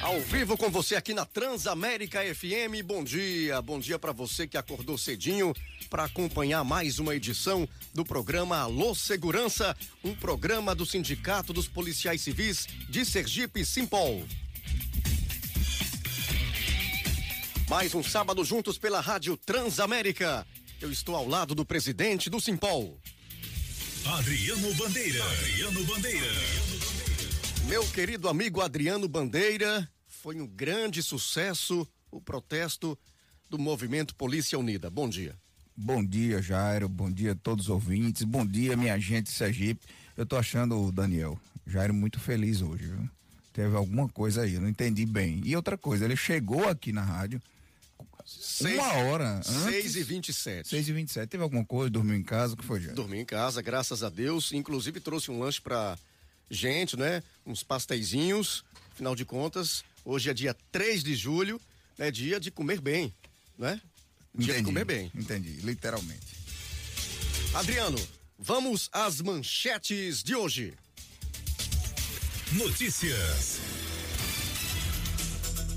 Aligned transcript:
Ao 0.00 0.18
vivo 0.18 0.56
com 0.56 0.70
você 0.70 0.96
aqui 0.96 1.12
na 1.12 1.26
Transamérica 1.26 2.20
FM. 2.34 2.82
Bom 2.84 3.04
dia, 3.04 3.60
bom 3.60 3.78
dia 3.78 3.98
para 3.98 4.12
você 4.12 4.46
que 4.46 4.56
acordou 4.56 4.96
cedinho 4.96 5.54
para 5.90 6.04
acompanhar 6.04 6.64
mais 6.64 6.98
uma 6.98 7.14
edição 7.14 7.68
do 7.92 8.02
programa 8.02 8.58
Alô 8.58 8.94
Segurança, 8.94 9.76
um 10.02 10.14
programa 10.14 10.74
do 10.74 10.86
Sindicato 10.86 11.52
dos 11.52 11.68
Policiais 11.68 12.22
Civis 12.22 12.66
de 12.88 13.04
Sergipe 13.04 13.62
Simpol. 13.62 14.24
Mais 17.68 17.94
um 17.94 18.02
sábado 18.02 18.42
juntos 18.42 18.78
pela 18.78 19.00
Rádio 19.00 19.36
Transamérica. 19.36 20.46
Eu 20.80 20.90
estou 20.90 21.14
ao 21.14 21.28
lado 21.28 21.54
do 21.54 21.64
presidente 21.64 22.30
do 22.30 22.40
Simpol. 22.40 22.98
Adriano 24.06 24.74
Bandeira. 24.74 25.22
Adriano 25.22 25.84
Bandeira. 25.84 26.69
Meu 27.70 27.86
querido 27.86 28.28
amigo 28.28 28.60
Adriano 28.60 29.06
Bandeira, 29.06 29.88
foi 30.08 30.40
um 30.40 30.46
grande 30.46 31.04
sucesso 31.04 31.86
o 32.10 32.20
protesto 32.20 32.98
do 33.48 33.56
movimento 33.60 34.12
Polícia 34.16 34.58
Unida. 34.58 34.90
Bom 34.90 35.08
dia. 35.08 35.38
Bom 35.76 36.04
dia, 36.04 36.42
Jairo. 36.42 36.88
Bom 36.88 37.08
dia 37.08 37.30
a 37.30 37.36
todos 37.36 37.66
os 37.66 37.70
ouvintes. 37.70 38.24
Bom 38.24 38.44
dia, 38.44 38.76
minha 38.76 38.98
gente 38.98 39.30
Sergipe. 39.30 39.86
Eu 40.16 40.26
tô 40.26 40.36
achando 40.36 40.76
o 40.80 40.90
Daniel, 40.90 41.40
Jairo, 41.64 41.94
muito 41.94 42.18
feliz 42.18 42.60
hoje, 42.60 42.86
viu? 42.86 43.08
Teve 43.52 43.76
alguma 43.76 44.08
coisa 44.08 44.42
aí, 44.42 44.54
eu 44.54 44.60
não 44.60 44.68
entendi 44.68 45.06
bem. 45.06 45.40
E 45.44 45.54
outra 45.54 45.78
coisa, 45.78 46.04
ele 46.04 46.16
chegou 46.16 46.68
aqui 46.68 46.92
na 46.92 47.04
rádio 47.04 47.40
Seis, 48.26 48.74
uma 48.74 48.94
hora. 48.94 49.40
6 49.44 49.94
e 49.94 50.02
27 50.02 50.68
6 50.68 50.88
e 50.88 50.92
27 50.92 51.28
Teve 51.28 51.42
alguma 51.44 51.64
coisa? 51.64 51.88
Dormiu 51.88 52.16
em 52.16 52.22
casa? 52.22 52.54
O 52.54 52.56
que 52.56 52.64
foi, 52.64 52.80
Jairo? 52.80 52.96
Dormi 52.96 53.18
em 53.18 53.24
casa, 53.24 53.62
graças 53.62 54.02
a 54.02 54.08
Deus. 54.08 54.50
Inclusive 54.52 54.98
trouxe 54.98 55.30
um 55.30 55.38
lanche 55.38 55.60
pra 55.60 55.96
gente, 56.50 56.96
né? 56.96 57.22
Uns 57.46 57.62
pasteizinhos. 57.62 58.64
Afinal 58.92 59.14
de 59.14 59.24
contas, 59.24 59.84
hoje 60.04 60.28
é 60.28 60.34
dia 60.34 60.54
3 60.70 61.02
de 61.02 61.14
julho, 61.14 61.60
é 61.98 62.10
dia 62.10 62.38
de 62.38 62.50
comer 62.50 62.80
bem, 62.80 63.14
né? 63.56 63.80
Dia 64.34 64.52
Entendi, 64.54 64.58
de 64.58 64.64
comer 64.64 64.84
bem. 64.84 65.10
Entendi, 65.14 65.52
literalmente. 65.62 66.36
Adriano, 67.54 67.98
vamos 68.38 68.88
às 68.92 69.20
manchetes 69.20 70.22
de 70.22 70.34
hoje. 70.34 70.74
Notícias. 72.52 73.58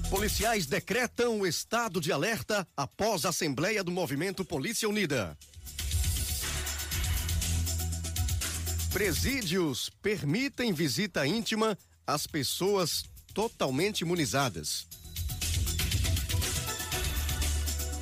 Policiais 0.10 0.66
decretam 0.66 1.40
o 1.40 1.48
estado 1.48 2.00
de 2.00 2.12
alerta 2.12 2.68
após 2.76 3.26
a 3.26 3.30
Assembleia 3.30 3.84
do 3.84 3.92
Movimento 3.92 4.46
Polícia 4.46 4.88
Unida. 4.88 5.38
Presídios 8.94 9.90
permitem 10.04 10.72
visita 10.72 11.26
íntima 11.26 11.76
às 12.06 12.28
pessoas 12.28 13.04
totalmente 13.34 14.02
imunizadas. 14.02 14.86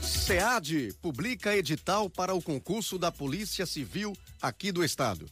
SEAD 0.03 0.93
publica 1.01 1.55
edital 1.55 2.09
para 2.09 2.33
o 2.33 2.41
concurso 2.41 2.99
da 2.99 3.09
Polícia 3.09 3.65
Civil 3.65 4.11
aqui 4.41 4.69
do 4.69 4.83
estado. 4.83 5.31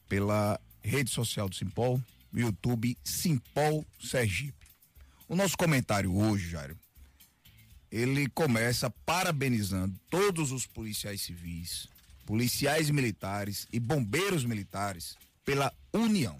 pela 0.09 0.61
rede 0.83 1.11
social 1.11 1.49
do 1.49 1.55
Simpol, 1.55 2.01
YouTube 2.33 2.97
Simpol 3.03 3.87
Sergipe. 4.01 4.67
O 5.29 5.35
nosso 5.35 5.57
comentário 5.57 6.15
hoje, 6.15 6.51
Jairo, 6.51 6.79
ele 7.91 8.29
começa 8.29 8.91
parabenizando 8.91 9.99
todos 10.11 10.53
os 10.53 10.67
policiais 10.67 11.23
civis, 11.23 11.89
policiais 12.27 12.91
militares 12.91 13.69
e 13.73 13.79
bombeiros 13.79 14.45
militares 14.45 15.17
pela 15.45 15.73
união. 15.93 16.39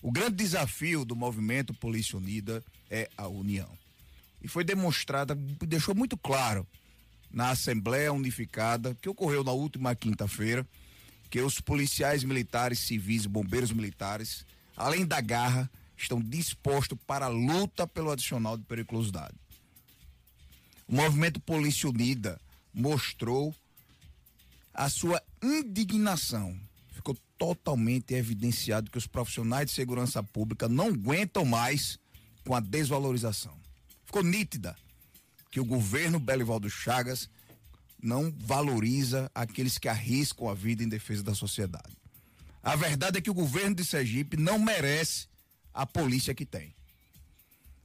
O 0.00 0.10
grande 0.10 0.36
desafio 0.36 1.04
do 1.04 1.14
movimento 1.14 1.74
Polícia 1.74 2.16
Unida 2.16 2.62
é 2.90 3.08
a 3.16 3.28
união. 3.28 3.81
E 4.42 4.48
foi 4.48 4.64
demonstrada, 4.64 5.34
deixou 5.34 5.94
muito 5.94 6.16
claro 6.16 6.66
na 7.30 7.50
Assembleia 7.50 8.12
Unificada, 8.12 8.94
que 9.00 9.08
ocorreu 9.08 9.44
na 9.44 9.52
última 9.52 9.94
quinta-feira, 9.94 10.66
que 11.30 11.40
os 11.40 11.60
policiais 11.60 12.24
militares, 12.24 12.80
civis 12.80 13.24
e 13.24 13.28
bombeiros 13.28 13.72
militares, 13.72 14.44
além 14.76 15.06
da 15.06 15.20
garra, 15.20 15.70
estão 15.96 16.20
dispostos 16.20 16.98
para 17.06 17.26
a 17.26 17.28
luta 17.28 17.86
pelo 17.86 18.10
adicional 18.10 18.58
de 18.58 18.64
periculosidade. 18.64 19.34
O 20.88 20.94
movimento 20.94 21.40
Polícia 21.40 21.88
Unida 21.88 22.38
mostrou 22.74 23.54
a 24.74 24.90
sua 24.90 25.22
indignação. 25.42 26.58
Ficou 26.92 27.16
totalmente 27.38 28.12
evidenciado 28.14 28.90
que 28.90 28.98
os 28.98 29.06
profissionais 29.06 29.66
de 29.66 29.72
segurança 29.72 30.22
pública 30.22 30.68
não 30.68 30.88
aguentam 30.88 31.44
mais 31.44 31.98
com 32.44 32.54
a 32.54 32.60
desvalorização. 32.60 33.61
Ficou 34.12 34.24
nítida 34.24 34.76
que 35.50 35.58
o 35.58 35.64
governo 35.64 36.20
Belivaldo 36.20 36.68
Chagas 36.68 37.30
não 37.98 38.30
valoriza 38.30 39.30
aqueles 39.34 39.78
que 39.78 39.88
arriscam 39.88 40.50
a 40.50 40.54
vida 40.54 40.84
em 40.84 40.88
defesa 40.88 41.22
da 41.22 41.34
sociedade. 41.34 41.96
A 42.62 42.76
verdade 42.76 43.16
é 43.16 43.22
que 43.22 43.30
o 43.30 43.34
governo 43.34 43.74
de 43.74 43.86
Sergipe 43.86 44.36
não 44.36 44.58
merece 44.58 45.28
a 45.72 45.86
polícia 45.86 46.34
que 46.34 46.44
tem. 46.44 46.74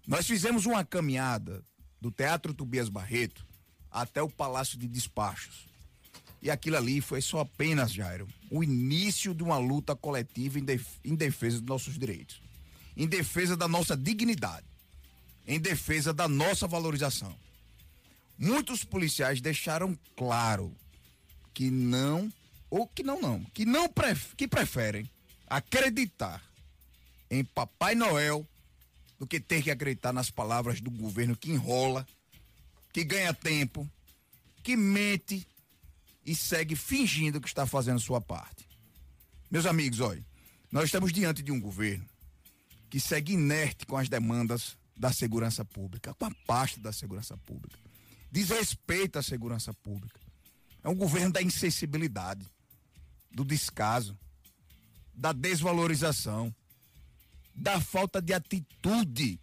Nós 0.05 0.27
fizemos 0.27 0.65
uma 0.65 0.83
caminhada 0.83 1.63
do 2.01 2.11
Teatro 2.11 2.53
Tobias 2.53 2.89
Barreto 2.89 3.47
até 3.89 4.21
o 4.21 4.29
Palácio 4.29 4.77
de 4.77 4.85
Despachos. 4.85 5.65
E 6.41 6.51
aquilo 6.51 6.75
ali 6.75 6.99
foi 6.99 7.21
só 7.21 7.39
apenas, 7.39 7.93
Jairo, 7.93 8.27
o 8.51 8.61
início 8.61 9.33
de 9.33 9.43
uma 9.43 9.57
luta 9.57 9.95
coletiva 9.95 10.59
em, 10.59 10.65
em 11.05 11.15
defesa 11.15 11.61
dos 11.61 11.69
nossos 11.69 11.97
direitos, 11.97 12.41
em 12.97 13.07
defesa 13.07 13.55
da 13.55 13.69
nossa 13.69 13.95
dignidade, 13.95 14.67
em 15.47 15.59
defesa 15.59 16.13
da 16.13 16.27
nossa 16.27 16.67
valorização. 16.67 17.33
Muitos 18.37 18.83
policiais 18.83 19.41
deixaram 19.41 19.97
claro 20.15 20.75
que 21.53 21.71
não, 21.71 22.31
ou 22.69 22.85
que 22.85 23.01
não, 23.01 23.19
não, 23.19 23.43
que 23.45 23.65
não 23.65 23.89
pref 23.89 24.35
que 24.35 24.47
preferem 24.47 25.09
acreditar 25.47 26.43
em 27.31 27.43
Papai 27.43 27.95
Noel 27.95 28.47
do 29.17 29.25
que 29.25 29.39
ter 29.39 29.63
que 29.63 29.71
acreditar 29.71 30.13
nas 30.13 30.29
palavras 30.29 30.79
do 30.79 30.91
governo 30.91 31.35
que 31.35 31.49
enrola, 31.49 32.05
que 32.93 33.03
ganha 33.03 33.33
tempo, 33.33 33.89
que 34.61 34.75
mente 34.75 35.47
e 36.25 36.35
segue 36.35 36.75
fingindo 36.75 37.41
que 37.41 37.47
está 37.47 37.65
fazendo 37.65 37.99
sua 37.99 38.21
parte. 38.21 38.67
Meus 39.49 39.65
amigos, 39.65 40.01
olha, 40.01 40.23
nós 40.71 40.85
estamos 40.85 41.11
diante 41.11 41.41
de 41.41 41.51
um 41.51 41.59
governo 41.59 42.05
que 42.89 42.99
segue 42.99 43.33
inerte 43.33 43.85
com 43.85 43.97
as 43.97 44.09
demandas 44.09 44.77
da 44.97 45.13
segurança 45.13 45.63
pública, 45.63 46.13
com 46.15 46.25
a 46.25 46.31
pasta 46.45 46.79
da 46.79 46.91
segurança 46.91 47.37
pública. 47.37 47.77
Desrespeita 48.31 49.19
a 49.19 49.23
segurança 49.23 49.73
pública. 49.73 50.19
É 50.83 50.89
um 50.89 50.95
governo 50.95 51.31
da 51.31 51.41
insensibilidade, 51.41 52.45
do 53.31 53.45
descaso, 53.45 54.17
da 55.13 55.31
desvalorização, 55.31 56.53
da 57.53 57.79
falta 57.79 58.21
de 58.21 58.33
atitude 58.33 59.39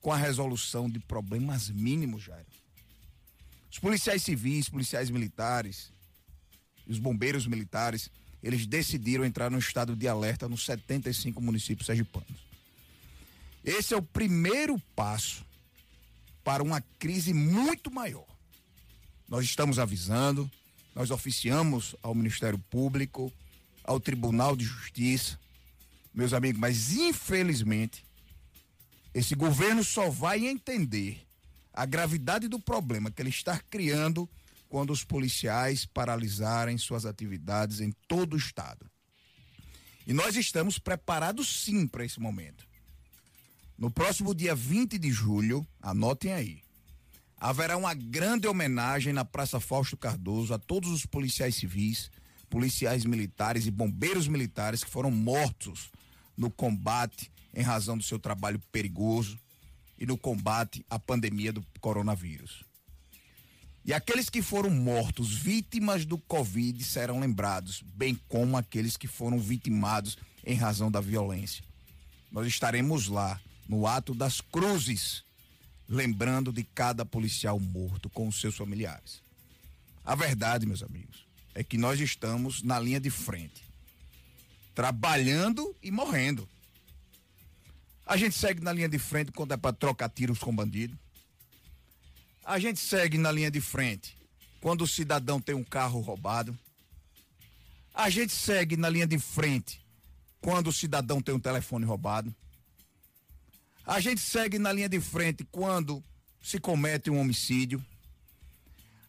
com 0.00 0.12
a 0.12 0.16
resolução 0.16 0.88
de 0.88 0.98
problemas 1.00 1.70
mínimos, 1.70 2.22
Jairo. 2.22 2.46
Os 3.70 3.78
policiais 3.78 4.22
civis, 4.22 4.68
policiais 4.68 5.10
militares, 5.10 5.90
os 6.86 6.98
bombeiros 6.98 7.46
militares, 7.46 8.10
eles 8.42 8.66
decidiram 8.66 9.24
entrar 9.24 9.50
no 9.50 9.58
estado 9.58 9.96
de 9.96 10.06
alerta 10.06 10.48
nos 10.48 10.64
75 10.64 11.40
municípios 11.40 11.86
sergipanos. 11.86 12.53
Esse 13.64 13.94
é 13.94 13.96
o 13.96 14.02
primeiro 14.02 14.78
passo 14.94 15.44
para 16.44 16.62
uma 16.62 16.82
crise 16.98 17.32
muito 17.32 17.90
maior. 17.90 18.26
Nós 19.26 19.46
estamos 19.46 19.78
avisando, 19.78 20.50
nós 20.94 21.10
oficiamos 21.10 21.96
ao 22.02 22.14
Ministério 22.14 22.58
Público, 22.58 23.32
ao 23.82 23.98
Tribunal 23.98 24.54
de 24.54 24.66
Justiça, 24.66 25.40
meus 26.12 26.34
amigos, 26.34 26.60
mas 26.60 26.92
infelizmente 26.92 28.04
esse 29.14 29.34
governo 29.34 29.82
só 29.82 30.10
vai 30.10 30.46
entender 30.46 31.26
a 31.72 31.86
gravidade 31.86 32.48
do 32.48 32.60
problema 32.60 33.10
que 33.10 33.22
ele 33.22 33.30
está 33.30 33.58
criando 33.58 34.28
quando 34.68 34.92
os 34.92 35.04
policiais 35.04 35.86
paralisarem 35.86 36.76
suas 36.76 37.06
atividades 37.06 37.80
em 37.80 37.92
todo 38.06 38.34
o 38.34 38.36
estado. 38.36 38.90
E 40.06 40.12
nós 40.12 40.36
estamos 40.36 40.78
preparados 40.78 41.64
sim 41.64 41.86
para 41.86 42.04
esse 42.04 42.20
momento. 42.20 42.73
No 43.76 43.90
próximo 43.90 44.32
dia 44.34 44.54
20 44.54 44.98
de 44.98 45.10
julho, 45.10 45.66
anotem 45.82 46.32
aí, 46.32 46.62
haverá 47.36 47.76
uma 47.76 47.92
grande 47.92 48.46
homenagem 48.46 49.12
na 49.12 49.24
Praça 49.24 49.58
Fausto 49.58 49.96
Cardoso 49.96 50.54
a 50.54 50.58
todos 50.58 50.90
os 50.90 51.04
policiais 51.04 51.56
civis, 51.56 52.08
policiais 52.48 53.04
militares 53.04 53.66
e 53.66 53.72
bombeiros 53.72 54.28
militares 54.28 54.84
que 54.84 54.90
foram 54.90 55.10
mortos 55.10 55.90
no 56.36 56.50
combate 56.50 57.32
em 57.52 57.62
razão 57.62 57.98
do 57.98 58.04
seu 58.04 58.18
trabalho 58.18 58.60
perigoso 58.70 59.38
e 59.98 60.06
no 60.06 60.16
combate 60.16 60.86
à 60.88 60.96
pandemia 60.96 61.52
do 61.52 61.64
coronavírus. 61.80 62.64
E 63.84 63.92
aqueles 63.92 64.30
que 64.30 64.40
foram 64.40 64.70
mortos 64.70 65.34
vítimas 65.34 66.04
do 66.06 66.16
Covid 66.16 66.82
serão 66.84 67.18
lembrados, 67.18 67.82
bem 67.94 68.14
como 68.28 68.56
aqueles 68.56 68.96
que 68.96 69.08
foram 69.08 69.38
vitimados 69.38 70.16
em 70.46 70.54
razão 70.54 70.90
da 70.90 71.00
violência. 71.00 71.64
Nós 72.30 72.46
estaremos 72.46 73.08
lá 73.08 73.40
no 73.68 73.86
ato 73.86 74.14
das 74.14 74.40
cruzes, 74.40 75.24
lembrando 75.88 76.52
de 76.52 76.64
cada 76.64 77.04
policial 77.04 77.58
morto 77.58 78.08
com 78.10 78.28
os 78.28 78.40
seus 78.40 78.56
familiares. 78.56 79.22
A 80.04 80.14
verdade, 80.14 80.66
meus 80.66 80.82
amigos, 80.82 81.26
é 81.54 81.64
que 81.64 81.78
nós 81.78 81.98
estamos 82.00 82.62
na 82.62 82.78
linha 82.78 83.00
de 83.00 83.10
frente, 83.10 83.62
trabalhando 84.74 85.74
e 85.82 85.90
morrendo. 85.90 86.48
A 88.06 88.16
gente 88.16 88.36
segue 88.36 88.60
na 88.60 88.72
linha 88.72 88.88
de 88.88 88.98
frente 88.98 89.32
quando 89.32 89.52
é 89.52 89.56
para 89.56 89.72
trocar 89.72 90.10
tiros 90.10 90.38
com 90.38 90.54
bandido. 90.54 90.98
A 92.44 92.58
gente 92.58 92.78
segue 92.78 93.16
na 93.16 93.32
linha 93.32 93.50
de 93.50 93.60
frente 93.60 94.14
quando 94.60 94.82
o 94.82 94.88
cidadão 94.88 95.40
tem 95.40 95.54
um 95.54 95.64
carro 95.64 96.00
roubado. 96.00 96.56
A 97.94 98.10
gente 98.10 98.32
segue 98.32 98.76
na 98.76 98.90
linha 98.90 99.06
de 99.06 99.18
frente 99.18 99.80
quando 100.40 100.66
o 100.66 100.72
cidadão 100.72 101.22
tem 101.22 101.34
um 101.34 101.40
telefone 101.40 101.86
roubado. 101.86 102.34
A 103.86 104.00
gente 104.00 104.20
segue 104.20 104.58
na 104.58 104.72
linha 104.72 104.88
de 104.88 105.00
frente 105.00 105.44
quando 105.44 106.02
se 106.42 106.58
comete 106.58 107.10
um 107.10 107.20
homicídio. 107.20 107.84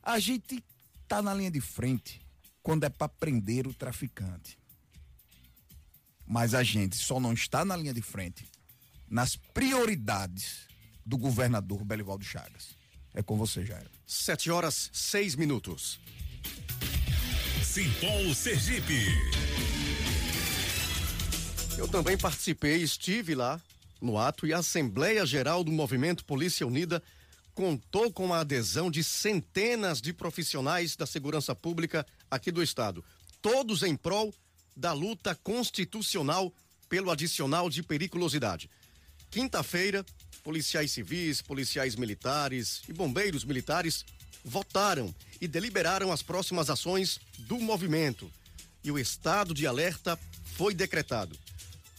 A 0.04 0.20
gente 0.20 0.64
está 1.04 1.22
na 1.22 1.34
linha 1.34 1.50
de 1.50 1.62
frente 1.62 2.22
quando 2.62 2.84
é 2.84 2.90
para 2.90 3.08
prender 3.08 3.68
o 3.68 3.74
traficante. 3.74 4.58
Mas 6.28 6.54
a 6.54 6.64
gente 6.64 6.96
só 6.98 7.20
não 7.20 7.34
está 7.34 7.64
na 7.64 7.78
linha 7.78 7.94
de 7.94 8.02
frente 8.02 8.46
nas 9.08 9.36
prioridades 9.36 10.68
do 11.06 11.18
governador 11.18 11.86
Belivaldo 11.86 12.26
Chagas. 12.26 12.76
É 13.14 13.24
com 13.24 13.38
você, 13.38 13.66
Jair. 13.66 13.90
Sete 14.06 14.52
horas, 14.52 14.90
seis 14.92 15.36
minutos. 15.36 16.00
Simpol 17.64 18.34
Sergipe. 18.34 19.06
Eu 21.78 21.88
também 21.88 22.18
participei, 22.18 22.82
estive 22.82 23.36
lá 23.36 23.62
no 24.02 24.18
ato 24.18 24.46
e 24.46 24.54
a 24.54 24.60
Assembleia 24.60 25.26
Geral 25.26 25.64
do 25.64 25.72
Movimento 25.72 26.26
Polícia 26.26 26.66
Unida 26.66 27.02
contou 27.54 28.12
com 28.12 28.34
a 28.34 28.42
adesão 28.42 28.92
de 28.92 29.04
centenas 29.04 30.02
de 30.02 30.12
profissionais 30.12 30.96
da 30.96 31.06
segurança 31.06 31.56
pública 31.56 32.06
aqui 32.30 32.52
do 32.52 32.62
estado, 32.62 33.04
todos 33.42 33.82
em 33.82 33.96
prol 33.96 34.34
da 34.76 34.92
luta 34.92 35.34
constitucional 35.36 36.54
pelo 36.90 37.10
adicional 37.10 37.70
de 37.70 37.82
periculosidade. 37.82 38.70
Quinta-feira, 39.32 40.06
policiais 40.44 40.92
civis, 40.92 41.42
policiais 41.42 41.96
militares 41.96 42.82
e 42.88 42.94
bombeiros 42.94 43.44
militares 43.44 44.06
votaram 44.44 45.14
e 45.42 45.48
deliberaram 45.48 46.12
as 46.12 46.22
próximas 46.22 46.70
ações 46.70 47.20
do 47.40 47.58
movimento. 47.60 48.32
E 48.84 48.92
o 48.92 49.00
estado 49.00 49.54
de 49.54 49.66
alerta 49.66 50.20
foi 50.56 50.74
decretado. 50.74 51.38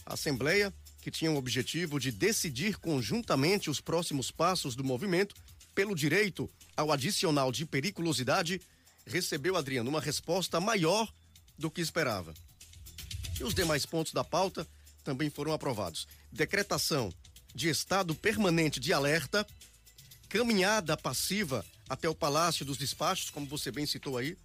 A 0.05 0.13
Assembleia 0.13 0.73
que 1.07 1.11
tinha 1.11 1.31
o 1.31 1.37
objetivo 1.37 2.01
de 2.01 2.11
decidir 2.11 2.77
conjuntamente 2.79 3.69
os 3.69 3.79
próximos 3.79 4.29
passos 4.29 4.75
do 4.75 4.83
movimento 4.83 5.33
pelo 5.73 5.95
direito 5.95 6.49
ao 6.75 6.91
adicional 6.91 7.49
de 7.49 7.65
periculosidade, 7.65 8.61
recebeu, 9.05 9.55
Adriano, 9.55 9.89
uma 9.89 10.01
resposta 10.01 10.59
maior 10.59 11.09
do 11.57 11.71
que 11.71 11.79
esperava. 11.79 12.33
E 13.39 13.43
os 13.45 13.55
demais 13.55 13.85
pontos 13.85 14.11
da 14.11 14.21
pauta 14.21 14.67
também 15.01 15.29
foram 15.29 15.53
aprovados. 15.53 16.09
Decretação 16.29 17.09
de 17.55 17.69
estado 17.69 18.13
permanente 18.13 18.77
de 18.77 18.91
alerta, 18.91 19.47
caminhada 20.27 20.97
passiva 20.97 21.65
até 21.87 22.09
o 22.09 22.15
Palácio 22.15 22.65
dos 22.65 22.77
Despachos, 22.77 23.29
como 23.29 23.47
você 23.47 23.71
bem 23.71 23.85
citou 23.85 24.17
aí, 24.17 24.37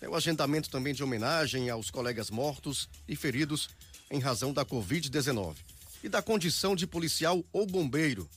é 0.00 0.08
o 0.08 0.14
agendamento 0.14 0.70
também 0.70 0.94
de 0.94 1.02
homenagem 1.02 1.70
aos 1.70 1.90
colegas 1.90 2.30
mortos 2.30 2.88
e 3.08 3.16
feridos 3.16 3.68
em 4.12 4.20
razão 4.20 4.52
da 4.52 4.64
Covid-19 4.64 5.73
e 6.04 6.08
da 6.08 6.20
condição 6.20 6.76
de 6.76 6.86
policial 6.86 7.42
ou 7.50 7.66
bombeiro. 7.66 8.28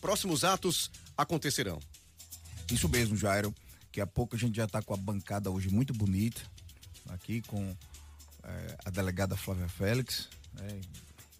Próximos 0.00 0.42
atos 0.42 0.90
acontecerão. 1.14 1.78
Isso 2.72 2.88
mesmo, 2.88 3.14
Jairo. 3.14 3.54
Daqui 3.82 4.00
a 4.00 4.06
pouco 4.06 4.34
a 4.34 4.38
gente 4.38 4.56
já 4.56 4.64
está 4.64 4.80
com 4.80 4.94
a 4.94 4.96
bancada 4.96 5.50
hoje 5.50 5.68
muito 5.68 5.92
bonita, 5.92 6.40
aqui 7.10 7.42
com 7.42 7.76
é, 8.42 8.76
a 8.86 8.90
delegada 8.90 9.36
Flávia 9.36 9.68
Félix 9.68 10.30
é, 10.58 10.80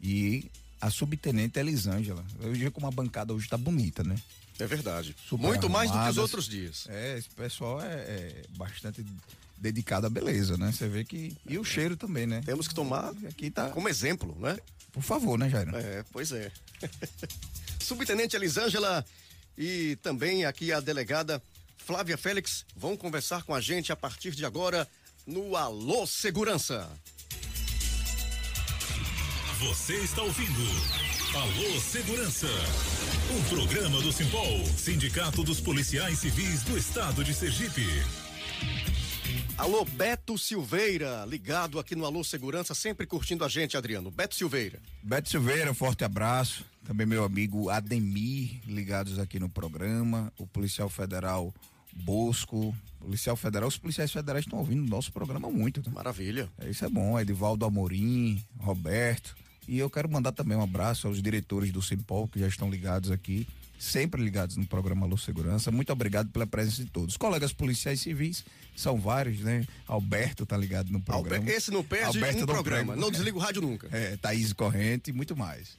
e 0.02 0.50
a 0.82 0.90
subtenente 0.90 1.58
Elisângela. 1.58 2.22
Hoje 2.42 2.70
com 2.70 2.80
uma 2.80 2.90
bancada 2.90 3.32
hoje 3.32 3.46
está 3.46 3.56
bonita, 3.56 4.04
né? 4.04 4.16
É 4.58 4.66
verdade. 4.66 5.16
Super 5.26 5.46
muito 5.46 5.64
arrumadas. 5.64 5.90
mais 5.90 5.90
do 5.90 6.04
que 6.04 6.10
os 6.10 6.18
outros 6.18 6.46
dias. 6.46 6.86
É, 6.90 7.16
esse 7.16 7.30
pessoal 7.30 7.80
é, 7.80 7.94
é 7.94 8.42
bastante 8.50 9.04
dedicado 9.64 10.06
à 10.06 10.10
beleza, 10.10 10.58
né? 10.58 10.70
Você 10.70 10.86
vê 10.86 11.04
que. 11.04 11.34
E 11.48 11.58
o 11.58 11.64
cheiro 11.64 11.96
também, 11.96 12.26
né? 12.26 12.42
Temos 12.44 12.68
que 12.68 12.74
tomar 12.74 13.14
aqui 13.26 13.50
tá... 13.50 13.70
como 13.70 13.88
exemplo, 13.88 14.36
né? 14.38 14.58
Por 14.92 15.02
favor, 15.02 15.38
né, 15.38 15.48
Jair? 15.48 15.74
É, 15.74 16.04
pois 16.12 16.30
é. 16.32 16.52
Subtenente 17.80 18.36
Elisângela 18.36 19.04
e 19.56 19.96
também 19.96 20.44
aqui 20.44 20.72
a 20.72 20.80
delegada 20.80 21.42
Flávia 21.78 22.16
Félix 22.16 22.64
vão 22.76 22.96
conversar 22.96 23.42
com 23.42 23.54
a 23.54 23.60
gente 23.60 23.90
a 23.90 23.96
partir 23.96 24.32
de 24.32 24.44
agora 24.44 24.86
no 25.26 25.56
Alô 25.56 26.06
Segurança. 26.06 26.88
Você 29.60 29.94
está 29.94 30.22
ouvindo 30.22 30.64
Alô 31.34 31.80
Segurança, 31.80 32.48
um 33.34 33.42
programa 33.56 34.00
do 34.02 34.12
Simpol, 34.12 34.64
Sindicato 34.76 35.42
dos 35.42 35.60
Policiais 35.60 36.18
Civis 36.18 36.62
do 36.62 36.76
Estado 36.76 37.24
de 37.24 37.32
Sergipe. 37.32 37.86
Alô, 39.56 39.84
Beto 39.84 40.36
Silveira, 40.36 41.24
ligado 41.28 41.78
aqui 41.78 41.94
no 41.94 42.04
Alô 42.04 42.24
Segurança, 42.24 42.74
sempre 42.74 43.06
curtindo 43.06 43.44
a 43.44 43.48
gente, 43.48 43.76
Adriano. 43.76 44.10
Beto 44.10 44.34
Silveira. 44.34 44.80
Beto 45.00 45.30
Silveira, 45.30 45.72
forte 45.72 46.04
abraço. 46.04 46.64
Também 46.84 47.06
meu 47.06 47.24
amigo 47.24 47.70
Ademir, 47.70 48.60
ligados 48.66 49.16
aqui 49.18 49.38
no 49.38 49.48
programa. 49.48 50.32
O 50.36 50.46
policial 50.46 50.88
federal 50.88 51.54
Bosco. 51.94 52.74
Policial 52.98 53.36
federal, 53.36 53.68
os 53.68 53.78
policiais 53.78 54.10
federais 54.10 54.44
estão 54.44 54.58
ouvindo 54.58 54.84
o 54.84 54.90
nosso 54.90 55.12
programa 55.12 55.48
muito. 55.48 55.80
Né? 55.80 55.94
Maravilha. 55.94 56.50
É, 56.58 56.68
isso 56.68 56.84
é 56.84 56.88
bom. 56.88 57.18
Edivaldo 57.18 57.64
Amorim, 57.64 58.42
Roberto. 58.58 59.36
E 59.68 59.78
eu 59.78 59.88
quero 59.88 60.10
mandar 60.10 60.32
também 60.32 60.58
um 60.58 60.62
abraço 60.62 61.06
aos 61.06 61.22
diretores 61.22 61.70
do 61.70 61.80
Simpol 61.80 62.26
que 62.26 62.40
já 62.40 62.48
estão 62.48 62.68
ligados 62.68 63.10
aqui 63.12 63.46
sempre 63.78 64.22
ligados 64.22 64.56
no 64.56 64.66
programa 64.66 65.06
Luz 65.06 65.22
Segurança. 65.22 65.70
Muito 65.70 65.92
obrigado 65.92 66.30
pela 66.30 66.46
presença 66.46 66.84
de 66.84 66.90
todos. 66.90 67.16
Colegas 67.16 67.52
policiais 67.52 68.00
civis, 68.00 68.44
são 68.74 68.98
vários, 68.98 69.40
né? 69.40 69.66
Alberto 69.86 70.46
tá 70.46 70.56
ligado 70.56 70.90
no 70.90 71.00
programa. 71.00 71.50
Esse 71.50 71.70
não 71.70 71.84
perde 71.84 72.18
Alberto 72.18 72.42
um 72.42 72.46
programa, 72.46 72.96
não 72.96 73.10
desliga 73.10 73.36
o 73.36 73.40
rádio 73.40 73.62
nunca. 73.62 73.88
É, 73.92 74.16
Thaís 74.16 74.52
Corrente 74.52 75.10
e 75.10 75.12
muito 75.12 75.36
mais. 75.36 75.76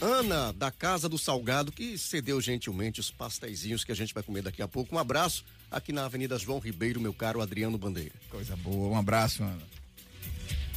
Ana, 0.00 0.52
da 0.52 0.70
Casa 0.70 1.08
do 1.08 1.16
Salgado, 1.16 1.70
que 1.70 1.96
cedeu 1.96 2.40
gentilmente 2.40 2.98
os 2.98 3.10
pastéisinhos 3.10 3.84
que 3.84 3.92
a 3.92 3.94
gente 3.94 4.12
vai 4.12 4.22
comer 4.22 4.42
daqui 4.42 4.60
a 4.60 4.66
pouco. 4.66 4.94
Um 4.94 4.98
abraço 4.98 5.44
aqui 5.70 5.92
na 5.92 6.04
Avenida 6.04 6.36
João 6.36 6.58
Ribeiro, 6.58 7.00
meu 7.00 7.14
caro 7.14 7.40
Adriano 7.40 7.78
Bandeira. 7.78 8.14
Coisa 8.28 8.56
boa, 8.56 8.88
um 8.92 8.98
abraço, 8.98 9.42
Ana. 9.42 9.62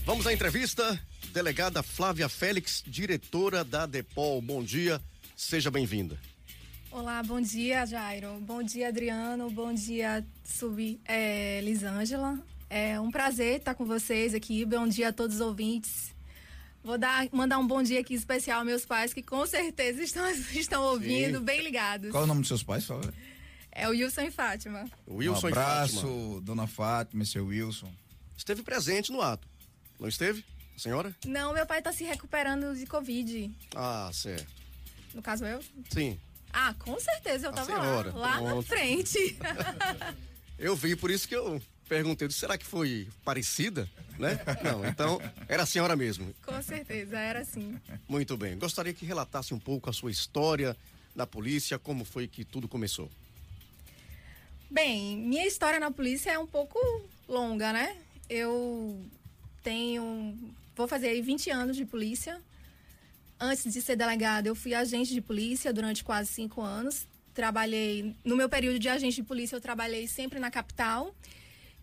Vamos 0.05 0.27
à 0.27 0.33
entrevista 0.33 0.99
delegada 1.33 1.83
Flávia 1.83 2.29
Félix, 2.29 2.83
diretora 2.85 3.63
da 3.63 3.85
Depol. 3.85 4.41
Bom 4.41 4.63
dia, 4.63 5.01
seja 5.35 5.69
bem-vinda. 5.69 6.17
Olá, 6.91 7.21
bom 7.21 7.39
dia, 7.41 7.85
Jairo. 7.85 8.39
Bom 8.41 8.63
dia, 8.63 8.87
Adriano. 8.87 9.49
Bom 9.49 9.73
dia, 9.73 10.25
Sub 10.43 10.99
é, 11.05 11.61
Lisângela. 11.61 12.39
É 12.69 12.99
um 12.99 13.11
prazer 13.11 13.57
estar 13.59 13.75
com 13.75 13.85
vocês 13.85 14.33
aqui. 14.33 14.65
Bom 14.65 14.87
dia 14.87 15.09
a 15.09 15.13
todos 15.13 15.35
os 15.35 15.41
ouvintes. 15.41 16.15
Vou 16.83 16.97
dar, 16.97 17.27
mandar 17.31 17.59
um 17.59 17.67
bom 17.67 17.83
dia 17.83 17.99
aqui 17.99 18.13
especial 18.13 18.59
aos 18.59 18.65
meus 18.65 18.85
pais, 18.85 19.13
que 19.13 19.21
com 19.21 19.45
certeza 19.45 20.01
estão, 20.01 20.29
estão 20.53 20.83
ouvindo, 20.83 21.39
Sim. 21.39 21.43
bem 21.45 21.61
ligados. 21.61 22.11
Qual 22.11 22.23
é 22.23 22.25
o 22.25 22.27
nome 22.27 22.41
dos 22.41 22.47
seus 22.47 22.63
pais? 22.63 22.85
Fala. 22.85 23.13
É 23.71 23.87
o 23.87 23.91
Wilson 23.91 24.21
e 24.21 24.31
Fátima. 24.31 24.85
Wilson 25.07 25.47
um 25.47 25.49
abraço, 25.49 25.93
e 25.93 25.99
Fátima. 26.01 26.41
dona 26.41 26.67
Fátima 26.67 27.23
e 27.23 27.25
seu 27.25 27.45
Wilson. 27.45 27.91
Esteve 28.35 28.63
presente 28.63 29.11
no 29.11 29.21
ato, 29.21 29.47
não 29.99 30.07
esteve? 30.07 30.43
A 30.75 30.79
senhora? 30.79 31.15
Não, 31.25 31.53
meu 31.53 31.65
pai 31.65 31.79
está 31.79 31.91
se 31.91 32.03
recuperando 32.03 32.75
de 32.75 32.85
Covid. 32.85 33.51
Ah, 33.75 34.09
certo. 34.13 34.47
No 35.13 35.21
caso 35.21 35.45
eu? 35.45 35.59
Sim. 35.91 36.19
Ah, 36.51 36.73
com 36.79 36.99
certeza 36.99 37.47
eu 37.47 37.49
estava 37.51 37.77
lá, 37.77 38.01
lá 38.13 38.41
na 38.41 38.61
frente. 38.61 39.37
eu 40.57 40.75
vi, 40.75 40.95
por 40.95 41.11
isso 41.11 41.27
que 41.27 41.35
eu 41.35 41.61
perguntei, 41.87 42.29
será 42.29 42.57
que 42.57 42.65
foi 42.65 43.07
parecida? 43.23 43.89
Né? 44.17 44.39
Não, 44.63 44.85
então 44.85 45.21
era 45.47 45.63
a 45.63 45.65
senhora 45.65 45.95
mesmo. 45.95 46.33
Com 46.43 46.61
certeza, 46.61 47.17
era 47.19 47.39
assim. 47.41 47.79
Muito 48.07 48.35
bem. 48.35 48.57
Gostaria 48.57 48.93
que 48.93 49.05
relatasse 49.05 49.53
um 49.53 49.59
pouco 49.59 49.89
a 49.89 49.93
sua 49.93 50.11
história 50.11 50.75
na 51.15 51.25
polícia, 51.25 51.77
como 51.77 52.03
foi 52.03 52.27
que 52.27 52.43
tudo 52.43 52.67
começou. 52.67 53.09
Bem, 54.69 55.17
minha 55.17 55.45
história 55.45 55.79
na 55.79 55.91
polícia 55.91 56.31
é 56.31 56.39
um 56.39 56.47
pouco 56.47 56.79
longa, 57.27 57.71
né? 57.71 57.95
Eu 58.29 58.99
tenho. 59.63 60.37
Vou 60.75 60.87
fazer 60.87 61.07
aí 61.07 61.21
20 61.21 61.49
anos 61.49 61.77
de 61.77 61.85
polícia. 61.85 62.41
Antes 63.39 63.71
de 63.71 63.81
ser 63.81 63.95
delegada, 63.95 64.47
eu 64.47 64.55
fui 64.55 64.73
agente 64.73 65.13
de 65.13 65.21
polícia 65.21 65.71
durante 65.71 66.03
quase 66.03 66.31
cinco 66.31 66.61
anos. 66.61 67.07
Trabalhei. 67.33 68.15
No 68.23 68.35
meu 68.35 68.49
período 68.49 68.79
de 68.79 68.89
agente 68.89 69.17
de 69.17 69.23
polícia, 69.23 69.55
eu 69.55 69.61
trabalhei 69.61 70.07
sempre 70.07 70.39
na 70.39 70.49
capital. 70.49 71.15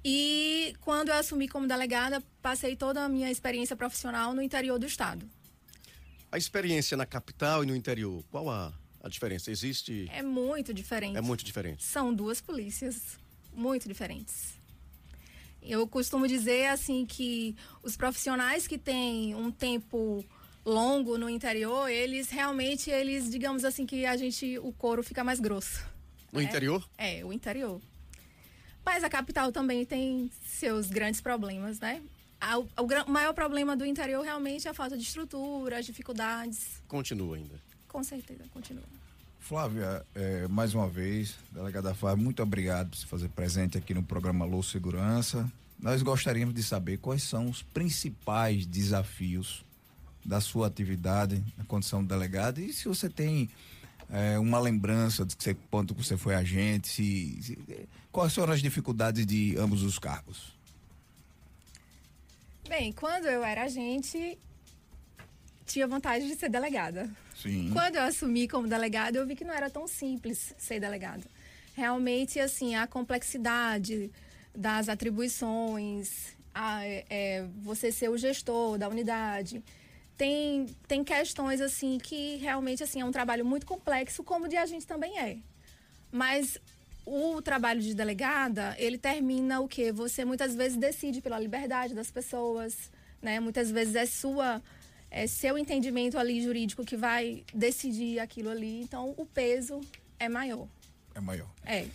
E 0.04 0.74
quando 0.80 1.08
eu 1.08 1.14
assumi 1.14 1.48
como 1.48 1.66
delegada, 1.66 2.22
passei 2.42 2.76
toda 2.76 3.04
a 3.04 3.08
minha 3.08 3.30
experiência 3.30 3.76
profissional 3.76 4.34
no 4.34 4.42
interior 4.42 4.78
do 4.78 4.86
estado. 4.86 5.28
A 6.30 6.36
experiência 6.36 6.96
na 6.96 7.06
capital 7.06 7.62
e 7.62 7.66
no 7.66 7.76
interior, 7.76 8.24
qual 8.30 8.50
a, 8.50 8.72
a 9.00 9.08
diferença? 9.08 9.50
Existe. 9.50 10.08
É 10.12 10.22
muito 10.22 10.74
diferente. 10.74 11.16
É 11.16 11.20
muito 11.20 11.44
diferente. 11.44 11.84
São 11.84 12.12
duas 12.12 12.40
polícias 12.40 13.16
muito 13.52 13.86
diferentes. 13.86 14.54
Eu 15.62 15.86
costumo 15.86 16.28
dizer 16.28 16.66
assim 16.66 17.06
que 17.06 17.56
os 17.82 17.96
profissionais 17.96 18.66
que 18.66 18.76
têm 18.76 19.34
um 19.34 19.50
tempo 19.50 20.22
longo 20.64 21.18
no 21.18 21.28
interior, 21.28 21.88
eles 21.88 22.30
realmente, 22.30 22.90
eles, 22.90 23.30
digamos 23.30 23.64
assim, 23.64 23.84
que 23.84 24.06
a 24.06 24.16
gente, 24.16 24.58
o 24.58 24.72
couro 24.72 25.02
fica 25.02 25.22
mais 25.22 25.38
grosso. 25.38 25.84
No 26.32 26.40
é, 26.40 26.44
interior? 26.44 26.88
É, 26.96 27.24
o 27.24 27.32
interior. 27.32 27.80
Mas 28.84 29.04
a 29.04 29.08
capital 29.08 29.52
também 29.52 29.84
tem 29.84 30.30
seus 30.44 30.88
grandes 30.88 31.20
problemas, 31.20 31.78
né? 31.80 32.02
O, 32.76 32.82
o, 32.82 33.10
maior 33.10 33.32
problema 33.32 33.74
do 33.74 33.86
interior 33.86 34.22
realmente 34.22 34.68
é 34.68 34.70
a 34.70 34.74
falta 34.74 34.96
de 34.96 35.02
estrutura, 35.02 35.78
as 35.78 35.86
dificuldades. 35.86 36.82
Continua 36.86 37.36
ainda. 37.36 37.54
Com 37.88 38.02
certeza, 38.02 38.44
continua. 38.52 38.84
Flávia, 39.40 40.04
é, 40.14 40.48
mais 40.48 40.74
uma 40.74 40.88
vez, 40.88 41.36
delegada 41.52 41.94
Flávia, 41.94 42.22
muito 42.22 42.42
obrigado 42.42 42.90
por 42.90 42.96
se 42.96 43.06
fazer 43.06 43.28
presente 43.28 43.78
aqui 43.78 43.94
no 43.94 44.02
programa 44.02 44.44
Lou 44.44 44.62
Segurança. 44.62 45.50
Nós 45.78 46.02
gostaríamos 46.02 46.54
de 46.54 46.62
saber 46.62 46.98
quais 46.98 47.22
são 47.22 47.48
os 47.48 47.62
principais 47.62 48.66
desafios 48.66 49.64
da 50.24 50.40
sua 50.40 50.66
atividade 50.66 51.42
na 51.56 51.64
condição 51.64 52.02
de 52.02 52.08
delegado 52.08 52.60
e 52.60 52.72
se 52.72 52.88
você 52.88 53.08
tem 53.08 53.50
é, 54.10 54.38
uma 54.38 54.58
lembrança 54.58 55.24
de 55.24 55.36
que 55.36 55.42
você, 55.42 55.56
quanto 55.70 55.94
você 55.94 56.16
foi 56.16 56.34
agente, 56.34 56.88
se, 56.88 57.38
se, 57.42 57.88
quais 58.10 58.34
foram 58.34 58.52
as 58.52 58.62
dificuldades 58.62 59.26
de 59.26 59.56
ambos 59.58 59.82
os 59.82 59.98
cargos? 59.98 60.54
Bem, 62.68 62.92
quando 62.92 63.26
eu 63.26 63.44
era 63.44 63.64
agente, 63.64 64.38
tinha 65.66 65.86
vontade 65.86 66.26
de 66.26 66.34
ser 66.34 66.48
delegada. 66.48 67.10
Sim. 67.36 67.70
Quando 67.72 67.96
eu 67.96 68.02
assumi 68.02 68.48
como 68.48 68.66
delegada, 68.66 69.18
eu 69.18 69.26
vi 69.26 69.36
que 69.36 69.44
não 69.44 69.52
era 69.52 69.68
tão 69.68 69.86
simples 69.86 70.54
ser 70.56 70.80
delegada. 70.80 71.24
Realmente, 71.74 72.38
assim, 72.38 72.74
a 72.74 72.86
complexidade 72.86 74.10
das 74.54 74.88
atribuições, 74.88 76.34
a, 76.54 76.84
é, 76.84 77.44
você 77.62 77.90
ser 77.90 78.08
o 78.08 78.16
gestor 78.16 78.78
da 78.78 78.88
unidade, 78.88 79.62
tem, 80.16 80.66
tem 80.86 81.02
questões 81.02 81.60
assim 81.60 81.98
que 81.98 82.36
realmente 82.36 82.82
assim 82.82 83.00
é 83.00 83.04
um 83.04 83.10
trabalho 83.10 83.44
muito 83.44 83.66
complexo, 83.66 84.22
como 84.22 84.46
o 84.46 84.48
de 84.48 84.56
agente 84.56 84.86
também 84.86 85.18
é. 85.18 85.38
Mas 86.10 86.58
o 87.04 87.42
trabalho 87.42 87.80
de 87.80 87.94
delegada, 87.94 88.74
ele 88.78 88.96
termina 88.96 89.60
o 89.60 89.68
que? 89.68 89.92
Você 89.92 90.24
muitas 90.24 90.54
vezes 90.54 90.76
decide 90.76 91.20
pela 91.20 91.38
liberdade 91.38 91.94
das 91.94 92.10
pessoas, 92.10 92.90
né? 93.20 93.40
Muitas 93.40 93.70
vezes 93.70 93.94
é 93.94 94.06
sua 94.06 94.62
é 95.10 95.28
seu 95.28 95.56
entendimento 95.56 96.18
ali 96.18 96.42
jurídico 96.42 96.84
que 96.84 96.96
vai 96.96 97.44
decidir 97.54 98.18
aquilo 98.18 98.50
ali. 98.50 98.80
Então 98.80 99.14
o 99.16 99.24
peso 99.24 99.80
é 100.18 100.28
maior. 100.28 100.66
É 101.14 101.20
maior. 101.20 101.48
É. 101.64 101.86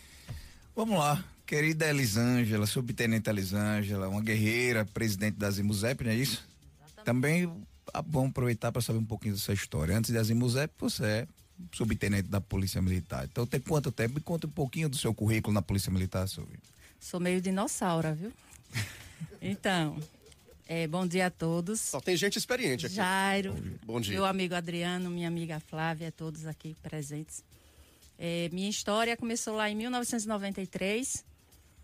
Vamos 0.75 0.97
lá. 0.97 1.23
Querida 1.45 1.89
Elisângela, 1.89 2.67
subtenente 2.67 3.29
Elisângela, 3.29 4.07
uma 4.07 4.21
guerreira, 4.21 4.85
presidente 4.85 5.35
da 5.35 5.49
Zimuzep, 5.49 6.03
não 6.03 6.11
é 6.11 6.15
isso? 6.15 6.47
Exatamente. 6.81 7.05
Também 7.05 7.67
vamos 8.07 8.31
aproveitar 8.31 8.71
para 8.71 8.81
saber 8.81 8.99
um 8.99 9.05
pouquinho 9.05 9.33
dessa 9.33 9.53
história. 9.53 9.97
Antes 9.97 10.11
de 10.11 10.17
Azimuzep, 10.17 10.73
você 10.77 11.03
é 11.03 11.27
subtenente 11.71 12.27
da 12.27 12.39
Polícia 12.39 12.81
Militar. 12.81 13.25
Então, 13.25 13.45
tem 13.45 13.59
quanto 13.59 13.91
tempo? 13.91 14.15
Me 14.15 14.21
conta 14.21 14.47
um 14.47 14.51
pouquinho 14.51 14.89
do 14.89 14.97
seu 14.97 15.13
currículo 15.13 15.53
na 15.53 15.61
Polícia 15.61 15.91
Militar, 15.91 16.27
Silvio. 16.27 16.59
Sou 16.99 17.19
meio 17.19 17.41
dinossauro, 17.41 18.13
viu? 18.13 18.31
então, 19.41 19.97
é, 20.67 20.87
bom 20.87 21.05
dia 21.05 21.27
a 21.27 21.29
todos. 21.29 21.79
Só 21.79 22.01
tem 22.01 22.15
gente 22.15 22.37
experiente 22.37 22.85
aqui. 22.85 22.95
Jairo, 22.95 23.55
bom 23.85 23.99
dia. 23.99 24.13
meu 24.13 24.25
amigo 24.25 24.55
Adriano, 24.55 25.09
minha 25.09 25.27
amiga 25.27 25.59
Flávia, 25.59 26.11
todos 26.11 26.45
aqui 26.45 26.75
presentes. 26.81 27.43
É, 28.17 28.49
minha 28.51 28.69
história 28.69 29.15
começou 29.15 29.55
lá 29.55 29.69
em 29.69 29.75
1993. 29.75 31.23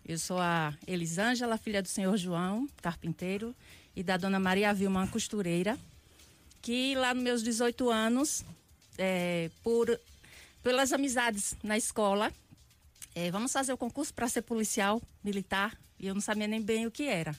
Eu 0.06 0.18
sou 0.18 0.38
a 0.38 0.74
Elisângela, 0.86 1.58
filha 1.58 1.82
do 1.82 1.88
senhor 1.88 2.16
João, 2.16 2.68
carpinteiro, 2.80 3.54
e 3.94 4.02
da 4.02 4.16
dona 4.16 4.38
Maria 4.38 4.72
Vilma, 4.72 5.06
costureira 5.08 5.78
que 6.62 6.94
lá 6.94 7.14
nos 7.14 7.22
meus 7.22 7.42
18 7.42 7.90
anos, 7.90 8.44
é, 8.98 9.50
por 9.62 9.98
pelas 10.62 10.92
amizades 10.92 11.56
na 11.62 11.76
escola, 11.78 12.32
é, 13.14 13.30
vamos 13.30 13.52
fazer 13.52 13.72
o 13.72 13.78
concurso 13.78 14.12
para 14.12 14.28
ser 14.28 14.42
policial 14.42 15.00
militar 15.22 15.78
e 15.98 16.06
eu 16.06 16.14
não 16.14 16.20
sabia 16.20 16.46
nem 16.46 16.60
bem 16.60 16.86
o 16.86 16.90
que 16.90 17.04
era. 17.04 17.34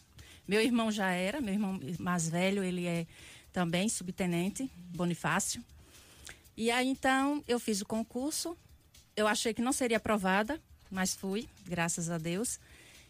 Meu 0.48 0.62
irmão 0.62 0.92
já 0.92 1.12
era, 1.12 1.42
meu 1.42 1.54
irmão 1.54 1.80
mais 2.00 2.30
velho, 2.30 2.64
ele 2.64 2.86
é 2.86 3.06
também 3.52 3.90
subtenente, 3.90 4.70
Bonifácio. 4.96 5.64
E 6.56 6.72
aí 6.72 6.88
então 6.88 7.44
eu 7.48 7.60
fiz 7.60 7.82
o 7.82 7.86
concurso. 7.86 8.58
Eu 9.16 9.28
achei 9.28 9.54
que 9.54 9.62
não 9.62 9.74
seria 9.74 9.98
aprovada, 9.98 10.60
mas 10.90 11.14
fui, 11.14 11.48
graças 11.66 12.10
a 12.10 12.18
Deus. 12.18 12.60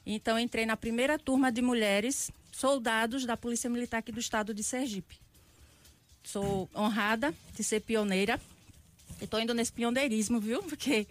Então 0.06 0.40
entrei 0.40 0.66
na 0.66 0.76
primeira 0.76 1.20
turma 1.20 1.52
de 1.52 1.62
mulheres 1.62 2.32
soldados 2.52 3.26
da 3.26 3.38
Polícia 3.38 3.70
Militar 3.70 4.00
aqui 4.00 4.12
do 4.12 4.20
estado 4.20 4.54
de 4.54 4.64
Sergipe. 4.64 5.20
Sou 6.28 6.70
honrada 6.76 7.34
de 7.56 7.64
ser 7.64 7.80
pioneira. 7.80 8.38
Estou 9.22 9.40
indo 9.40 9.54
nesse 9.54 9.72
pioneirismo, 9.72 10.42
viu? 10.42 10.62
Porque 10.62 11.08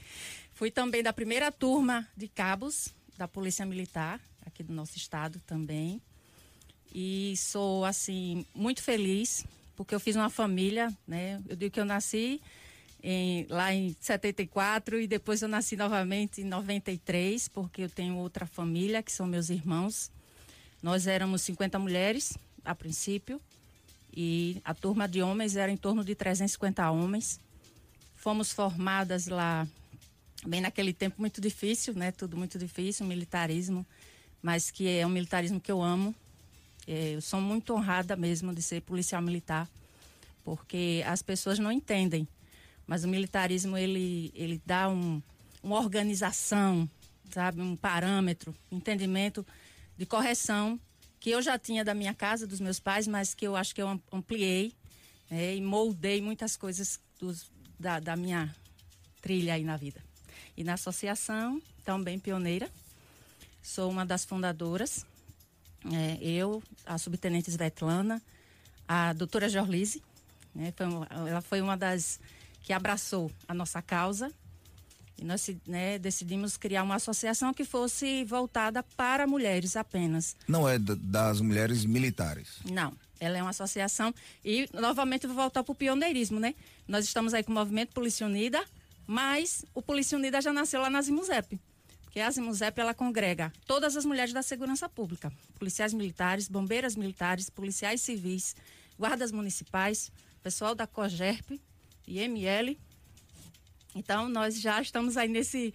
fui 0.52 0.70
também 0.70 1.02
da 1.02 1.11
primeira 1.11 1.50
turma 1.50 2.06
de 2.14 2.28
cabos 2.28 2.90
da 3.16 3.26
Polícia 3.26 3.64
Militar, 3.64 4.20
aqui 4.44 4.62
do 4.62 4.75
nosso 4.75 4.99
estado 4.99 5.40
também. 5.46 6.02
E 6.94 7.35
sou, 7.38 7.87
assim, 7.87 8.44
muito 8.54 8.82
feliz, 8.82 9.46
porque 9.75 9.94
eu 9.94 10.00
fiz 10.00 10.16
uma 10.16 10.28
família, 10.28 10.94
né? 11.08 11.40
Eu 11.49 11.56
digo 11.56 11.73
que 11.73 11.80
eu 11.80 11.87
nasci 11.87 12.38
em, 13.02 13.46
lá 13.49 13.73
em 13.73 13.96
74 13.99 15.00
e 15.00 15.06
depois 15.06 15.40
eu 15.40 15.49
nasci 15.49 15.76
novamente 15.76 16.42
em 16.42 16.44
93, 16.44 17.49
porque 17.49 17.80
eu 17.80 17.88
tenho 17.88 18.18
outra 18.18 18.44
família, 18.44 19.02
que 19.02 19.11
são 19.11 19.26
meus 19.26 19.49
irmãos. 19.49 20.11
Nós 20.82 21.06
éramos 21.06 21.40
50 21.40 21.78
mulheres, 21.78 22.37
a 22.62 22.75
princípio, 22.75 23.40
e 24.16 24.62
a 24.64 24.73
turma 24.73 25.06
de 25.06 25.20
homens 25.20 25.56
era 25.56 25.70
em 25.70 25.76
torno 25.76 26.02
de 26.02 26.14
350 26.14 26.90
homens. 26.90 27.38
Fomos 28.14 28.50
formadas 28.50 29.26
lá, 29.26 29.68
bem 30.46 30.62
naquele 30.62 30.94
tempo 30.94 31.16
muito 31.20 31.38
difícil, 31.38 31.92
né? 31.92 32.11
Tudo 32.11 32.35
muito 32.35 32.58
difícil, 32.58 33.04
militarismo, 33.04 33.87
mas 34.40 34.70
que 34.70 34.88
é 34.88 35.06
um 35.06 35.11
militarismo 35.11 35.61
que 35.61 35.70
eu 35.70 35.82
amo. 35.82 36.14
É, 36.87 37.14
eu 37.14 37.20
sou 37.20 37.42
muito 37.42 37.75
honrada 37.75 38.16
mesmo 38.16 38.54
de 38.54 38.62
ser 38.62 38.80
policial 38.80 39.20
militar, 39.20 39.68
porque 40.42 41.04
as 41.06 41.20
pessoas 41.20 41.58
não 41.58 41.70
entendem, 41.70 42.26
mas 42.87 43.04
o 43.04 43.08
militarismo 43.08 43.76
ele, 43.76 44.32
ele 44.35 44.62
dá 44.64 44.88
um, 44.88 45.20
uma 45.62 45.76
organização, 45.76 46.88
sabe, 47.30 47.61
um 47.61 47.76
parâmetro, 47.76 48.54
entendimento 48.73 49.44
de 49.99 50.06
correção 50.06 50.80
que 51.26 51.30
eu 51.30 51.42
já 51.42 51.59
tinha 51.59 51.85
da 51.85 51.92
minha 51.92 52.14
casa, 52.14 52.47
dos 52.47 52.61
meus 52.61 52.78
pais, 52.78 53.09
mas 53.09 53.35
que 53.35 53.45
eu 53.45 53.56
acho 53.56 53.75
que 53.75 53.83
eu 53.83 54.00
ampliei 54.12 54.73
né, 55.28 55.56
e 55.56 55.61
moldei 55.61 56.23
muitas 56.23 56.56
coisas 56.56 57.00
dos, 57.18 57.50
da, 57.76 57.99
da 57.99 58.14
minha 58.14 58.54
trilha 59.21 59.54
aí 59.54 59.64
na 59.64 59.76
vida. 59.76 60.00
E 60.56 60.62
na 60.62 60.75
associação, 60.75 61.61
também 61.85 62.16
pioneira, 62.16 62.71
sou 63.61 63.90
uma 63.90 64.06
das 64.06 64.25
fundadoras. 64.25 65.04
É, 65.92 66.25
eu, 66.25 66.62
a 66.87 66.97
subtenente 66.97 67.50
Svetlana, 67.50 68.23
a 68.87 69.12
doutora 69.12 69.49
Jorlise, 69.49 70.00
né, 70.54 70.73
foi 70.76 70.87
ela 71.28 71.40
foi 71.40 71.61
uma 71.61 71.76
das 71.76 72.21
que 72.62 72.73
abraçou 72.73 73.33
a 73.49 73.52
nossa 73.52 73.83
causa 73.83 74.33
e 75.18 75.25
nós 75.25 75.49
né, 75.66 75.99
decidimos 75.99 76.56
criar 76.56 76.82
uma 76.82 76.96
associação 76.96 77.54
que 77.54 77.64
fosse 77.64 78.25
voltada 78.25 78.82
para 78.82 79.26
mulheres 79.26 79.76
apenas. 79.76 80.37
Não 80.46 80.68
é 80.68 80.78
das 80.78 81.40
mulheres 81.40 81.85
militares? 81.85 82.58
Não. 82.70 82.92
Ela 83.18 83.38
é 83.38 83.42
uma 83.42 83.50
associação 83.50 84.14
e 84.44 84.68
novamente 84.75 85.26
vou 85.26 85.37
voltar 85.37 85.64
para 85.64 85.73
o 85.73 85.75
pioneirismo, 85.75 86.38
né? 86.38 86.54
Nós 86.87 87.06
estamos 87.06 87.32
aí 87.32 87.42
com 87.42 87.50
o 87.50 87.54
movimento 87.54 87.94
Polícia 87.94 88.26
Unida, 88.26 88.62
mas 89.06 89.64
o 89.75 89.80
Polícia 89.80 90.18
Unida 90.18 90.38
já 90.40 90.52
nasceu 90.52 90.82
lá 90.82 90.90
na 90.90 91.00
Zimuzep. 91.00 91.58
Porque 92.04 92.20
a 92.20 92.30
Zimuzep 92.30 92.78
ela 92.78 92.92
congrega 92.92 93.50
todas 93.66 93.96
as 93.96 94.04
mulheres 94.04 94.35
da 94.35 94.42
segurança 94.42 94.87
pública, 94.87 95.32
policiais 95.58 95.94
militares, 95.94 96.46
bombeiras 96.46 96.94
militares, 96.94 97.49
policiais 97.49 98.02
civis, 98.02 98.54
guardas 98.99 99.32
municipais, 99.32 100.12
pessoal 100.42 100.75
da 100.75 100.87
COGERP, 100.87 101.58
IML 102.06 102.76
então, 103.97 104.29
nós 104.29 104.61
já 104.61 104.81
estamos 104.81 105.17
aí 105.17 105.26
nesse. 105.26 105.73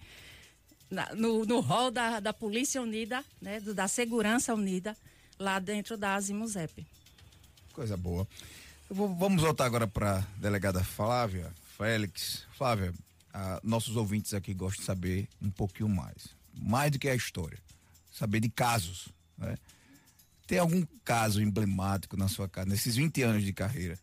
Na, 0.88 1.12
no, 1.14 1.44
no 1.44 1.60
rol 1.60 1.90
da, 1.90 2.20
da 2.20 2.32
Polícia 2.32 2.80
Unida, 2.80 3.24
né, 3.40 3.58
do, 3.58 3.74
da 3.74 3.88
Segurança 3.88 4.54
Unida, 4.54 4.96
lá 5.38 5.58
dentro 5.58 5.96
da 5.96 6.14
Asimuzep. 6.14 6.86
Coisa 7.72 7.96
boa. 7.96 8.28
Vou, 8.88 9.12
vamos 9.14 9.42
voltar 9.42 9.64
agora 9.64 9.88
para 9.88 10.18
a 10.18 10.20
delegada 10.38 10.84
Flávia, 10.84 11.50
Félix. 11.76 12.46
Flávia, 12.56 12.94
ah, 13.34 13.58
nossos 13.64 13.96
ouvintes 13.96 14.34
aqui 14.34 14.54
gostam 14.54 14.80
de 14.80 14.86
saber 14.86 15.28
um 15.40 15.50
pouquinho 15.50 15.88
mais. 15.88 16.28
Mais 16.54 16.92
do 16.92 16.98
que 16.98 17.08
a 17.08 17.14
história. 17.14 17.58
Saber 18.12 18.38
de 18.38 18.50
casos. 18.50 19.08
Né? 19.36 19.56
Tem 20.46 20.58
algum 20.58 20.86
caso 21.04 21.42
emblemático 21.42 22.16
na 22.16 22.28
sua 22.28 22.48
casa, 22.48 22.68
nesses 22.68 22.94
20 22.94 23.22
anos 23.22 23.42
de 23.42 23.52
carreira, 23.52 23.98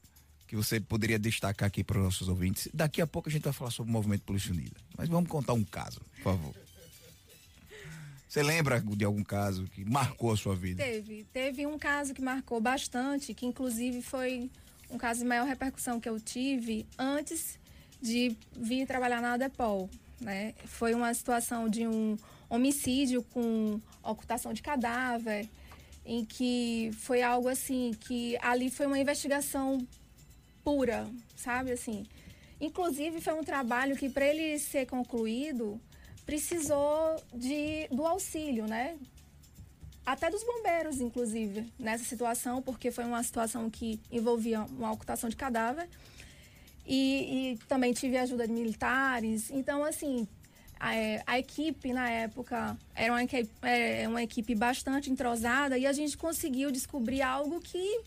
que 0.49 0.55
você 0.55 0.79
poderia 0.79 1.19
destacar 1.19 1.67
aqui 1.67 1.83
para 1.83 1.99
os 1.99 2.03
nossos 2.03 2.27
ouvintes? 2.27 2.67
Daqui 2.73 3.03
a 3.03 3.05
pouco 3.05 3.29
a 3.29 3.31
gente 3.31 3.43
vai 3.43 3.53
falar 3.53 3.69
sobre 3.69 3.91
o 3.91 3.93
movimento 3.93 4.23
Polícia 4.23 4.51
Unida. 4.51 4.75
Mas 4.97 5.07
vamos 5.07 5.29
contar 5.29 5.53
um 5.53 5.63
caso, 5.63 6.01
por 6.15 6.23
favor. 6.23 6.55
Você 8.27 8.41
lembra 8.41 8.81
de 8.81 9.05
algum 9.05 9.23
caso 9.23 9.65
que 9.65 9.85
marcou 9.85 10.31
a 10.31 10.37
sua 10.37 10.55
vida? 10.55 10.83
Teve. 10.83 11.23
Teve 11.31 11.67
um 11.67 11.77
caso 11.77 12.15
que 12.15 12.21
marcou 12.21 12.59
bastante, 12.59 13.31
que 13.35 13.45
inclusive 13.45 14.01
foi 14.01 14.49
um 14.89 14.97
caso 14.97 15.19
de 15.19 15.27
maior 15.27 15.45
repercussão 15.45 15.99
que 15.99 16.09
eu 16.09 16.19
tive 16.19 16.83
antes 16.97 17.59
de 18.01 18.35
vir 18.57 18.87
trabalhar 18.87 19.21
na 19.21 19.33
ADEPOL. 19.33 19.87
Né? 20.19 20.55
Foi 20.65 20.95
uma 20.95 21.13
situação 21.13 21.69
de 21.69 21.87
um 21.87 22.17
homicídio 22.49 23.21
com 23.21 23.79
ocultação 24.01 24.51
de 24.51 24.63
cadáver, 24.63 25.47
em 26.03 26.25
que 26.25 26.89
foi 26.97 27.21
algo 27.21 27.47
assim, 27.47 27.91
que 27.99 28.35
ali 28.41 28.71
foi 28.71 28.87
uma 28.87 28.97
investigação 28.97 29.87
pura, 30.63 31.07
sabe 31.35 31.71
assim. 31.71 32.05
Inclusive 32.59 33.21
foi 33.21 33.33
um 33.33 33.43
trabalho 33.43 33.95
que 33.95 34.09
para 34.09 34.25
ele 34.25 34.59
ser 34.59 34.85
concluído 34.85 35.79
precisou 36.25 37.15
de 37.33 37.87
do 37.89 38.05
auxílio, 38.05 38.67
né? 38.67 38.97
Até 40.05 40.29
dos 40.29 40.43
bombeiros, 40.43 40.99
inclusive, 40.99 41.71
nessa 41.77 42.03
situação, 42.03 42.61
porque 42.61 42.91
foi 42.91 43.03
uma 43.03 43.21
situação 43.21 43.69
que 43.69 43.99
envolvia 44.11 44.61
uma 44.61 44.91
ocultação 44.91 45.29
de 45.29 45.35
cadáver. 45.35 45.87
E, 46.85 47.53
e 47.53 47.57
também 47.67 47.93
tive 47.93 48.17
ajuda 48.17 48.47
de 48.47 48.53
militares. 48.53 49.51
Então, 49.51 49.83
assim, 49.83 50.27
a, 50.79 50.89
a, 51.27 51.37
equipe 51.37 51.93
na 51.93 52.09
época 52.09 52.75
era 52.95 53.13
uma, 53.13 53.21
é, 53.61 54.07
uma 54.07 54.23
equipe 54.23 54.55
bastante 54.55 55.11
entrosada 55.11 55.77
e 55.77 55.85
a 55.85 55.93
gente 55.93 56.17
conseguiu 56.17 56.71
descobrir 56.71 57.21
algo 57.21 57.59
que 57.59 58.01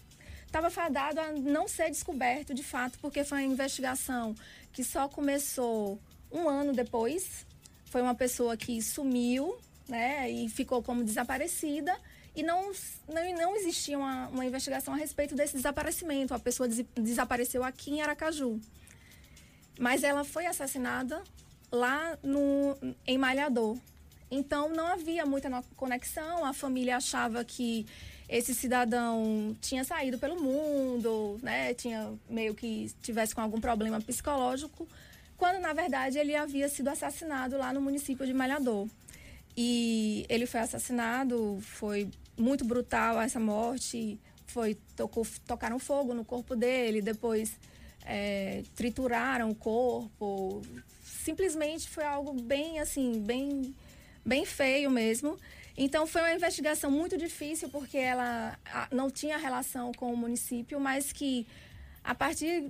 estava 0.52 0.68
fadado 0.68 1.18
a 1.18 1.32
não 1.32 1.66
ser 1.66 1.88
descoberto 1.88 2.52
de 2.52 2.62
fato, 2.62 2.98
porque 3.00 3.24
foi 3.24 3.38
uma 3.38 3.52
investigação 3.52 4.34
que 4.70 4.84
só 4.84 5.08
começou 5.08 5.98
um 6.30 6.46
ano 6.46 6.74
depois. 6.74 7.46
Foi 7.86 8.02
uma 8.02 8.14
pessoa 8.14 8.54
que 8.54 8.82
sumiu, 8.82 9.56
né, 9.88 10.30
e 10.30 10.48
ficou 10.50 10.82
como 10.82 11.02
desaparecida 11.02 11.98
e 12.34 12.42
não, 12.42 12.70
não, 13.08 13.34
não 13.34 13.56
existia 13.56 13.98
uma, 13.98 14.28
uma 14.28 14.44
investigação 14.44 14.94
a 14.94 14.96
respeito 14.96 15.34
desse 15.34 15.54
desaparecimento. 15.54 16.34
A 16.34 16.38
pessoa 16.38 16.68
des, 16.68 16.84
desapareceu 16.94 17.64
aqui 17.64 17.90
em 17.90 18.02
Aracaju. 18.02 18.60
Mas 19.78 20.02
ela 20.02 20.24
foi 20.24 20.46
assassinada 20.46 21.22
lá 21.70 22.18
no, 22.22 22.76
em 23.06 23.18
Malhador. 23.18 23.78
Então 24.30 24.70
não 24.70 24.86
havia 24.86 25.26
muita 25.26 25.62
conexão, 25.76 26.44
a 26.44 26.54
família 26.54 26.96
achava 26.96 27.44
que 27.44 27.86
esse 28.32 28.54
cidadão 28.54 29.54
tinha 29.60 29.84
saído 29.84 30.18
pelo 30.18 30.40
mundo, 30.40 31.38
né? 31.42 31.74
Tinha 31.74 32.14
meio 32.30 32.54
que 32.54 32.90
tivesse 33.02 33.34
com 33.34 33.42
algum 33.42 33.60
problema 33.60 34.00
psicológico, 34.00 34.88
quando 35.36 35.60
na 35.60 35.74
verdade 35.74 36.16
ele 36.16 36.34
havia 36.34 36.66
sido 36.70 36.88
assassinado 36.88 37.58
lá 37.58 37.74
no 37.74 37.80
município 37.82 38.24
de 38.24 38.32
Malhador. 38.32 38.88
E 39.54 40.24
ele 40.30 40.46
foi 40.46 40.60
assassinado, 40.60 41.58
foi 41.60 42.08
muito 42.34 42.64
brutal 42.64 43.20
essa 43.20 43.38
morte, 43.38 44.18
foi 44.46 44.78
tocou, 44.96 45.26
tocaram 45.46 45.78
fogo 45.78 46.14
no 46.14 46.24
corpo 46.24 46.56
dele, 46.56 47.02
depois 47.02 47.58
é, 48.06 48.62
trituraram 48.74 49.50
o 49.50 49.54
corpo, 49.54 50.62
simplesmente 51.04 51.86
foi 51.86 52.04
algo 52.04 52.32
bem 52.32 52.80
assim, 52.80 53.20
bem 53.20 53.74
bem 54.24 54.46
feio 54.46 54.90
mesmo. 54.90 55.36
Então 55.76 56.06
foi 56.06 56.20
uma 56.20 56.34
investigação 56.34 56.90
muito 56.90 57.16
difícil 57.16 57.68
porque 57.68 57.98
ela 57.98 58.58
não 58.90 59.10
tinha 59.10 59.38
relação 59.38 59.92
com 59.92 60.12
o 60.12 60.16
município, 60.16 60.78
mas 60.78 61.12
que 61.12 61.46
a 62.04 62.14
partir 62.14 62.68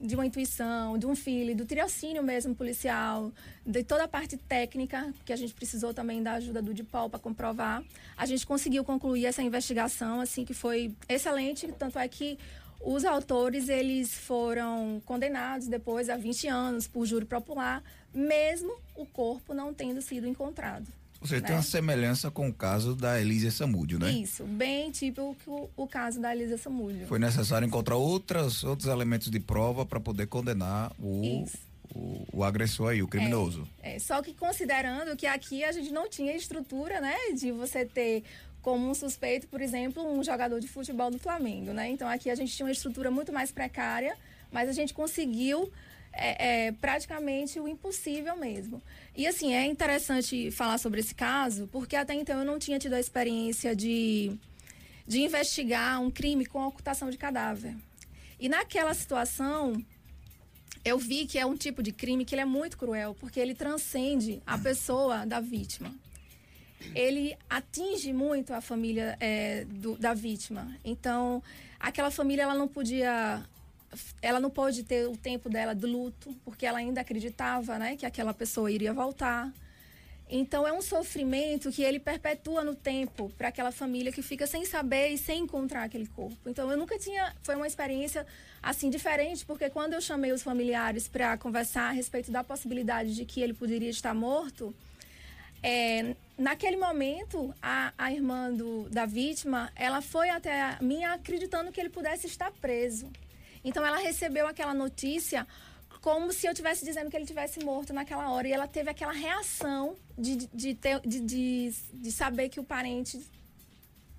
de 0.00 0.14
uma 0.14 0.24
intuição, 0.24 0.96
de 0.96 1.04
um 1.04 1.16
filho, 1.16 1.56
do 1.56 1.64
tirocínio 1.64 2.22
mesmo 2.22 2.54
policial, 2.54 3.32
de 3.66 3.82
toda 3.82 4.04
a 4.04 4.08
parte 4.08 4.36
técnica, 4.36 5.12
que 5.24 5.32
a 5.32 5.36
gente 5.36 5.52
precisou 5.52 5.92
também 5.92 6.22
da 6.22 6.34
ajuda 6.34 6.62
do 6.62 6.72
DIPOL 6.72 7.10
para 7.10 7.18
comprovar, 7.18 7.82
a 8.16 8.26
gente 8.26 8.46
conseguiu 8.46 8.84
concluir 8.84 9.26
essa 9.26 9.42
investigação, 9.42 10.20
assim, 10.20 10.44
que 10.44 10.54
foi 10.54 10.94
excelente, 11.08 11.66
tanto 11.72 11.98
é 11.98 12.06
que 12.06 12.38
os 12.80 13.04
autores, 13.04 13.68
eles 13.68 14.14
foram 14.14 15.02
condenados 15.04 15.66
depois 15.66 16.08
a 16.08 16.16
20 16.16 16.48
anos 16.48 16.86
por 16.86 17.04
júri 17.04 17.26
popular, 17.26 17.82
mesmo 18.14 18.74
o 18.96 19.04
corpo 19.04 19.52
não 19.52 19.74
tendo 19.74 20.00
sido 20.00 20.26
encontrado. 20.26 20.99
Você 21.20 21.36
né? 21.36 21.40
tem 21.42 21.56
uma 21.56 21.62
semelhança 21.62 22.30
com 22.30 22.48
o 22.48 22.52
caso 22.52 22.96
da 22.96 23.20
Elisa 23.20 23.50
Samúdio, 23.50 23.98
né? 23.98 24.10
Isso, 24.10 24.44
bem 24.44 24.90
tipo 24.90 25.36
o, 25.46 25.70
o 25.76 25.86
caso 25.86 26.20
da 26.20 26.34
Elisa 26.34 26.56
Samúdio. 26.56 27.06
Foi 27.06 27.18
necessário 27.18 27.66
encontrar 27.66 27.96
outras, 27.96 28.64
outros 28.64 28.88
elementos 28.88 29.30
de 29.30 29.38
prova 29.38 29.84
para 29.84 30.00
poder 30.00 30.26
condenar 30.28 30.90
o, 30.98 31.44
o, 31.94 32.26
o, 32.32 32.44
agressor 32.44 32.90
aí, 32.90 33.02
o 33.02 33.08
criminoso. 33.08 33.68
É, 33.82 33.96
é, 33.96 33.98
só 33.98 34.22
que 34.22 34.32
considerando 34.32 35.14
que 35.14 35.26
aqui 35.26 35.62
a 35.62 35.72
gente 35.72 35.92
não 35.92 36.08
tinha 36.08 36.34
estrutura, 36.34 37.00
né, 37.02 37.16
de 37.36 37.52
você 37.52 37.84
ter 37.84 38.24
como 38.62 38.88
um 38.88 38.94
suspeito, 38.94 39.46
por 39.48 39.60
exemplo, 39.60 40.02
um 40.02 40.22
jogador 40.22 40.58
de 40.58 40.68
futebol 40.68 41.10
do 41.10 41.18
Flamengo, 41.18 41.72
né? 41.72 41.90
Então 41.90 42.08
aqui 42.08 42.30
a 42.30 42.34
gente 42.34 42.54
tinha 42.54 42.66
uma 42.66 42.72
estrutura 42.72 43.10
muito 43.10 43.32
mais 43.32 43.50
precária, 43.50 44.16
mas 44.50 44.68
a 44.68 44.72
gente 44.72 44.92
conseguiu 44.92 45.70
é, 46.12 46.66
é, 46.66 46.72
praticamente 46.72 47.60
o 47.60 47.68
impossível 47.68 48.36
mesmo. 48.36 48.82
E 49.16 49.26
assim, 49.26 49.54
é 49.54 49.64
interessante 49.64 50.50
falar 50.50 50.78
sobre 50.78 51.00
esse 51.00 51.14
caso, 51.14 51.68
porque 51.72 51.96
até 51.96 52.14
então 52.14 52.38
eu 52.38 52.44
não 52.44 52.58
tinha 52.58 52.78
tido 52.78 52.94
a 52.94 53.00
experiência 53.00 53.74
de, 53.74 54.32
de 55.06 55.20
investigar 55.22 56.00
um 56.00 56.10
crime 56.10 56.46
com 56.46 56.66
ocultação 56.66 57.10
de 57.10 57.18
cadáver. 57.18 57.74
E 58.38 58.48
naquela 58.48 58.94
situação, 58.94 59.84
eu 60.84 60.98
vi 60.98 61.26
que 61.26 61.38
é 61.38 61.44
um 61.44 61.56
tipo 61.56 61.82
de 61.82 61.92
crime 61.92 62.24
que 62.24 62.34
ele 62.34 62.42
é 62.42 62.46
muito 62.46 62.78
cruel, 62.78 63.14
porque 63.18 63.38
ele 63.38 63.54
transcende 63.54 64.42
a 64.46 64.56
pessoa 64.56 65.26
da 65.26 65.40
vítima. 65.40 65.94
Ele 66.94 67.36
atinge 67.48 68.12
muito 68.12 68.54
a 68.54 68.60
família 68.62 69.16
é, 69.20 69.66
do, 69.66 69.98
da 69.98 70.14
vítima. 70.14 70.74
Então, 70.82 71.42
aquela 71.78 72.10
família 72.10 72.44
ela 72.44 72.54
não 72.54 72.66
podia 72.66 73.44
ela 74.22 74.38
não 74.38 74.50
pôde 74.50 74.82
ter 74.82 75.06
o 75.08 75.16
tempo 75.16 75.48
dela 75.48 75.74
de 75.74 75.86
luto, 75.86 76.34
porque 76.44 76.64
ela 76.66 76.78
ainda 76.78 77.00
acreditava, 77.00 77.78
né, 77.78 77.96
que 77.96 78.06
aquela 78.06 78.32
pessoa 78.32 78.70
iria 78.70 78.92
voltar. 78.92 79.52
Então 80.28 80.66
é 80.66 80.72
um 80.72 80.80
sofrimento 80.80 81.72
que 81.72 81.82
ele 81.82 81.98
perpetua 81.98 82.62
no 82.62 82.74
tempo 82.74 83.32
para 83.36 83.48
aquela 83.48 83.72
família 83.72 84.12
que 84.12 84.22
fica 84.22 84.46
sem 84.46 84.64
saber 84.64 85.08
e 85.08 85.18
sem 85.18 85.42
encontrar 85.42 85.82
aquele 85.82 86.06
corpo. 86.06 86.48
Então 86.48 86.70
eu 86.70 86.76
nunca 86.76 86.96
tinha, 86.98 87.34
foi 87.42 87.56
uma 87.56 87.66
experiência 87.66 88.24
assim 88.62 88.88
diferente, 88.90 89.44
porque 89.44 89.68
quando 89.68 89.94
eu 89.94 90.00
chamei 90.00 90.30
os 90.30 90.42
familiares 90.42 91.08
para 91.08 91.36
conversar 91.36 91.88
a 91.88 91.92
respeito 91.92 92.30
da 92.30 92.44
possibilidade 92.44 93.14
de 93.14 93.24
que 93.24 93.40
ele 93.40 93.54
poderia 93.54 93.90
estar 93.90 94.14
morto, 94.14 94.74
É, 95.62 96.16
naquele 96.38 96.78
momento, 96.78 97.52
a, 97.60 97.92
a 97.98 98.10
irmã 98.10 98.50
do, 98.50 98.88
da 98.88 99.04
vítima, 99.04 99.70
ela 99.76 100.00
foi 100.00 100.30
até 100.30 100.78
mim 100.80 101.04
acreditando 101.04 101.70
que 101.70 101.78
ele 101.78 101.90
pudesse 101.90 102.26
estar 102.26 102.50
preso. 102.50 103.06
Então 103.64 103.84
ela 103.84 103.98
recebeu 103.98 104.46
aquela 104.46 104.74
notícia 104.74 105.46
como 106.00 106.32
se 106.32 106.46
eu 106.46 106.52
estivesse 106.52 106.84
dizendo 106.84 107.10
que 107.10 107.16
ele 107.16 107.26
tivesse 107.26 107.62
morto 107.64 107.92
naquela 107.92 108.30
hora. 108.30 108.48
E 108.48 108.52
ela 108.52 108.66
teve 108.66 108.90
aquela 108.90 109.12
reação 109.12 109.96
de, 110.18 110.36
de, 110.52 110.74
ter, 110.74 111.00
de, 111.00 111.20
de, 111.20 111.74
de 111.92 112.12
saber 112.12 112.48
que 112.48 112.58
o 112.58 112.64
parente 112.64 113.20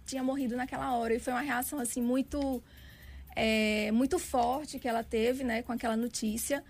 tinha 0.05 0.23
morrido 0.23 0.55
naquela 0.55 0.95
hora. 0.95 1.13
E 1.13 1.19
foi 1.19 1.33
uma 1.33 1.41
reação 1.41 1.79
assim 1.79 2.01
muito 2.01 2.61
é, 3.35 3.91
muito 3.91 4.19
forte 4.19 4.77
que 4.77 4.87
ela 4.87 5.03
teve, 5.03 5.43
né, 5.43 5.63
com 5.63 5.71
aquela 5.71 5.97
notícia. 5.97 6.63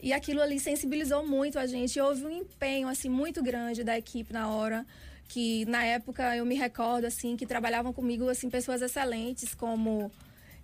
E 0.00 0.12
aquilo 0.12 0.42
ali 0.42 0.60
sensibilizou 0.60 1.26
muito 1.26 1.58
a 1.58 1.66
gente. 1.66 1.96
E 1.96 2.00
houve 2.00 2.24
um 2.24 2.30
empenho 2.30 2.88
assim 2.88 3.08
muito 3.08 3.42
grande 3.42 3.82
da 3.82 3.96
equipe 3.98 4.32
na 4.32 4.48
hora, 4.48 4.86
que 5.26 5.64
na 5.64 5.84
época 5.84 6.36
eu 6.36 6.44
me 6.44 6.54
recordo 6.54 7.06
assim 7.06 7.36
que 7.36 7.46
trabalhavam 7.46 7.92
comigo 7.92 8.28
assim 8.28 8.50
pessoas 8.50 8.82
excelentes 8.82 9.54
como 9.54 10.10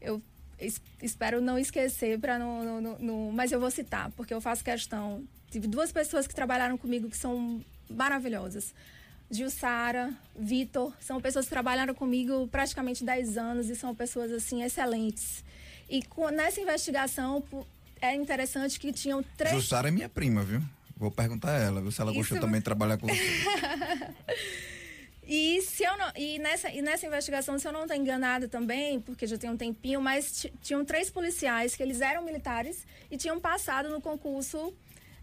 eu 0.00 0.22
espero 1.02 1.40
não 1.40 1.58
esquecer 1.58 2.18
para 2.18 2.38
não, 2.38 2.80
não, 2.80 2.98
não, 2.98 3.32
mas 3.32 3.52
eu 3.52 3.60
vou 3.60 3.70
citar 3.70 4.10
porque 4.12 4.32
eu 4.32 4.40
faço 4.40 4.64
questão. 4.64 5.24
Tive 5.50 5.66
duas 5.66 5.90
pessoas 5.90 6.26
que 6.26 6.34
trabalharam 6.34 6.78
comigo 6.78 7.08
que 7.08 7.16
são 7.16 7.60
maravilhosas. 7.88 8.72
Gilsara, 9.30 10.12
Vitor, 10.36 10.92
são 11.00 11.20
pessoas 11.20 11.44
que 11.44 11.50
trabalharam 11.50 11.94
comigo 11.94 12.48
praticamente 12.48 13.04
10 13.04 13.38
anos 13.38 13.68
e 13.68 13.76
são 13.76 13.94
pessoas 13.94 14.32
assim 14.32 14.62
excelentes. 14.62 15.44
E 15.88 16.02
com, 16.02 16.28
nessa 16.30 16.60
investigação 16.60 17.42
é 18.00 18.14
interessante 18.14 18.78
que 18.78 18.92
tinham 18.92 19.22
três. 19.36 19.54
Jussara 19.54 19.88
é 19.88 19.90
minha 19.90 20.08
prima, 20.08 20.42
viu? 20.42 20.62
Vou 20.96 21.10
perguntar 21.10 21.52
a 21.52 21.58
ela, 21.58 21.80
viu? 21.80 21.90
Se 21.90 22.00
ela 22.00 22.12
gostou 22.12 22.38
também 22.38 22.60
de 22.60 22.64
trabalhar 22.64 22.98
com 22.98 23.06
você. 23.06 23.20
e 25.32 25.62
se 25.62 25.84
eu 25.84 25.96
não, 25.96 26.10
e 26.16 26.40
nessa, 26.40 26.68
e 26.72 26.82
nessa 26.82 27.06
investigação, 27.06 27.56
se 27.56 27.68
eu 27.68 27.70
não 27.72 27.82
estou 27.82 27.96
enganada 27.96 28.48
também, 28.48 29.00
porque 29.00 29.28
já 29.28 29.38
tem 29.38 29.48
um 29.48 29.56
tempinho, 29.56 30.00
mas 30.00 30.44
tinham 30.60 30.84
três 30.84 31.08
policiais 31.08 31.76
que 31.76 31.82
eles 31.84 32.00
eram 32.00 32.24
militares 32.24 32.84
e 33.08 33.16
tinham 33.16 33.38
passado 33.38 33.88
no 33.88 34.00
concurso 34.00 34.74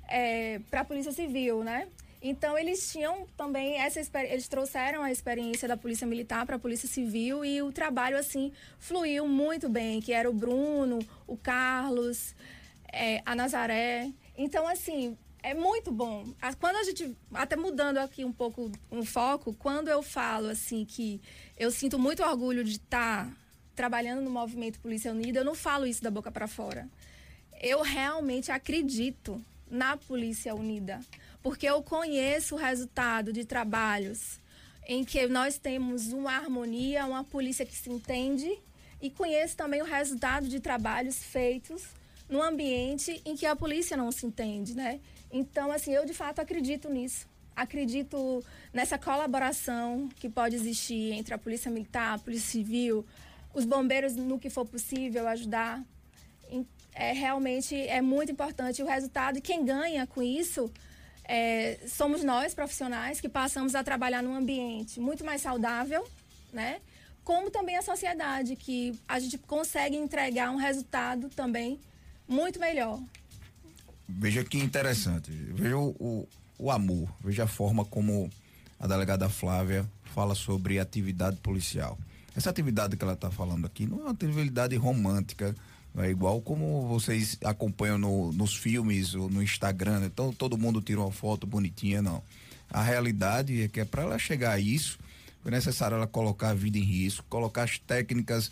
é, 0.08 0.60
para 0.70 0.80
a 0.80 0.86
Polícia 0.86 1.12
Civil, 1.12 1.62
né? 1.62 1.90
Então 2.22 2.58
eles 2.58 2.90
tinham 2.90 3.28
também 3.36 3.82
essa 3.82 4.00
eles 4.22 4.48
trouxeram 4.48 5.04
a 5.04 5.12
experiência 5.12 5.68
da 5.68 5.76
polícia 5.76 6.08
militar 6.08 6.46
para 6.46 6.56
a 6.56 6.60
polícia 6.60 6.88
civil 6.88 7.44
e 7.44 7.62
o 7.62 7.72
trabalho 7.72 8.18
assim 8.18 8.54
fluiu 8.80 9.28
muito 9.28 9.68
bem, 9.68 10.00
que 10.00 10.14
era 10.14 10.30
o 10.30 10.34
Bruno, 10.34 11.00
o 11.28 11.36
Carlos, 11.36 12.34
é, 12.94 13.22
a 13.26 13.36
Nazaré. 13.36 14.10
Então, 14.38 14.66
assim, 14.68 15.18
é 15.44 15.54
muito 15.54 15.92
bom. 15.92 16.26
Quando 16.60 16.78
a 16.78 16.84
gente, 16.84 17.16
até 17.34 17.56
mudando 17.56 17.98
aqui 17.98 18.26
um 18.26 18.32
pouco 18.32 18.72
um 18.92 19.04
foco, 19.04 19.54
quando 19.54 19.88
eu 19.88 20.02
falo 20.02 20.48
assim 20.48 20.86
que 20.86 21.22
eu 21.58 21.72
sinto 21.72 21.98
muito 21.98 22.24
orgulho 22.24 22.64
de 22.64 22.74
estar 22.74 23.26
tá 23.26 23.32
trabalhando 23.76 24.22
no 24.22 24.30
movimento 24.30 24.80
Polícia 24.80 25.12
Unida, 25.12 25.40
eu 25.40 25.46
não 25.46 25.56
falo 25.56 25.86
isso 25.86 26.04
da 26.04 26.12
boca 26.12 26.32
para 26.32 26.48
fora. 26.48 26.88
Eu 27.62 27.82
realmente 27.82 28.52
acredito 28.52 29.42
na 29.70 29.98
Polícia 29.98 30.56
Unida, 30.56 31.00
porque 31.42 31.66
eu 31.66 31.82
conheço 31.82 32.56
o 32.56 32.58
resultado 32.58 33.32
de 33.32 33.46
trabalhos 33.46 34.40
em 34.88 35.04
que 35.04 35.28
nós 35.28 35.58
temos 35.58 36.14
uma 36.14 36.32
harmonia, 36.32 37.06
uma 37.06 37.24
polícia 37.24 37.66
que 37.66 37.76
se 37.76 37.90
entende 37.90 38.50
e 39.02 39.10
conheço 39.10 39.56
também 39.56 39.82
o 39.82 39.86
resultado 39.86 40.48
de 40.48 40.60
trabalhos 40.60 41.22
feitos 41.22 41.84
num 42.30 42.42
ambiente 42.42 43.22
em 43.26 43.36
que 43.36 43.46
a 43.46 43.56
polícia 43.56 43.96
não 43.96 44.12
se 44.12 44.26
entende, 44.26 44.76
né? 44.76 45.00
Então, 45.32 45.72
assim, 45.72 45.92
eu 45.94 46.06
de 46.06 46.14
fato 46.14 46.40
acredito 46.40 46.90
nisso. 46.90 47.28
Acredito 47.56 48.44
nessa 48.72 48.98
colaboração 48.98 50.08
que 50.16 50.30
pode 50.30 50.56
existir 50.56 51.12
entre 51.14 51.34
a 51.34 51.38
polícia 51.38 51.72
militar, 51.72 52.14
a 52.14 52.20
polícia 52.20 52.52
civil, 52.52 53.06
os 53.54 53.66
bombeiros 53.66 54.16
no 54.16 54.38
que 54.38 54.50
for 54.50 54.66
possível 54.66 55.28
ajudar. 55.28 55.84
É 56.94 57.12
realmente 57.12 57.76
é 57.76 58.02
muito 58.02 58.32
importante 58.32 58.82
o 58.82 58.86
resultado 58.86 59.38
e 59.38 59.42
quem 59.42 59.66
ganha 59.66 60.08
com 60.08 60.22
isso 60.22 60.72
é, 61.28 61.80
somos 61.88 62.24
nós 62.24 62.54
profissionais 62.54 63.20
que 63.20 63.28
passamos 63.28 63.76
a 63.76 63.84
trabalhar 63.84 64.24
num 64.24 64.36
ambiente 64.36 65.00
muito 65.00 65.26
mais 65.26 65.42
saudável, 65.42 66.08
né? 66.54 66.80
Como 67.24 67.52
também 67.52 67.76
a 67.76 67.82
sociedade 67.82 68.56
que 68.56 68.98
a 69.08 69.20
gente 69.20 69.38
consegue 69.38 69.98
entregar 69.98 70.50
um 70.50 70.56
resultado 70.56 71.30
também 71.30 71.80
muito 72.28 72.60
melhor. 72.60 73.00
Veja 74.08 74.44
que 74.44 74.58
interessante. 74.58 75.32
Veja 75.32 75.78
o, 75.78 75.90
o, 76.00 76.28
o 76.58 76.72
amor, 76.72 77.10
veja 77.24 77.44
a 77.44 77.48
forma 77.48 77.84
como 77.84 78.30
a 78.80 78.88
delegada 78.88 79.30
Flávia 79.30 79.90
fala 80.14 80.34
sobre 80.34 80.80
atividade 80.80 81.38
policial. 81.38 81.98
Essa 82.36 82.50
atividade 82.50 82.96
que 82.96 83.04
ela 83.04 83.14
está 83.14 83.32
falando 83.32 83.66
aqui 83.66 83.86
não 83.86 84.00
é 84.00 84.02
uma 84.04 84.12
atividade 84.12 84.76
romântica, 84.76 85.56
é 85.98 86.10
igual 86.10 86.40
como 86.42 86.88
vocês 86.88 87.38
acompanham 87.44 87.98
no, 87.98 88.32
nos 88.32 88.56
filmes 88.56 89.16
ou 89.16 89.30
no 89.30 89.42
Instagram, 89.42 90.06
então 90.06 90.32
todo 90.32 90.58
mundo 90.58 90.80
tira 90.80 91.02
uma 91.02 91.12
foto 91.12 91.48
bonitinha, 91.48 92.02
não. 92.02 92.22
A 92.70 92.84
realidade 92.84 93.64
é 93.64 93.68
que 93.68 93.80
é 93.80 93.86
para 93.86 94.04
ela 94.04 94.20
chegar 94.20 94.52
a 94.52 94.60
isso, 94.60 95.00
foi 95.42 95.52
necessário 95.52 95.96
ela 95.96 96.06
colocar 96.06 96.50
a 96.50 96.54
vida 96.54 96.78
em 96.78 96.84
risco, 96.84 97.26
colocar 97.28 97.64
as 97.64 97.80
técnicas 97.80 98.52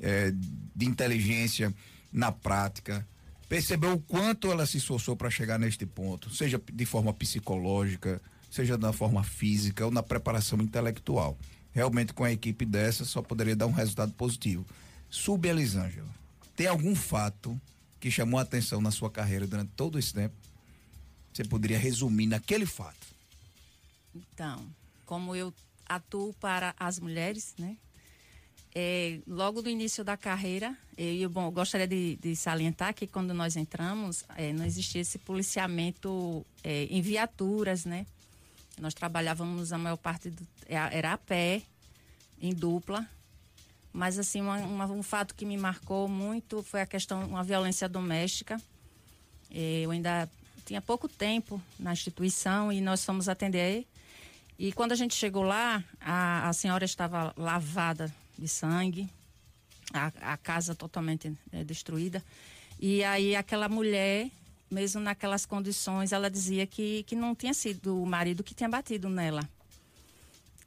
eh, 0.00 0.32
de 0.74 0.86
inteligência 0.86 1.74
na 2.12 2.30
prática, 2.30 3.04
percebeu 3.48 3.92
o 3.92 4.00
quanto 4.00 4.50
ela 4.50 4.66
se 4.66 4.78
esforçou 4.78 5.16
para 5.16 5.30
chegar 5.30 5.58
neste 5.58 5.86
ponto, 5.86 6.30
seja 6.30 6.60
de 6.72 6.86
forma 6.86 7.12
psicológica, 7.12 8.20
seja 8.50 8.78
na 8.78 8.92
forma 8.92 9.22
física 9.22 9.84
ou 9.84 9.90
na 9.90 10.02
preparação 10.02 10.58
intelectual. 10.60 11.36
Realmente, 11.72 12.12
com 12.12 12.24
a 12.24 12.30
equipe 12.30 12.64
dessa, 12.64 13.04
só 13.04 13.20
poderia 13.20 13.56
dar 13.56 13.66
um 13.66 13.72
resultado 13.72 14.12
positivo. 14.12 14.64
Sub 15.10 15.46
Elisângela, 15.48 16.08
tem 16.54 16.66
algum 16.66 16.94
fato 16.94 17.60
que 17.98 18.10
chamou 18.10 18.38
a 18.38 18.42
atenção 18.42 18.80
na 18.80 18.90
sua 18.90 19.10
carreira 19.10 19.46
durante 19.46 19.72
todo 19.74 19.98
esse 19.98 20.12
tempo? 20.12 20.34
Você 21.32 21.44
poderia 21.44 21.78
resumir 21.78 22.26
naquele 22.26 22.66
fato? 22.66 23.06
Então, 24.14 24.64
como 25.04 25.34
eu 25.34 25.52
atuo 25.88 26.32
para 26.34 26.74
as 26.78 27.00
mulheres, 27.00 27.54
né? 27.58 27.76
É, 28.76 29.20
logo 29.28 29.62
no 29.62 29.68
início 29.68 30.02
da 30.02 30.16
carreira, 30.16 30.76
eu 30.98 31.30
bom, 31.30 31.48
gostaria 31.52 31.86
de, 31.86 32.16
de, 32.16 32.34
salientar 32.34 32.92
que 32.92 33.06
quando 33.06 33.32
nós 33.32 33.54
entramos, 33.54 34.24
é, 34.36 34.52
não 34.52 34.64
existia 34.64 35.00
esse 35.00 35.16
policiamento 35.16 36.44
é, 36.64 36.84
em 36.90 37.00
viaturas, 37.00 37.84
né? 37.84 38.04
Nós 38.80 38.92
trabalhávamos 38.92 39.72
a 39.72 39.78
maior 39.78 39.96
parte 39.96 40.28
do, 40.28 40.44
é, 40.68 40.74
era 40.74 41.12
a 41.12 41.18
pé, 41.18 41.62
em 42.42 42.52
dupla. 42.52 43.08
Mas 43.92 44.18
assim, 44.18 44.40
uma, 44.40 44.56
uma, 44.56 44.86
um 44.86 45.04
fato 45.04 45.36
que 45.36 45.46
me 45.46 45.56
marcou 45.56 46.08
muito 46.08 46.60
foi 46.64 46.80
a 46.80 46.86
questão 46.86 47.24
uma 47.24 47.44
violência 47.44 47.88
doméstica. 47.88 48.60
É, 49.52 49.82
eu 49.82 49.92
ainda 49.92 50.28
tinha 50.66 50.82
pouco 50.82 51.08
tempo 51.08 51.62
na 51.78 51.92
instituição 51.92 52.72
e 52.72 52.80
nós 52.80 53.04
fomos 53.04 53.28
atender. 53.28 53.86
E 54.58 54.72
quando 54.72 54.90
a 54.90 54.96
gente 54.96 55.14
chegou 55.14 55.44
lá, 55.44 55.84
a, 56.00 56.48
a 56.48 56.52
senhora 56.52 56.84
estava 56.84 57.32
lavada 57.36 58.12
de 58.38 58.48
sangue, 58.48 59.08
a, 59.92 60.32
a 60.32 60.36
casa 60.36 60.74
totalmente 60.74 61.32
é, 61.52 61.64
destruída. 61.64 62.22
E 62.80 63.04
aí 63.04 63.36
aquela 63.36 63.68
mulher, 63.68 64.30
mesmo 64.70 65.00
naquelas 65.00 65.46
condições, 65.46 66.12
ela 66.12 66.30
dizia 66.30 66.66
que, 66.66 67.02
que 67.04 67.14
não 67.14 67.34
tinha 67.34 67.54
sido 67.54 68.02
o 68.02 68.06
marido 68.06 68.42
que 68.42 68.54
tinha 68.54 68.68
batido 68.68 69.08
nela. 69.08 69.48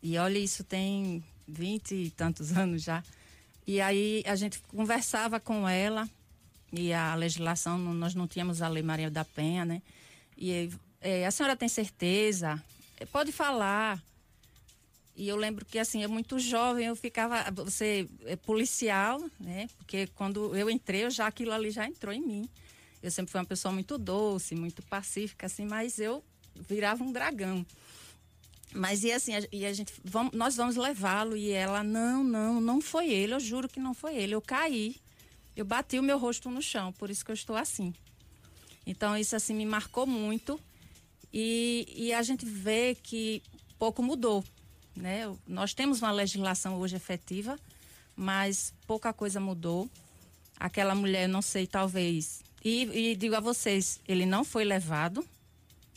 E 0.01 0.17
olha, 0.17 0.37
isso 0.37 0.63
tem 0.63 1.23
vinte 1.47 1.93
e 1.93 2.09
tantos 2.11 2.51
anos 2.57 2.83
já. 2.83 3.03
E 3.65 3.81
aí 3.81 4.23
a 4.25 4.35
gente 4.35 4.59
conversava 4.69 5.39
com 5.39 5.67
ela, 5.67 6.09
e 6.71 6.93
a 6.93 7.15
legislação, 7.15 7.77
nós 7.77 8.13
não 8.13 8.27
tínhamos 8.27 8.61
a 8.61 8.67
Lei 8.67 8.83
Maria 8.83 9.09
da 9.09 9.23
Penha, 9.23 9.65
né? 9.65 9.81
E 10.37 10.69
é, 11.01 11.25
a 11.25 11.31
senhora 11.31 11.55
tem 11.55 11.69
certeza? 11.69 12.61
Pode 13.11 13.31
falar. 13.31 14.01
E 15.17 15.27
eu 15.27 15.35
lembro 15.35 15.65
que 15.65 15.79
assim, 15.79 16.03
eu 16.03 16.09
muito 16.09 16.37
jovem, 16.37 16.85
eu 16.85 16.95
ficava, 16.95 17.49
você 17.49 18.07
é 18.25 18.35
policial, 18.35 19.19
né? 19.39 19.67
Porque 19.75 20.05
quando 20.13 20.55
eu 20.55 20.69
entrei, 20.69 21.05
eu 21.05 21.09
já 21.09 21.25
aquilo 21.25 21.51
ali 21.51 21.71
já 21.71 21.87
entrou 21.87 22.13
em 22.13 22.21
mim. 22.21 22.49
Eu 23.01 23.09
sempre 23.09 23.31
fui 23.31 23.41
uma 23.41 23.47
pessoa 23.47 23.73
muito 23.73 23.97
doce, 23.97 24.53
muito 24.53 24.83
pacífica 24.83 25.47
assim, 25.47 25.65
mas 25.65 25.97
eu 25.97 26.23
virava 26.69 27.03
um 27.03 27.11
dragão. 27.11 27.65
Mas 28.71 29.03
e 29.03 29.11
assim, 29.11 29.33
a, 29.33 29.41
e 29.51 29.65
a 29.65 29.73
gente 29.73 29.91
vamos, 30.03 30.33
nós 30.33 30.55
vamos 30.55 30.75
levá-lo 30.75 31.35
e 31.35 31.49
ela 31.49 31.83
não, 31.83 32.23
não, 32.23 32.61
não 32.61 32.79
foi 32.79 33.09
ele, 33.09 33.33
eu 33.33 33.39
juro 33.39 33.67
que 33.67 33.79
não 33.79 33.95
foi 33.95 34.15
ele. 34.15 34.35
Eu 34.35 34.41
caí. 34.41 34.97
Eu 35.55 35.65
bati 35.65 35.97
o 35.97 36.03
meu 36.03 36.19
rosto 36.19 36.51
no 36.51 36.61
chão, 36.61 36.93
por 36.93 37.09
isso 37.09 37.25
que 37.25 37.31
eu 37.31 37.35
estou 37.35 37.55
assim. 37.55 37.91
Então 38.85 39.17
isso 39.17 39.35
assim 39.35 39.55
me 39.55 39.65
marcou 39.65 40.05
muito. 40.05 40.59
E, 41.33 41.87
e 41.95 42.13
a 42.13 42.21
gente 42.21 42.45
vê 42.45 42.93
que 42.93 43.41
pouco 43.79 44.03
mudou 44.03 44.43
né? 44.97 45.33
Nós 45.47 45.73
temos 45.73 46.01
uma 46.01 46.11
legislação 46.11 46.77
hoje 46.79 46.95
efetiva, 46.95 47.57
mas 48.15 48.73
pouca 48.85 49.13
coisa 49.13 49.39
mudou. 49.39 49.89
Aquela 50.59 50.95
mulher, 50.95 51.27
não 51.29 51.41
sei, 51.41 51.67
talvez. 51.67 52.41
E, 52.63 52.83
e 53.11 53.15
digo 53.15 53.35
a 53.35 53.39
vocês, 53.39 53.99
ele 54.07 54.25
não 54.25 54.43
foi 54.43 54.65
levado, 54.65 55.25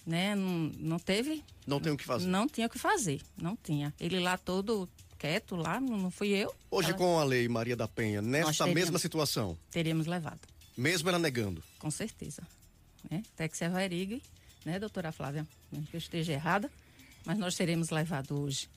né? 0.06 0.34
Não, 0.34 0.70
não 0.78 0.98
teve. 0.98 1.42
Não 1.66 1.80
tem 1.80 1.92
o 1.92 1.96
que 1.96 2.04
fazer. 2.04 2.26
Não 2.26 2.46
tinha 2.46 2.66
o 2.66 2.70
que 2.70 2.78
fazer, 2.78 3.20
não 3.36 3.56
tinha. 3.56 3.92
Ele 3.98 4.20
lá 4.20 4.36
todo 4.36 4.88
quieto 5.18 5.56
lá, 5.56 5.80
não, 5.80 6.10
fui 6.10 6.28
eu. 6.28 6.54
Hoje, 6.70 6.88
ela- 6.90 6.98
com 6.98 7.18
a 7.18 7.24
lei 7.24 7.48
Maria 7.48 7.76
da 7.76 7.88
Penha, 7.88 8.20
nessa 8.22 8.66
mesma 8.66 8.98
situação, 8.98 9.56
Teríamos 9.70 10.06
levado, 10.06 10.40
mesmo 10.76 11.08
ela 11.08 11.18
negando, 11.18 11.62
com 11.78 11.90
certeza. 11.90 12.42
Né? 13.10 13.22
Até 13.34 13.48
que 13.48 13.56
se 13.56 13.64
averigue, 13.64 14.22
né, 14.64 14.78
doutora 14.78 15.10
Flávia? 15.12 15.46
Que 15.90 15.96
eu 15.96 15.98
esteja 15.98 16.32
errada, 16.32 16.70
mas 17.24 17.38
nós 17.38 17.54
teremos 17.54 17.88
levado 17.90 18.38
hoje. 18.40 18.68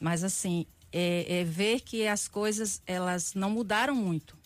Mas 0.00 0.24
assim, 0.24 0.66
é, 0.90 1.40
é 1.40 1.44
ver 1.44 1.80
que 1.80 2.06
as 2.06 2.26
coisas, 2.26 2.82
elas 2.86 3.34
não 3.34 3.50
mudaram 3.50 3.94
muito. 3.94 4.36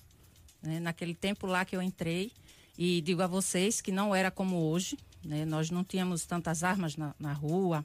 né? 0.63 0.81
Naquele 0.81 1.15
tempo 1.15 1.47
lá 1.47 1.65
que 1.65 1.77
eu 1.77 1.81
entrei, 1.81 2.33
e 2.77 3.01
digo 3.01 3.23
a 3.23 3.27
vocês 3.27 3.81
que 3.81 3.93
não 3.93 4.15
era 4.15 4.31
como 4.31 4.57
hoje, 4.57 4.99
né? 5.25 5.45
Nós 5.45 5.71
não 5.71 5.85
tínhamos 5.85 6.27
tantas 6.27 6.65
armas 6.65 6.97
na, 6.97 7.15
na 7.19 7.33
rua, 7.33 7.85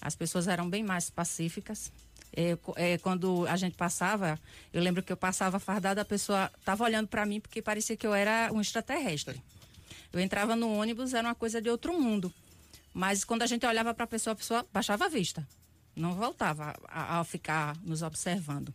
as 0.00 0.16
pessoas 0.16 0.48
eram 0.48 0.68
bem 0.68 0.82
mais 0.82 1.10
pacíficas. 1.10 1.92
É, 2.36 2.58
é, 2.76 2.98
quando 2.98 3.46
a 3.46 3.56
gente 3.56 3.76
passava, 3.76 4.40
eu 4.72 4.82
lembro 4.82 5.02
que 5.02 5.12
eu 5.12 5.16
passava 5.16 5.60
fardada, 5.60 6.00
a 6.00 6.04
pessoa 6.04 6.50
estava 6.58 6.82
olhando 6.82 7.06
para 7.06 7.24
mim 7.24 7.40
porque 7.40 7.62
parecia 7.62 7.96
que 7.96 8.06
eu 8.06 8.12
era 8.12 8.50
um 8.52 8.60
extraterrestre. 8.60 9.40
Eu 10.12 10.20
entrava 10.20 10.56
no 10.56 10.72
ônibus, 10.72 11.14
era 11.14 11.28
uma 11.28 11.34
coisa 11.34 11.60
de 11.60 11.70
outro 11.70 11.98
mundo. 12.00 12.32
Mas 12.92 13.24
quando 13.24 13.42
a 13.42 13.46
gente 13.46 13.64
olhava 13.66 13.94
para 13.94 14.04
a 14.04 14.06
pessoa, 14.06 14.32
a 14.32 14.36
pessoa 14.36 14.66
baixava 14.72 15.04
a 15.04 15.08
vista. 15.08 15.46
Não 15.96 16.14
voltava 16.14 16.74
a, 16.88 17.20
a 17.20 17.24
ficar 17.24 17.76
nos 17.84 18.02
observando. 18.02 18.72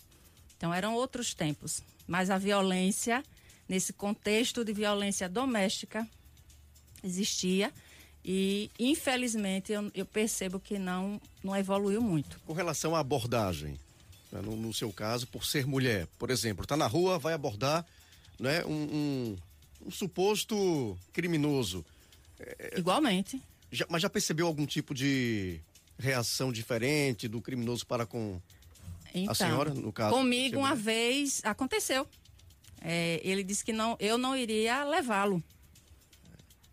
Então 0.58 0.74
eram 0.74 0.94
outros 0.96 1.34
tempos. 1.34 1.82
Mas 2.08 2.30
a 2.30 2.38
violência, 2.38 3.24
nesse 3.68 3.94
contexto 3.94 4.64
de 4.66 4.74
violência 4.74 5.28
doméstica, 5.30 6.08
existia. 7.04 7.72
E, 8.24 8.70
infelizmente, 8.80 9.72
eu, 9.72 9.90
eu 9.94 10.06
percebo 10.06 10.60
que 10.60 10.78
não, 10.78 11.22
não 11.44 11.56
evoluiu 11.56 12.02
muito. 12.02 12.40
com 12.46 12.54
relação 12.54 12.96
à 12.96 13.00
abordagem, 13.00 13.80
né, 14.32 14.42
no, 14.42 14.56
no 14.56 14.74
seu 14.74 14.92
caso, 14.92 15.26
por 15.28 15.46
ser 15.46 15.66
mulher, 15.66 16.08
por 16.18 16.30
exemplo, 16.30 16.64
está 16.64 16.76
na 16.76 16.86
rua, 16.88 17.18
vai 17.18 17.34
abordar 17.34 17.86
né, 18.40 18.64
um, 18.66 18.72
um- 18.74 19.38
um 19.88 19.92
suposto 19.92 20.98
criminoso. 21.14 21.86
Igualmente. 22.76 23.42
Já- 23.72 23.86
mas 23.90 24.02
já 24.02 24.10
percebeu 24.10 24.48
algum 24.48 24.66
tipo 24.66 24.94
de 24.94 25.60
reação 26.00 26.52
diferente 26.52 27.28
do 27.28 27.42
criminoso 27.42 27.86
para 27.86 28.06
com 28.06 28.42
Então, 29.14 29.36
senhora, 29.36 29.74
no 29.74 29.92
caso, 29.92 30.16
Comigo 30.16 30.58
uma 30.58 30.74
vez 30.76 31.42
aconteceu. 31.44 32.08
É, 32.82 33.20
ele 33.24 33.44
disse 33.44 33.64
que 33.66 33.74
não, 33.74 33.98
eu 34.00 34.18
não 34.18 34.36
iria 34.36 34.84
levá-lo. 34.86 35.44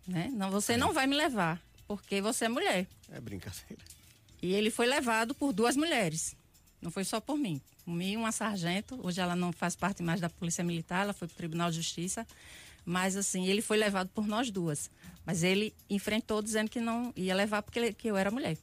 Né? 0.07 0.31
Não, 0.33 0.49
você 0.49 0.77
não 0.77 0.93
vai 0.93 1.05
me 1.05 1.15
levar, 1.15 1.61
porque 1.87 2.21
você 2.21 2.45
é 2.45 2.49
mulher. 2.49 2.87
É 3.11 3.19
brincadeira. 3.19 3.83
E 4.41 4.53
ele 4.53 4.71
foi 4.71 4.85
levado 4.87 5.35
por 5.35 5.51
duas 5.51 5.75
mulheres. 5.75 6.35
Não 6.81 6.89
foi 6.91 7.03
só 7.03 7.19
por 7.19 7.37
mim. 7.37 7.59
Por 7.83 7.91
mim, 7.93 8.15
uma 8.15 8.31
sargento. 8.31 8.97
Hoje 9.05 9.19
ela 9.19 9.35
não 9.35 9.51
faz 9.51 9.75
parte 9.75 10.01
mais 10.01 10.21
da 10.21 10.29
Polícia 10.29 10.63
Militar, 10.63 11.01
ela 11.03 11.13
foi 11.13 11.27
para 11.27 11.33
o 11.33 11.37
Tribunal 11.37 11.69
de 11.71 11.77
Justiça. 11.77 12.25
Mas, 12.85 13.17
assim, 13.17 13.47
ele 13.47 13.61
foi 13.61 13.75
levado 13.75 14.07
por 14.13 14.25
nós 14.25 14.49
duas. 14.49 14.89
Mas 15.25 15.43
ele 15.43 15.73
enfrentou 15.89 16.41
dizendo 16.41 16.69
que 16.69 16.79
não 16.79 17.11
ia 17.17 17.35
levar 17.35 17.61
porque 17.61 17.79
ele- 17.79 17.93
que 17.93 18.07
eu 18.07 18.15
era 18.15 18.31
mulher. 18.31 18.57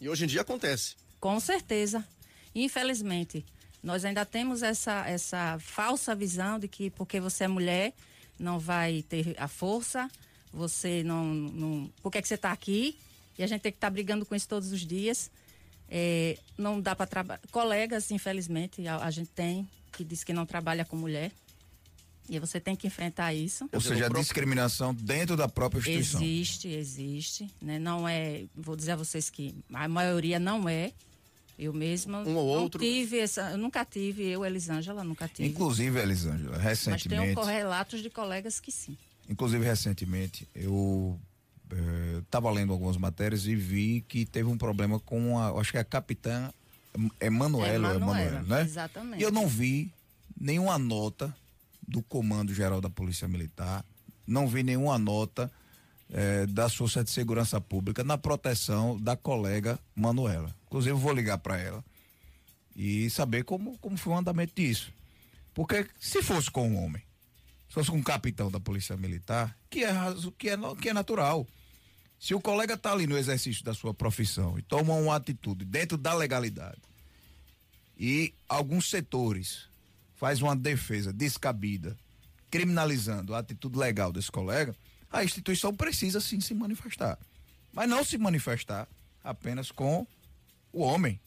E 0.00 0.08
hoje 0.08 0.24
em 0.24 0.26
dia 0.26 0.40
acontece. 0.40 0.96
Com 1.18 1.38
certeza. 1.38 2.06
Infelizmente, 2.54 3.44
nós 3.82 4.04
ainda 4.04 4.24
temos 4.24 4.62
essa, 4.62 5.06
essa 5.08 5.58
falsa 5.60 6.14
visão 6.14 6.58
de 6.58 6.68
que 6.68 6.90
porque 6.90 7.20
você 7.20 7.44
é 7.44 7.48
mulher, 7.48 7.92
não 8.38 8.58
vai 8.58 9.02
ter 9.02 9.34
a 9.38 9.46
força, 9.46 10.10
você 10.52 11.02
não. 11.02 11.26
não 11.26 11.92
por 12.02 12.10
que, 12.10 12.18
é 12.18 12.22
que 12.22 12.28
você 12.28 12.34
está 12.34 12.52
aqui? 12.52 12.98
E 13.38 13.42
a 13.42 13.46
gente 13.46 13.60
tem 13.60 13.72
que 13.72 13.76
estar 13.76 13.90
brigando 13.90 14.26
com 14.26 14.34
isso 14.34 14.48
todos 14.48 14.72
os 14.72 14.80
dias. 14.80 15.30
É, 15.88 16.38
não 16.56 16.80
dá 16.80 16.94
para 16.94 17.06
trabalhar. 17.06 17.40
Colegas, 17.50 18.10
infelizmente, 18.10 18.86
a, 18.86 18.98
a 18.98 19.10
gente 19.10 19.30
tem 19.30 19.68
que 19.92 20.04
diz 20.04 20.24
que 20.24 20.32
não 20.32 20.46
trabalha 20.46 20.84
com 20.84 20.96
mulher. 20.96 21.32
E 22.32 22.38
você 22.38 22.60
tem 22.60 22.76
que 22.76 22.86
enfrentar 22.86 23.34
isso. 23.34 23.68
Ou 23.72 23.80
seja, 23.80 23.94
a 23.94 23.98
próprio- 24.04 24.22
discriminação 24.22 24.94
dentro 24.94 25.36
da 25.36 25.48
própria 25.48 25.80
instituição. 25.80 26.22
Existe, 26.22 26.68
existe. 26.68 27.50
Né? 27.60 27.76
Não 27.80 28.08
é, 28.08 28.44
vou 28.54 28.76
dizer 28.76 28.92
a 28.92 28.96
vocês 28.96 29.28
que 29.28 29.52
a 29.74 29.88
maioria 29.88 30.38
não 30.38 30.68
é. 30.68 30.92
Eu 31.58 31.72
mesma 31.74 32.20
Um 32.20 32.36
ou 32.36 32.46
outro. 32.46 32.80
tive 32.80 33.18
essa, 33.18 33.50
eu 33.50 33.58
nunca 33.58 33.84
tive, 33.84 34.22
eu, 34.26 34.46
Elisângela, 34.46 35.02
nunca 35.04 35.28
tive. 35.28 35.48
Inclusive, 35.48 35.98
Elisângela, 36.00 36.52
Mas 36.52 36.82
tenho 36.82 36.94
recentemente, 36.96 37.40
relatos 37.42 38.00
de 38.00 38.08
colegas 38.08 38.58
que 38.60 38.72
sim. 38.72 38.96
inclusive 39.28 39.62
recentemente, 39.62 40.48
eu 40.54 41.20
estava 42.22 42.50
lendo 42.50 42.72
algumas 42.72 42.96
matérias 42.96 43.44
e 43.46 43.54
vi 43.54 44.04
que 44.08 44.24
teve 44.24 44.48
um 44.48 44.56
problema 44.56 44.98
com 45.00 45.38
a, 45.38 45.50
acho 45.60 45.70
que 45.72 45.76
é 45.76 45.80
a 45.80 45.84
capitã 45.84 46.50
Emanuela, 47.20 47.74
Emanuela, 47.94 47.96
Emanuela, 48.22 48.42
né? 48.42 48.62
exatamente. 48.62 49.20
E 49.20 49.22
eu 49.22 49.30
não 49.30 49.46
vi 49.46 49.92
nenhuma 50.40 50.78
nota 50.78 51.34
do 51.90 52.02
Comando 52.02 52.54
Geral 52.54 52.80
da 52.80 52.88
Polícia 52.88 53.26
Militar, 53.26 53.84
não 54.26 54.46
vi 54.46 54.62
nenhuma 54.62 54.98
nota 54.98 55.50
eh, 56.08 56.46
das 56.46 56.72
de 56.72 57.10
Segurança 57.10 57.60
Pública 57.60 58.04
na 58.04 58.16
proteção 58.16 58.98
da 58.98 59.16
colega 59.16 59.78
Manuela. 59.94 60.54
Inclusive, 60.66 60.92
eu 60.92 60.98
vou 60.98 61.12
ligar 61.12 61.38
para 61.38 61.58
ela 61.58 61.84
e 62.74 63.10
saber 63.10 63.44
como, 63.44 63.76
como 63.78 63.96
foi 63.96 64.12
o 64.12 64.16
andamento 64.16 64.54
disso. 64.54 64.92
Porque 65.52 65.86
se 65.98 66.22
fosse 66.22 66.50
com 66.50 66.68
um 66.68 66.82
homem, 66.82 67.02
se 67.68 67.74
fosse 67.74 67.90
com 67.90 67.96
um 67.96 68.02
capitão 68.02 68.50
da 68.50 68.60
Polícia 68.60 68.96
Militar, 68.96 69.56
que 69.68 69.84
é, 69.84 69.92
que 70.38 70.48
é, 70.48 70.56
que 70.80 70.88
é 70.88 70.94
natural. 70.94 71.46
Se 72.18 72.34
o 72.34 72.40
colega 72.40 72.74
está 72.74 72.92
ali 72.92 73.06
no 73.06 73.16
exercício 73.16 73.64
da 73.64 73.74
sua 73.74 73.94
profissão 73.94 74.58
e 74.58 74.62
toma 74.62 74.94
uma 74.94 75.16
atitude 75.16 75.64
dentro 75.64 75.96
da 75.96 76.14
legalidade 76.14 76.80
e 77.98 78.34
alguns 78.48 78.88
setores 78.90 79.69
faz 80.20 80.42
uma 80.42 80.54
defesa 80.54 81.14
descabida, 81.14 81.96
criminalizando 82.50 83.34
a 83.34 83.38
atitude 83.38 83.78
legal 83.78 84.12
desse 84.12 84.30
colega, 84.30 84.76
a 85.10 85.24
instituição 85.24 85.74
precisa 85.74 86.20
sim 86.20 86.38
se 86.40 86.52
manifestar. 86.52 87.18
Mas 87.72 87.88
não 87.88 88.04
se 88.04 88.18
manifestar 88.18 88.86
apenas 89.24 89.72
com 89.72 90.06
o 90.74 90.82
homem. 90.82 91.18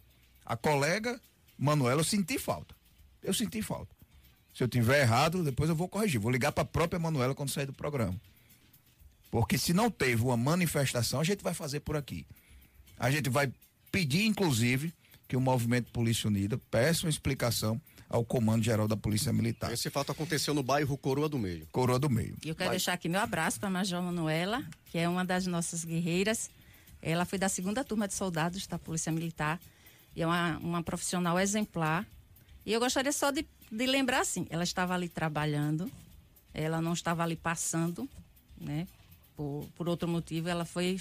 A 0.46 0.56
colega 0.56 1.20
Manuela, 1.58 2.02
eu 2.02 2.06
senti 2.06 2.38
falta. 2.38 2.76
Eu 3.24 3.34
senti 3.34 3.64
falta. 3.64 3.96
Se 4.54 4.64
eu 4.64 4.68
tiver 4.68 5.02
errado, 5.02 5.44
depois 5.44 5.72
eu 5.72 5.76
vou 5.76 5.90
corrigir. 5.90 6.22
Vou 6.22 6.32
ligar 6.32 6.52
para 6.52 6.62
a 6.62 6.66
própria 6.66 7.00
Manuela 7.00 7.34
quando 7.34 7.50
sair 7.50 7.66
do 7.66 7.74
programa. 7.74 8.22
Porque 9.32 9.58
se 9.58 9.74
não 9.74 9.90
teve 9.90 10.22
uma 10.22 10.38
manifestação, 10.38 11.20
a 11.20 11.24
gente 11.24 11.44
vai 11.44 11.56
fazer 11.56 11.80
por 11.80 11.98
aqui. 11.98 12.28
A 13.00 13.10
gente 13.10 13.28
vai 13.28 13.52
pedir, 13.92 14.26
inclusive, 14.26 14.94
que 15.28 15.36
o 15.36 15.42
Movimento 15.42 15.92
Polícia 15.92 16.28
Unida 16.28 16.60
peça 16.70 17.08
uma 17.08 17.10
explicação 17.10 17.82
ao 18.14 18.24
Comando 18.24 18.64
Geral 18.64 18.88
da 18.88 18.96
Polícia 18.96 19.34
Militar. 19.34 19.74
Esse 19.74 19.90
fato 19.90 20.12
aconteceu 20.12 20.54
no 20.54 20.62
bairro 20.62 20.96
Coroa 20.96 21.28
do 21.28 21.40
Meio. 21.40 21.68
Coroa 21.72 21.98
do 21.98 22.12
Meio. 22.12 22.38
E 22.46 22.50
eu 22.50 22.54
quero 22.54 22.70
Vai. 22.70 22.78
deixar 22.78 22.94
aqui 22.94 23.10
meu 23.10 23.20
abraço 23.20 23.60
para 23.60 23.70
a 23.70 23.72
Major 23.72 24.04
Manuela, 24.04 24.64
que 24.86 25.00
é 25.00 25.10
uma 25.10 25.26
das 25.26 25.48
nossas 25.48 25.84
guerreiras. 25.84 26.52
Ela 27.02 27.26
foi 27.26 27.40
da 27.40 27.50
segunda 27.50 27.84
turma 27.84 28.08
de 28.08 28.14
soldados 28.14 28.68
da 28.68 28.78
Polícia 28.78 29.12
Militar 29.12 29.60
e 30.16 30.22
é 30.22 30.28
uma, 30.28 30.60
uma 30.60 30.84
profissional 30.84 31.40
exemplar. 31.40 32.06
E 32.64 32.72
eu 32.72 32.80
gostaria 32.80 33.12
só 33.12 33.32
de, 33.32 33.48
de 33.72 33.86
lembrar 33.88 34.20
assim, 34.20 34.46
ela 34.52 34.64
estava 34.64 34.94
ali 34.94 35.10
trabalhando, 35.10 35.92
ela 36.54 36.80
não 36.80 36.94
estava 36.94 37.24
ali 37.24 37.36
passando, 37.36 38.08
né? 38.56 38.88
Por, 39.36 39.68
por 39.76 39.90
outro 39.90 40.08
motivo, 40.08 40.48
ela 40.50 40.66
foi 40.66 41.00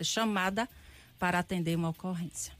chamada 0.00 0.68
para 1.18 1.40
atender 1.40 1.74
uma 1.74 1.88
ocorrência. 1.88 2.52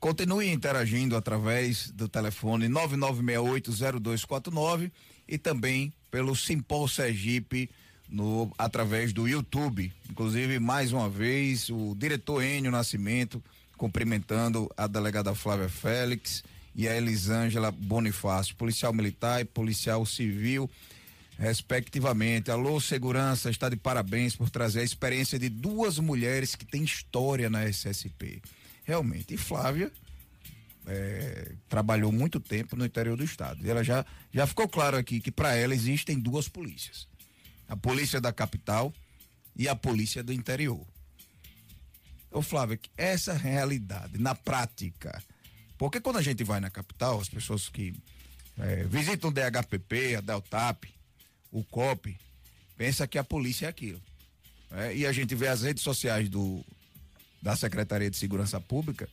Continue 0.00 0.50
interagindo 0.50 1.14
através 1.14 1.90
do 1.90 2.08
telefone 2.08 2.66
99680249 2.68 4.90
e 5.28 5.36
também 5.36 5.92
pelo 6.10 6.34
Simpol 6.34 6.88
Sergipe 6.88 7.68
no, 8.08 8.50
através 8.56 9.12
do 9.12 9.28
YouTube. 9.28 9.92
Inclusive, 10.10 10.58
mais 10.58 10.94
uma 10.94 11.10
vez, 11.10 11.68
o 11.68 11.94
diretor 11.94 12.42
Enio 12.42 12.72
Nascimento 12.72 13.44
cumprimentando 13.76 14.70
a 14.74 14.86
delegada 14.86 15.34
Flávia 15.34 15.68
Félix 15.68 16.42
e 16.74 16.88
a 16.88 16.96
Elisângela 16.96 17.70
Bonifácio, 17.70 18.56
policial 18.56 18.94
militar 18.94 19.42
e 19.42 19.44
policial 19.44 20.06
civil, 20.06 20.70
respectivamente. 21.38 22.50
Alô, 22.50 22.80
segurança, 22.80 23.50
está 23.50 23.68
de 23.68 23.76
parabéns 23.76 24.34
por 24.34 24.48
trazer 24.48 24.80
a 24.80 24.84
experiência 24.84 25.38
de 25.38 25.50
duas 25.50 25.98
mulheres 25.98 26.54
que 26.54 26.64
têm 26.64 26.84
história 26.84 27.50
na 27.50 27.66
SSP. 27.66 28.40
Realmente. 28.84 29.34
E 29.34 29.36
Flávia 29.36 29.92
é, 30.86 31.52
trabalhou 31.68 32.10
muito 32.10 32.40
tempo 32.40 32.76
no 32.76 32.84
interior 32.84 33.16
do 33.16 33.24
estado. 33.24 33.64
E 33.64 33.70
ela 33.70 33.84
já, 33.84 34.04
já 34.32 34.46
ficou 34.46 34.68
claro 34.68 34.96
aqui 34.96 35.20
que 35.20 35.30
para 35.30 35.54
ela 35.54 35.74
existem 35.74 36.18
duas 36.18 36.48
polícias: 36.48 37.06
a 37.68 37.76
polícia 37.76 38.20
da 38.20 38.32
capital 38.32 38.92
e 39.56 39.68
a 39.68 39.76
polícia 39.76 40.22
do 40.22 40.32
interior. 40.32 40.84
Ô 42.30 42.42
Flávia, 42.42 42.78
essa 42.96 43.32
realidade 43.32 44.18
na 44.18 44.34
prática, 44.34 45.22
porque 45.76 46.00
quando 46.00 46.18
a 46.18 46.22
gente 46.22 46.44
vai 46.44 46.60
na 46.60 46.70
capital, 46.70 47.20
as 47.20 47.28
pessoas 47.28 47.68
que 47.68 47.94
é, 48.58 48.84
visitam 48.84 49.30
o 49.30 49.32
DHPP, 49.32 50.16
a 50.16 50.20
Deltap, 50.20 50.88
o 51.50 51.64
COP, 51.64 52.16
pensa 52.76 53.06
que 53.06 53.18
a 53.18 53.24
polícia 53.24 53.66
é 53.66 53.68
aquilo. 53.68 54.00
É, 54.70 54.94
e 54.94 55.06
a 55.06 55.12
gente 55.12 55.34
vê 55.34 55.48
as 55.48 55.62
redes 55.62 55.82
sociais 55.82 56.28
do, 56.28 56.64
da 57.40 57.56
Secretaria 57.56 58.10
de 58.10 58.16
Segurança 58.16 58.60
Pública, 58.60 59.08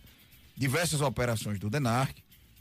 diversas 0.56 1.02
operações 1.02 1.60
do 1.60 1.70
DENARC. 1.70 2.18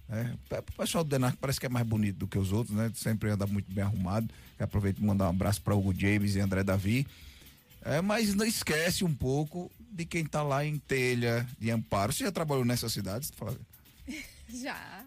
É, 0.08 0.58
o 0.58 0.72
pessoal 0.76 1.02
do 1.02 1.10
DENARC 1.10 1.36
parece 1.40 1.58
que 1.58 1.66
é 1.66 1.68
mais 1.68 1.86
bonito 1.86 2.18
do 2.18 2.28
que 2.28 2.38
os 2.38 2.52
outros, 2.52 2.76
né? 2.76 2.90
Sempre 2.94 3.30
anda 3.30 3.46
muito 3.46 3.72
bem 3.72 3.82
arrumado. 3.82 4.28
Eu 4.58 4.64
aproveito 4.64 4.96
para 4.96 5.06
mandar 5.06 5.26
um 5.26 5.30
abraço 5.30 5.60
para 5.62 5.74
Hugo 5.74 5.92
James 5.92 6.36
e 6.36 6.40
André 6.40 6.62
Davi. 6.62 7.06
É, 7.82 8.00
mas 8.00 8.34
não 8.34 8.44
esquece 8.44 9.04
um 9.04 9.14
pouco 9.14 9.70
de 9.92 10.04
quem 10.04 10.22
está 10.22 10.42
lá 10.42 10.64
em 10.64 10.78
Telha, 10.78 11.46
de 11.58 11.70
Amparo. 11.70 12.12
Você 12.12 12.24
já 12.24 12.32
trabalhou 12.32 12.64
nessas 12.64 12.92
cidades, 12.92 13.30
Flávia? 13.36 13.60
Já. 14.48 15.04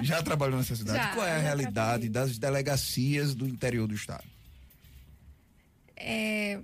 Já 0.00 0.22
trabalhou 0.22 0.58
nessa 0.58 0.76
cidade? 0.76 0.98
Já, 0.98 1.14
Qual 1.14 1.26
é 1.26 1.36
a 1.36 1.38
realidade 1.38 2.08
trabalhei. 2.08 2.10
das 2.10 2.38
delegacias 2.38 3.34
do 3.34 3.46
interior 3.48 3.86
do 3.88 3.94
estado? 3.94 4.24
É, 5.96 6.60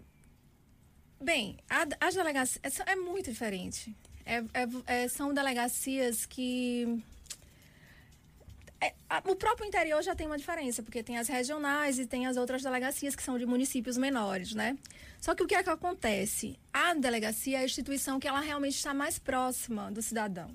bem, 1.20 1.56
a- 1.68 1.86
as 2.06 2.14
delegacias 2.14 2.60
é, 2.86 2.92
é 2.92 2.96
muito 2.96 3.30
diferente. 3.30 3.94
É- 4.24 4.44
é- 4.54 5.02
é- 5.04 5.08
são 5.08 5.32
delegacias 5.32 6.26
que. 6.26 7.02
é, 8.80 8.92
o 9.24 9.34
próprio 9.34 9.66
interior 9.66 10.00
já 10.02 10.14
tem 10.14 10.26
uma 10.26 10.38
diferença, 10.38 10.82
porque 10.82 11.02
tem 11.02 11.18
as 11.18 11.26
regionais 11.28 11.98
e 11.98 12.06
tem 12.06 12.26
as 12.26 12.36
outras 12.36 12.62
delegacias 12.62 13.16
que 13.16 13.22
são 13.22 13.36
de 13.38 13.44
municípios 13.46 13.96
menores, 13.96 14.54
né? 14.54 14.76
Só 15.20 15.34
que 15.34 15.42
o 15.42 15.46
que 15.48 15.54
é 15.54 15.62
que 15.64 15.70
acontece? 15.70 16.56
A 16.72 16.94
delegacia 16.94 17.58
é 17.58 17.62
a 17.62 17.64
instituição 17.64 18.20
que 18.20 18.28
ela 18.28 18.38
realmente 18.40 18.76
está 18.76 18.94
mais 18.94 19.18
próxima 19.18 19.90
do 19.90 20.00
cidadão. 20.00 20.50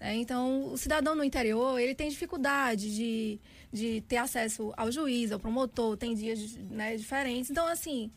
né? 0.00 0.14
Então, 0.16 0.72
o 0.72 0.78
cidadão 0.78 1.14
no 1.14 1.22
interior, 1.22 1.78
ele 1.78 1.94
tem 1.94 2.08
dificuldade 2.08 2.94
de, 2.94 3.38
de 3.72 4.00
ter 4.08 4.16
acesso 4.16 4.72
ao 4.76 4.90
juiz, 4.90 5.30
ao 5.30 5.38
promotor, 5.38 5.96
tem 5.96 6.14
dias 6.14 6.56
né, 6.70 6.96
diferentes. 6.96 7.50
Então, 7.50 7.66
assim, 7.66 8.10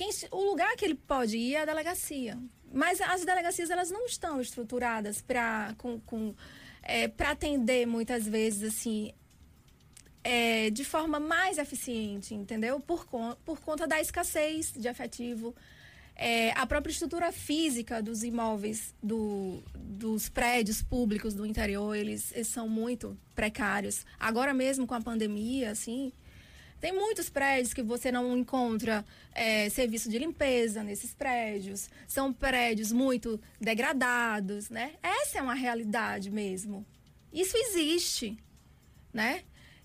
quem, 0.00 0.10
o 0.30 0.42
lugar 0.42 0.74
que 0.76 0.84
ele 0.86 0.94
pode 0.94 1.36
ir 1.36 1.56
é 1.56 1.60
a 1.60 1.64
delegacia. 1.66 2.38
Mas 2.72 3.02
as 3.02 3.22
delegacias, 3.22 3.68
elas 3.68 3.90
não 3.90 4.06
estão 4.06 4.40
estruturadas 4.40 5.20
para 5.20 5.74
com, 5.76 6.00
com, 6.00 6.34
é, 6.82 7.06
pra 7.06 7.32
atender, 7.32 7.86
muitas 7.86 8.26
vezes, 8.26 8.62
assim, 8.62 9.12
é, 10.24 10.70
de 10.70 10.86
forma 10.86 11.20
mais 11.20 11.58
eficiente, 11.58 12.34
entendeu? 12.34 12.80
Por, 12.80 13.04
por 13.44 13.60
conta 13.60 13.86
da 13.86 14.00
escassez 14.00 14.72
de 14.72 14.88
efetivo. 14.88 15.54
É, 16.16 16.52
a 16.52 16.66
própria 16.66 16.92
estrutura 16.92 17.30
física 17.30 18.02
dos 18.02 18.22
imóveis, 18.22 18.94
do, 19.02 19.62
dos 19.74 20.30
prédios 20.30 20.82
públicos 20.82 21.34
do 21.34 21.44
interior, 21.44 21.94
eles, 21.94 22.32
eles 22.32 22.48
são 22.48 22.66
muito 22.66 23.18
precários. 23.34 24.06
Agora 24.18 24.54
mesmo 24.54 24.86
com 24.86 24.94
a 24.94 25.00
pandemia, 25.00 25.70
assim, 25.70 26.10
tem 26.80 26.92
muitos 26.92 27.28
prédios 27.28 27.74
que 27.74 27.82
você 27.82 28.10
não 28.10 28.36
encontra 28.36 29.04
é, 29.34 29.68
serviço 29.68 30.08
de 30.08 30.18
limpeza 30.18 30.82
nesses 30.82 31.12
prédios. 31.12 31.90
São 32.08 32.32
prédios 32.32 32.90
muito 32.90 33.38
degradados, 33.60 34.70
né? 34.70 34.94
Essa 35.02 35.38
é 35.38 35.42
uma 35.42 35.54
realidade 35.54 36.30
mesmo. 36.30 36.86
Isso 37.32 37.56
existe, 37.56 38.38
né? 39.12 39.42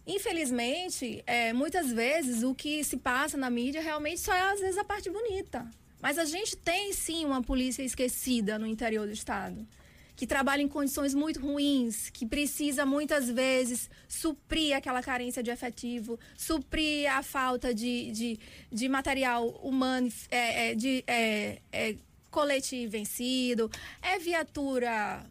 Infelizmente, 0.07 1.23
é, 1.25 1.51
muitas 1.51 1.91
vezes 1.91 2.43
o 2.43 2.55
que 2.55 2.83
se 2.83 2.97
passa 2.97 3.35
na 3.37 3.49
mídia 3.49 3.81
realmente 3.81 4.21
só 4.21 4.33
é 4.33 4.53
às 4.53 4.59
vezes 4.59 4.77
a 4.77 4.83
parte 4.83 5.09
bonita. 5.09 5.69
Mas 6.01 6.17
a 6.17 6.25
gente 6.25 6.55
tem 6.55 6.93
sim 6.93 7.25
uma 7.25 7.41
polícia 7.41 7.81
esquecida 7.83 8.59
no 8.59 8.67
interior 8.67 9.07
do 9.07 9.13
estado, 9.13 9.67
que 10.15 10.25
trabalha 10.25 10.61
em 10.61 10.67
condições 10.67 11.13
muito 11.13 11.39
ruins, 11.39 12.09
que 12.09 12.25
precisa 12.25 12.85
muitas 12.85 13.29
vezes 13.29 13.89
suprir 14.07 14.75
aquela 14.75 15.01
carência 15.01 15.43
de 15.43 15.51
efetivo, 15.51 16.19
suprir 16.37 17.11
a 17.11 17.21
falta 17.21 17.73
de, 17.73 18.11
de, 18.11 18.39
de 18.71 18.89
material 18.89 19.49
humano, 19.61 20.11
é, 20.31 20.71
é, 20.71 20.75
de 20.75 21.03
é, 21.05 21.61
é, 21.71 21.95
colete 22.31 22.87
vencido, 22.87 23.69
é 24.01 24.17
viatura 24.17 25.25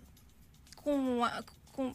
com, 0.77 1.21
com, 1.73 1.95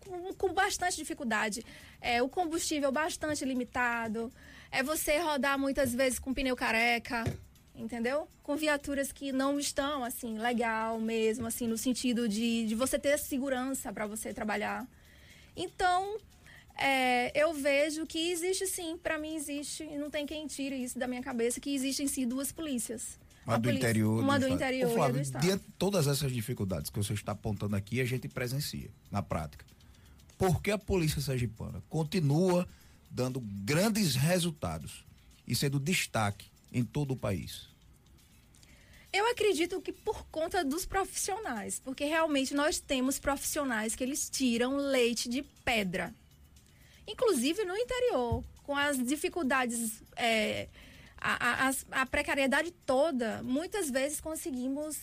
com, 0.00 0.34
com 0.34 0.54
bastante 0.54 0.96
dificuldade. 0.96 1.64
É, 2.00 2.22
o 2.22 2.28
combustível 2.28 2.90
bastante 2.90 3.44
limitado. 3.44 4.32
É 4.70 4.82
você 4.82 5.18
rodar 5.18 5.58
muitas 5.58 5.94
vezes 5.94 6.18
com 6.18 6.32
pneu 6.32 6.56
careca, 6.56 7.24
entendeu? 7.74 8.28
Com 8.42 8.56
viaturas 8.56 9.12
que 9.12 9.32
não 9.32 9.58
estão, 9.58 10.04
assim, 10.04 10.38
legal 10.38 11.00
mesmo, 11.00 11.46
assim, 11.46 11.66
no 11.66 11.76
sentido 11.78 12.28
de, 12.28 12.66
de 12.66 12.74
você 12.74 12.98
ter 12.98 13.18
segurança 13.18 13.92
para 13.92 14.06
você 14.06 14.32
trabalhar. 14.32 14.86
Então, 15.56 16.18
é, 16.76 17.38
eu 17.40 17.52
vejo 17.54 18.06
que 18.06 18.30
existe 18.30 18.66
sim, 18.66 18.96
para 18.96 19.18
mim 19.18 19.34
existe, 19.36 19.84
e 19.84 19.98
não 19.98 20.10
tem 20.10 20.24
quem 20.26 20.46
tire 20.46 20.76
isso 20.76 20.98
da 20.98 21.06
minha 21.06 21.22
cabeça, 21.22 21.60
que 21.60 21.74
existem 21.74 22.06
sim 22.06 22.26
duas 22.26 22.50
polícias. 22.52 23.18
Uma 23.44 23.54
A 23.54 23.58
do 23.58 23.64
polícia- 23.64 23.78
interior. 23.88 24.22
Uma 24.22 24.38
do 24.38 24.42
estado. 24.46 24.54
interior 24.54 24.90
Ô, 24.90 24.94
Flávio, 24.94 25.22
do 25.22 25.38
diante 25.40 25.64
de 25.64 25.72
todas 25.76 26.06
essas 26.06 26.30
dificuldades 26.32 26.90
que 26.90 26.96
você 26.98 27.12
está 27.12 27.32
apontando 27.32 27.74
aqui, 27.74 28.00
a 28.00 28.04
gente 28.04 28.28
presencia 28.28 28.88
na 29.10 29.20
prática. 29.22 29.64
Por 30.38 30.62
que 30.62 30.70
a 30.70 30.78
polícia 30.78 31.20
sergipana 31.20 31.82
continua 31.88 32.68
dando 33.10 33.40
grandes 33.40 34.14
resultados 34.14 35.04
e 35.46 35.54
sendo 35.56 35.78
destaque 35.80 36.51
em 36.72 36.84
todo 36.84 37.12
o 37.12 37.16
país? 37.16 37.68
Eu 39.12 39.30
acredito 39.30 39.80
que 39.80 39.92
por 39.92 40.24
conta 40.28 40.64
dos 40.64 40.86
profissionais, 40.86 41.78
porque 41.78 42.04
realmente 42.04 42.54
nós 42.54 42.80
temos 42.80 43.18
profissionais 43.18 43.94
que 43.94 44.02
eles 44.02 44.30
tiram 44.30 44.76
leite 44.76 45.28
de 45.28 45.42
pedra. 45.64 46.14
Inclusive 47.06 47.64
no 47.64 47.76
interior, 47.76 48.42
com 48.62 48.74
as 48.74 48.96
dificuldades, 48.96 50.02
é, 50.16 50.68
a, 51.18 51.68
a- 51.68 52.00
a 52.02 52.06
precariedade 52.06 52.70
toda, 52.86 53.42
muitas 53.42 53.90
vezes 53.90 54.18
conseguimos 54.20 54.96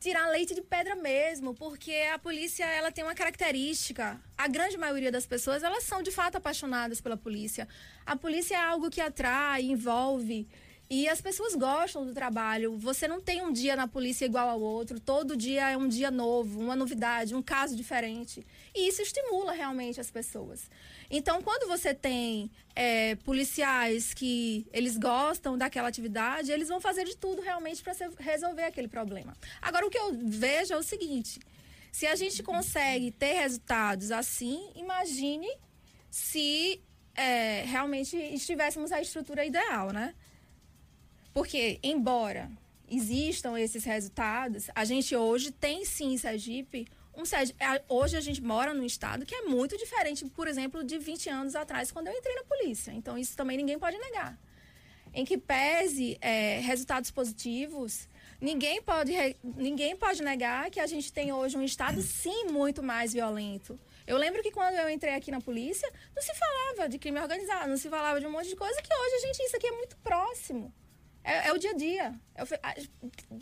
tirar 0.00 0.28
leite 0.30 0.52
de 0.56 0.62
pedra 0.62 0.96
mesmo, 0.96 1.54
porque 1.54 1.92
a 2.12 2.18
polícia 2.18 2.64
ela 2.64 2.90
tem 2.90 3.04
uma 3.04 3.14
característica. 3.14 4.20
A 4.36 4.48
grande 4.48 4.76
maioria 4.76 5.12
das 5.12 5.24
pessoas 5.26 5.62
elas 5.62 5.84
são 5.84 6.02
de 6.02 6.10
fato 6.10 6.34
apaixonadas 6.36 7.00
pela 7.00 7.16
polícia. 7.16 7.68
A 8.04 8.16
polícia 8.16 8.56
é 8.56 8.58
algo 8.60 8.90
que 8.90 9.00
atrai, 9.00 9.62
envolve. 9.62 10.48
E 10.94 11.08
as 11.08 11.22
pessoas 11.22 11.54
gostam 11.54 12.04
do 12.04 12.12
trabalho. 12.12 12.76
Você 12.76 13.08
não 13.08 13.18
tem 13.18 13.40
um 13.40 13.50
dia 13.50 13.74
na 13.74 13.88
polícia 13.88 14.26
igual 14.26 14.46
ao 14.50 14.60
outro. 14.60 15.00
Todo 15.00 15.34
dia 15.34 15.70
é 15.70 15.74
um 15.74 15.88
dia 15.88 16.10
novo, 16.10 16.60
uma 16.60 16.76
novidade, 16.76 17.34
um 17.34 17.40
caso 17.40 17.74
diferente. 17.74 18.46
E 18.74 18.88
isso 18.88 19.00
estimula 19.00 19.52
realmente 19.52 19.98
as 19.98 20.10
pessoas. 20.10 20.68
Então, 21.10 21.40
quando 21.40 21.66
você 21.66 21.94
tem 21.94 22.50
é, 22.76 23.14
policiais 23.24 24.12
que 24.12 24.66
eles 24.70 24.98
gostam 24.98 25.56
daquela 25.56 25.88
atividade, 25.88 26.52
eles 26.52 26.68
vão 26.68 26.78
fazer 26.78 27.06
de 27.06 27.16
tudo 27.16 27.40
realmente 27.40 27.82
para 27.82 27.94
resolver 28.18 28.64
aquele 28.64 28.88
problema. 28.88 29.34
Agora, 29.62 29.86
o 29.86 29.90
que 29.90 29.96
eu 29.96 30.12
vejo 30.12 30.74
é 30.74 30.76
o 30.76 30.82
seguinte: 30.82 31.40
se 31.90 32.06
a 32.06 32.14
gente 32.14 32.42
consegue 32.42 33.10
ter 33.12 33.32
resultados 33.32 34.10
assim, 34.10 34.70
imagine 34.74 35.48
se 36.10 36.82
é, 37.14 37.62
realmente 37.62 38.14
estivéssemos 38.14 38.92
a 38.92 39.00
estrutura 39.00 39.42
ideal, 39.42 39.90
né? 39.90 40.14
Porque, 41.32 41.78
embora 41.82 42.50
existam 42.90 43.58
esses 43.58 43.84
resultados, 43.84 44.66
a 44.74 44.84
gente 44.84 45.16
hoje 45.16 45.50
tem 45.50 45.84
sim 45.84 46.12
em 46.12 46.18
Sergipe. 46.18 46.86
Um, 47.14 47.22
a- 47.60 47.80
hoje 47.88 48.16
a 48.16 48.20
gente 48.20 48.42
mora 48.42 48.74
num 48.74 48.84
estado 48.84 49.24
que 49.24 49.34
é 49.34 49.42
muito 49.42 49.76
diferente, 49.78 50.24
por 50.30 50.46
exemplo, 50.46 50.84
de 50.84 50.98
20 50.98 51.28
anos 51.30 51.54
atrás, 51.54 51.90
quando 51.90 52.08
eu 52.08 52.14
entrei 52.14 52.34
na 52.34 52.44
polícia. 52.44 52.90
Então, 52.92 53.16
isso 53.16 53.36
também 53.36 53.56
ninguém 53.56 53.78
pode 53.78 53.96
negar. 53.98 54.38
Em 55.14 55.24
que 55.24 55.36
pese 55.36 56.16
é, 56.22 56.60
resultados 56.60 57.10
positivos, 57.10 58.08
ninguém 58.40 58.80
pode, 58.80 59.12
ninguém 59.42 59.94
pode 59.94 60.22
negar 60.22 60.70
que 60.70 60.80
a 60.80 60.86
gente 60.86 61.12
tem 61.12 61.32
hoje 61.32 61.56
um 61.56 61.62
estado, 61.62 62.00
sim, 62.02 62.44
muito 62.50 62.82
mais 62.82 63.12
violento. 63.12 63.78
Eu 64.06 64.16
lembro 64.16 64.42
que 64.42 64.50
quando 64.50 64.74
eu 64.74 64.88
entrei 64.88 65.14
aqui 65.14 65.30
na 65.30 65.40
polícia, 65.40 65.86
não 66.16 66.22
se 66.22 66.32
falava 66.34 66.88
de 66.88 66.98
crime 66.98 67.20
organizado, 67.20 67.68
não 67.68 67.76
se 67.76 67.88
falava 67.90 68.20
de 68.20 68.26
um 68.26 68.32
monte 68.32 68.48
de 68.48 68.56
coisa 68.56 68.80
que 68.82 68.92
hoje 68.94 69.14
a 69.16 69.20
gente, 69.26 69.42
isso 69.42 69.56
aqui 69.56 69.66
é 69.66 69.72
muito 69.72 69.96
próximo. 69.98 70.72
É, 71.24 71.48
é 71.48 71.52
o 71.52 71.58
dia 71.58 71.70
a 71.70 71.74
dia. 71.76 72.14
É 72.34 72.44
fe- 72.44 72.60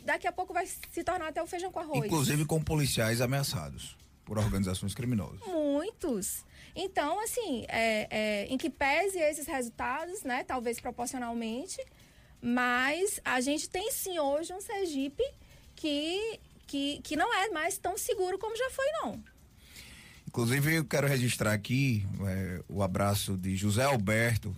daqui 0.03 0.27
a 0.27 0.31
pouco 0.31 0.53
vai 0.53 0.65
se 0.67 1.03
tornar 1.03 1.27
até 1.27 1.41
o 1.41 1.47
feijão 1.47 1.71
com 1.71 1.79
arroz. 1.79 2.05
Inclusive 2.05 2.45
com 2.45 2.61
policiais 2.61 3.21
ameaçados 3.21 3.97
por 4.23 4.37
organizações 4.37 4.93
criminosas. 4.93 5.39
Muitos. 5.47 6.45
Então, 6.75 7.19
assim, 7.23 7.65
é, 7.67 8.07
é, 8.09 8.45
em 8.45 8.57
que 8.57 8.69
pese 8.69 9.19
esses 9.19 9.47
resultados, 9.47 10.23
né? 10.23 10.43
Talvez 10.43 10.79
proporcionalmente, 10.79 11.83
mas 12.41 13.19
a 13.25 13.41
gente 13.41 13.69
tem 13.69 13.91
sim 13.91 14.19
hoje 14.19 14.53
um 14.53 14.61
Sergipe 14.61 15.23
que, 15.75 16.39
que, 16.67 17.01
que 17.03 17.15
não 17.15 17.33
é 17.33 17.49
mais 17.49 17.77
tão 17.77 17.97
seguro 17.97 18.37
como 18.37 18.55
já 18.55 18.69
foi, 18.69 18.85
não. 19.01 19.21
Inclusive, 20.27 20.75
eu 20.75 20.85
quero 20.85 21.07
registrar 21.07 21.51
aqui 21.51 22.05
eh, 22.25 22.63
o 22.69 22.81
abraço 22.81 23.35
de 23.35 23.55
José 23.57 23.83
Alberto, 23.83 24.55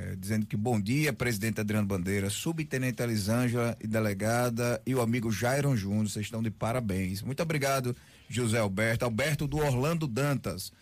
eh, 0.00 0.16
dizendo 0.16 0.46
que 0.46 0.56
bom 0.56 0.80
dia, 0.80 1.12
presidente 1.12 1.60
Adriano 1.60 1.86
Bandeira, 1.86 2.30
subtenente 2.30 3.02
Elisângela 3.02 3.76
e 3.80 3.86
delegada 3.86 4.80
e 4.86 4.94
o 4.94 5.02
amigo 5.02 5.30
Jairon 5.30 5.76
Júnior, 5.76 6.08
vocês 6.08 6.24
estão 6.24 6.42
de 6.42 6.50
parabéns. 6.50 7.20
Muito 7.22 7.42
obrigado, 7.42 7.94
José 8.28 8.58
Alberto. 8.58 9.04
Alberto 9.04 9.46
do 9.46 9.58
Orlando 9.58 10.06
Dantas. 10.06 10.72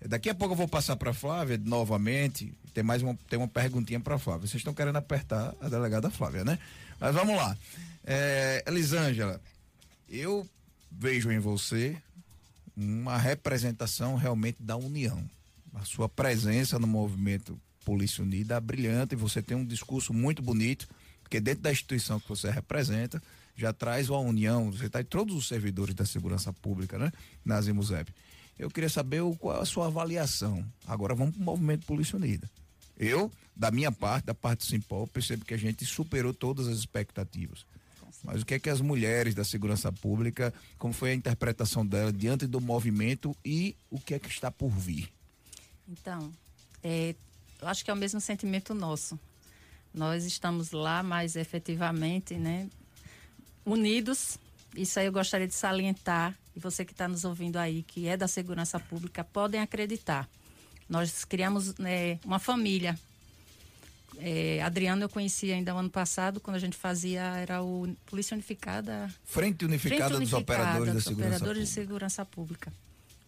Eh, 0.00 0.08
Daqui 0.08 0.28
a 0.28 0.34
pouco 0.34 0.54
eu 0.54 0.58
vou 0.58 0.66
passar 0.66 0.96
para 0.96 1.12
Flávia 1.12 1.60
novamente, 1.64 2.52
Tem 2.72 2.82
mais 2.82 3.00
uma, 3.00 3.16
tem 3.28 3.38
uma 3.38 3.46
perguntinha 3.46 4.00
para 4.00 4.18
Flávia. 4.18 4.48
Vocês 4.48 4.60
estão 4.60 4.74
querendo 4.74 4.96
apertar 4.96 5.54
a 5.60 5.68
delegada 5.68 6.10
Flávia, 6.10 6.44
né? 6.44 6.58
Mas 6.98 7.14
vamos 7.14 7.36
lá. 7.36 7.56
É, 8.04 8.64
Elisângela, 8.66 9.40
eu 10.08 10.46
vejo 10.90 11.30
em 11.30 11.38
você 11.38 11.96
uma 12.76 13.16
representação 13.16 14.16
realmente 14.16 14.60
da 14.60 14.76
união. 14.76 15.22
A 15.74 15.84
sua 15.84 16.08
presença 16.08 16.78
no 16.78 16.86
movimento 16.86 17.58
Polícia 17.84 18.22
Unida 18.22 18.56
é 18.56 18.60
brilhante, 18.60 19.14
você 19.14 19.42
tem 19.42 19.56
um 19.56 19.64
discurso 19.64 20.12
muito 20.12 20.42
bonito, 20.42 20.88
porque 21.22 21.40
dentro 21.40 21.62
da 21.62 21.72
instituição 21.72 22.18
que 22.18 22.28
você 22.28 22.50
representa, 22.50 23.22
já 23.56 23.72
traz 23.72 24.10
uma 24.10 24.18
união, 24.18 24.72
você 24.72 24.86
está 24.86 25.00
em 25.00 25.04
todos 25.04 25.34
os 25.34 25.46
servidores 25.46 25.94
da 25.94 26.04
segurança 26.04 26.52
pública, 26.52 26.98
né? 26.98 27.12
Na 27.44 27.60
Zimuzep. 27.60 28.12
Eu 28.58 28.70
queria 28.70 28.88
saber 28.88 29.20
o, 29.20 29.34
qual 29.34 29.60
a 29.60 29.66
sua 29.66 29.86
avaliação. 29.86 30.64
Agora 30.86 31.14
vamos 31.14 31.34
para 31.34 31.42
o 31.42 31.44
movimento 31.44 31.86
Polícia 31.86 32.16
Unida. 32.16 32.48
Eu, 32.96 33.30
da 33.54 33.70
minha 33.70 33.90
parte, 33.90 34.26
da 34.26 34.34
parte 34.34 34.60
do 34.60 34.66
Simpol, 34.66 35.06
percebo 35.06 35.44
que 35.44 35.54
a 35.54 35.56
gente 35.58 35.84
superou 35.84 36.32
todas 36.32 36.68
as 36.68 36.78
expectativas. 36.78 37.66
Mas 38.22 38.40
o 38.40 38.46
que 38.46 38.54
é 38.54 38.58
que 38.58 38.70
as 38.70 38.80
mulheres 38.80 39.34
da 39.34 39.44
segurança 39.44 39.92
pública, 39.92 40.54
como 40.78 40.94
foi 40.94 41.10
a 41.10 41.14
interpretação 41.14 41.84
dela 41.84 42.12
diante 42.12 42.46
do 42.46 42.60
movimento 42.60 43.36
e 43.44 43.76
o 43.90 44.00
que 44.00 44.14
é 44.14 44.18
que 44.18 44.28
está 44.28 44.50
por 44.50 44.70
vir? 44.70 45.10
Então, 45.86 46.32
é, 46.82 47.14
acho 47.66 47.84
que 47.84 47.90
é 47.90 47.94
o 47.94 47.96
mesmo 47.96 48.20
sentimento 48.20 48.74
nosso. 48.74 49.18
Nós 49.92 50.24
estamos 50.24 50.72
lá, 50.72 51.02
mas 51.02 51.36
efetivamente, 51.36 52.34
né, 52.34 52.68
unidos. 53.64 54.38
Isso 54.76 54.98
aí 54.98 55.06
eu 55.06 55.12
gostaria 55.12 55.46
de 55.46 55.54
salientar. 55.54 56.36
E 56.56 56.60
você 56.60 56.84
que 56.84 56.92
está 56.92 57.08
nos 57.08 57.24
ouvindo 57.24 57.56
aí, 57.56 57.82
que 57.82 58.08
é 58.08 58.16
da 58.16 58.28
segurança 58.28 58.78
pública, 58.78 59.24
podem 59.24 59.60
acreditar. 59.60 60.28
Nós 60.88 61.24
criamos 61.24 61.76
né, 61.76 62.18
uma 62.24 62.38
família 62.38 62.98
é, 64.18 64.62
Adriano 64.62 65.02
eu 65.02 65.08
conheci 65.08 65.52
ainda 65.52 65.74
o 65.74 65.78
ano 65.78 65.90
passado, 65.90 66.40
quando 66.40 66.56
a 66.56 66.60
gente 66.60 66.76
fazia, 66.76 67.22
era 67.36 67.62
o 67.62 67.88
Polícia 68.06 68.34
Unificada. 68.34 69.12
Frente 69.24 69.64
Unificada, 69.64 70.16
Frente 70.16 70.16
unificada 70.16 70.18
dos 70.18 70.32
Operadores, 70.32 70.94
dos 70.94 71.04
da, 71.04 71.10
segurança 71.10 71.36
operadores 71.36 71.44
pública. 71.44 71.64
de 71.64 71.68
Segurança 71.68 72.24
Pública. 72.24 72.72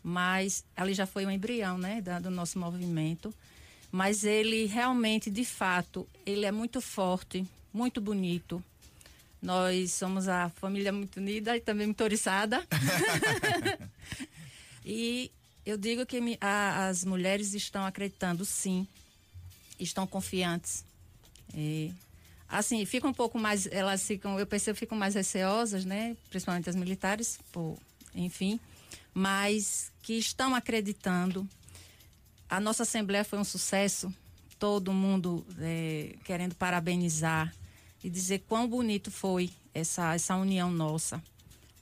Mas 0.03 0.65
ali 0.77 0.95
já 0.95 1.07
foi 1.07 1.27
um 1.27 1.31
embrião, 1.31 1.79
né, 1.79 2.01
da, 2.01 2.19
do 2.19 2.31
nosso 2.31 2.59
movimento. 2.59 3.35
Mas 3.97 4.25
ele 4.25 4.67
realmente, 4.67 5.31
de 5.31 5.43
fato, 5.43 6.07
ele 6.27 6.45
é 6.45 6.53
muito 6.53 6.83
forte, 6.83 7.47
muito 7.73 7.99
bonito. 7.99 8.63
Nós 9.41 9.91
somos 9.95 10.29
a 10.29 10.51
família 10.51 10.93
muito 10.93 11.17
unida 11.17 11.57
e 11.57 11.63
também 11.63 11.87
muito 11.87 12.05
oriçada. 12.05 12.63
e 14.85 15.33
eu 15.65 15.79
digo 15.79 16.05
que 16.05 16.21
a, 16.43 16.89
as 16.89 17.07
mulheres 17.07 17.55
estão 17.55 17.87
acreditando, 17.87 18.45
sim, 18.45 18.87
estão 19.81 20.07
confiantes. 20.07 20.85
E, 21.55 21.91
assim, 22.47 22.85
fica 22.85 23.09
um 23.09 23.15
pouco 23.15 23.39
mais, 23.39 23.67
elas 23.69 24.07
ficam, 24.07 24.39
eu 24.39 24.47
percebo, 24.47 24.79
ficam 24.79 24.99
mais 24.99 25.15
receosas, 25.15 25.87
né? 25.87 26.15
Principalmente 26.29 26.69
as 26.69 26.77
militares, 26.77 27.39
por, 27.51 27.79
enfim, 28.15 28.61
mas 29.15 29.91
que 30.03 30.19
estão 30.19 30.55
acreditando. 30.55 31.49
A 32.49 32.61
nossa 32.61 32.85
assembleia 32.85 33.25
foi 33.25 33.39
um 33.39 33.45
sucesso, 33.45 34.13
todo 34.59 34.93
mundo 34.93 35.45
é, 35.59 36.15
querendo 36.25 36.55
parabenizar 36.55 37.53
e 38.03 38.09
dizer 38.09 38.45
quão 38.49 38.69
bonito 38.69 39.11
foi 39.11 39.51
essa, 39.75 40.15
essa 40.15 40.37
união 40.37 40.71
nossa. 40.71 41.23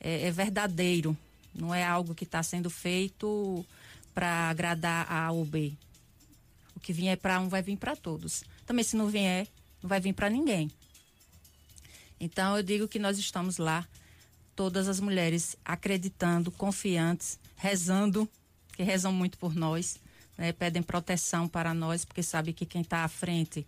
É, 0.00 0.28
é 0.28 0.30
verdadeiro, 0.30 1.16
não 1.54 1.74
é 1.74 1.84
algo 1.84 2.14
que 2.14 2.24
está 2.24 2.42
sendo 2.42 2.70
feito 2.70 3.64
para 4.14 4.48
agradar 4.50 5.06
a 5.10 5.28
A 5.28 5.44
B 5.44 5.72
que 6.84 6.92
vier 6.92 7.16
para 7.16 7.40
um 7.40 7.48
vai 7.48 7.62
vir 7.62 7.78
para 7.78 7.96
todos. 7.96 8.44
Também 8.66 8.84
se 8.84 8.94
não 8.94 9.08
vier, 9.08 9.48
não 9.82 9.88
vai 9.88 9.98
vir 9.98 10.12
para 10.12 10.28
ninguém. 10.28 10.70
Então 12.20 12.56
eu 12.56 12.62
digo 12.62 12.86
que 12.86 12.98
nós 12.98 13.18
estamos 13.18 13.56
lá, 13.56 13.88
todas 14.54 14.86
as 14.86 15.00
mulheres 15.00 15.56
acreditando, 15.64 16.50
confiantes, 16.50 17.38
rezando, 17.56 18.28
que 18.74 18.82
rezam 18.82 19.12
muito 19.12 19.38
por 19.38 19.54
nós, 19.54 19.98
né? 20.36 20.52
pedem 20.52 20.82
proteção 20.82 21.48
para 21.48 21.72
nós, 21.74 22.04
porque 22.04 22.22
sabe 22.22 22.52
que 22.52 22.66
quem 22.66 22.82
está 22.82 23.04
à 23.04 23.08
frente 23.08 23.66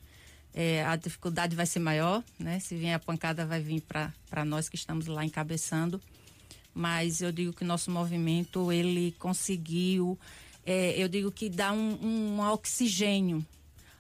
é, 0.55 0.85
a 0.85 0.97
dificuldade 0.97 1.55
vai 1.55 1.67
ser 1.67 1.81
maior, 1.81 2.25
né? 2.39 2.59
Se 2.61 2.75
vier 2.75 2.95
a 2.95 2.99
pancada 2.99 3.45
vai 3.45 3.61
vir 3.61 3.83
para 3.83 4.45
nós 4.45 4.71
que 4.71 4.77
estamos 4.77 5.07
lá 5.07 5.23
encabeçando. 5.23 6.01
Mas 6.73 7.21
eu 7.21 7.31
digo 7.31 7.53
que 7.53 7.63
nosso 7.63 7.91
movimento 7.91 8.73
ele 8.73 9.15
conseguiu 9.19 10.19
é, 10.67 11.01
eu 11.01 11.09
digo 11.09 11.31
que 11.31 11.49
dá 11.49 11.73
um, 11.73 11.97
um 12.03 12.41
oxigênio. 12.41 13.47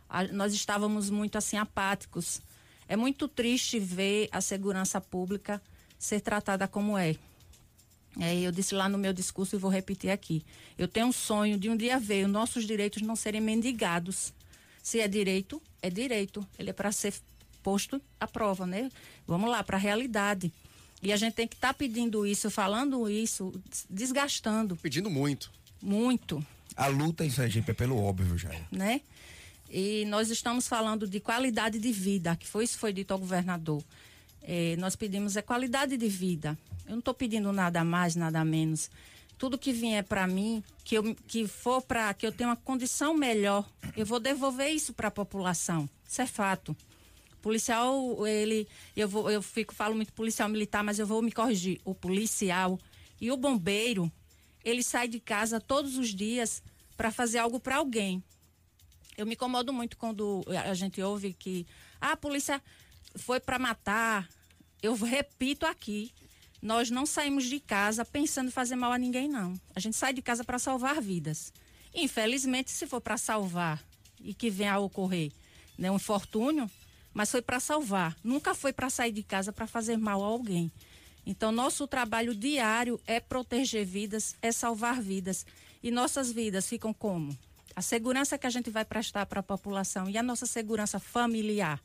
A, 0.08 0.24
nós 0.24 0.52
estávamos 0.52 1.08
muito 1.08 1.38
assim 1.38 1.56
apáticos. 1.56 2.42
É 2.88 2.96
muito 2.96 3.28
triste 3.28 3.78
ver 3.78 4.28
a 4.32 4.40
segurança 4.40 5.00
pública 5.00 5.62
ser 5.96 6.20
tratada 6.20 6.66
como 6.66 6.98
é. 6.98 7.14
É. 8.20 8.34
Eu 8.40 8.52
disse 8.52 8.74
lá 8.74 8.88
no 8.88 8.98
meu 8.98 9.12
discurso 9.12 9.56
e 9.56 9.58
vou 9.58 9.70
repetir 9.70 10.10
aqui. 10.10 10.44
Eu 10.78 10.88
tenho 10.88 11.06
um 11.06 11.12
sonho 11.12 11.58
de 11.58 11.68
um 11.68 11.76
dia 11.76 11.98
ver 11.98 12.26
os 12.26 12.30
nossos 12.30 12.66
direitos 12.66 13.02
não 13.02 13.16
serem 13.16 13.40
mendigados. 13.40 14.32
Se 14.82 15.00
é 15.00 15.08
direito, 15.08 15.60
é 15.82 15.90
direito. 15.90 16.46
Ele 16.58 16.70
é 16.70 16.72
para 16.72 16.92
ser 16.92 17.14
posto 17.62 18.00
à 18.20 18.26
prova, 18.26 18.66
né? 18.66 18.90
Vamos 19.26 19.50
lá, 19.50 19.62
para 19.62 19.76
a 19.76 19.80
realidade. 19.80 20.52
E 21.02 21.12
a 21.12 21.16
gente 21.16 21.34
tem 21.34 21.46
que 21.46 21.56
estar 21.56 21.68
tá 21.68 21.74
pedindo 21.74 22.26
isso, 22.26 22.50
falando 22.50 23.08
isso, 23.08 23.52
desgastando. 23.90 24.76
Pedindo 24.76 25.10
muito. 25.10 25.50
Muito. 25.82 26.44
A 26.76 26.86
luta 26.86 27.24
em 27.24 27.30
Sergipe 27.30 27.70
é 27.70 27.74
pelo 27.74 28.00
óbvio, 28.02 28.36
já. 28.38 28.50
Né? 28.70 29.00
E 29.70 30.04
nós 30.06 30.30
estamos 30.30 30.68
falando 30.68 31.06
de 31.06 31.20
qualidade 31.20 31.78
de 31.78 31.92
vida, 31.92 32.36
que 32.36 32.46
foi 32.46 32.64
isso 32.64 32.78
foi 32.78 32.92
dito 32.92 33.12
ao 33.12 33.18
governador. 33.18 33.82
É, 34.48 34.76
nós 34.76 34.94
pedimos 34.94 35.36
é 35.36 35.42
qualidade 35.42 35.96
de 35.96 36.08
vida. 36.08 36.56
Eu 36.84 36.92
não 36.92 36.98
estou 37.00 37.12
pedindo 37.12 37.52
nada 37.52 37.82
mais, 37.82 38.14
nada 38.14 38.44
menos. 38.44 38.88
Tudo 39.36 39.58
que 39.58 39.72
vier 39.72 40.04
para 40.04 40.24
mim, 40.28 40.62
que, 40.84 40.96
eu, 40.96 41.14
que 41.26 41.48
for 41.48 41.82
para 41.82 42.14
que 42.14 42.24
eu 42.24 42.30
tenha 42.30 42.50
uma 42.50 42.56
condição 42.56 43.12
melhor, 43.12 43.68
eu 43.96 44.06
vou 44.06 44.20
devolver 44.20 44.70
isso 44.70 44.92
para 44.94 45.08
a 45.08 45.10
população. 45.10 45.90
Isso 46.08 46.22
é 46.22 46.26
fato. 46.26 46.76
Policial, 47.42 48.24
ele, 48.24 48.68
eu 48.96 49.08
vou, 49.08 49.28
eu 49.28 49.42
fico 49.42 49.74
falo 49.74 49.96
muito 49.96 50.12
policial 50.12 50.48
militar, 50.48 50.84
mas 50.84 51.00
eu 51.00 51.06
vou 51.06 51.20
me 51.20 51.32
corrigir. 51.32 51.80
O 51.84 51.92
policial 51.92 52.78
e 53.20 53.32
o 53.32 53.36
bombeiro, 53.36 54.10
ele 54.64 54.82
sai 54.82 55.08
de 55.08 55.18
casa 55.18 55.60
todos 55.60 55.98
os 55.98 56.14
dias 56.14 56.62
para 56.96 57.10
fazer 57.10 57.38
algo 57.38 57.58
para 57.58 57.76
alguém. 57.76 58.22
Eu 59.16 59.26
me 59.26 59.34
incomodo 59.34 59.72
muito 59.72 59.96
quando 59.96 60.44
a 60.48 60.74
gente 60.74 61.02
ouve 61.02 61.32
que 61.32 61.66
ah, 62.00 62.12
a 62.12 62.16
polícia 62.16 62.62
foi 63.16 63.40
para 63.40 63.58
matar. 63.58 64.28
Eu 64.82 64.94
repito 64.94 65.66
aqui, 65.66 66.12
nós 66.60 66.90
não 66.90 67.06
saímos 67.06 67.44
de 67.44 67.60
casa 67.60 68.04
pensando 68.04 68.48
em 68.48 68.52
fazer 68.52 68.76
mal 68.76 68.92
a 68.92 68.98
ninguém, 68.98 69.28
não. 69.28 69.58
A 69.74 69.80
gente 69.80 69.96
sai 69.96 70.12
de 70.12 70.22
casa 70.22 70.44
para 70.44 70.58
salvar 70.58 71.00
vidas. 71.00 71.52
Infelizmente, 71.94 72.70
se 72.70 72.86
for 72.86 73.00
para 73.00 73.16
salvar 73.16 73.82
e 74.20 74.34
que 74.34 74.50
venha 74.50 74.74
a 74.74 74.78
ocorrer 74.78 75.32
né, 75.78 75.90
um 75.90 75.96
infortúnio, 75.96 76.70
mas 77.12 77.30
foi 77.30 77.40
para 77.40 77.60
salvar. 77.60 78.16
Nunca 78.22 78.54
foi 78.54 78.72
para 78.72 78.90
sair 78.90 79.12
de 79.12 79.22
casa 79.22 79.52
para 79.52 79.66
fazer 79.66 79.96
mal 79.96 80.22
a 80.22 80.26
alguém. 80.26 80.70
Então, 81.24 81.50
nosso 81.50 81.86
trabalho 81.86 82.34
diário 82.34 83.00
é 83.06 83.18
proteger 83.18 83.84
vidas, 83.84 84.36
é 84.42 84.52
salvar 84.52 85.00
vidas. 85.00 85.46
E 85.82 85.90
nossas 85.90 86.30
vidas 86.30 86.68
ficam 86.68 86.92
como? 86.92 87.36
A 87.74 87.82
segurança 87.82 88.38
que 88.38 88.46
a 88.46 88.50
gente 88.50 88.70
vai 88.70 88.84
prestar 88.84 89.26
para 89.26 89.40
a 89.40 89.42
população 89.42 90.08
e 90.08 90.16
a 90.16 90.22
nossa 90.22 90.46
segurança 90.46 90.98
familiar. 90.98 91.82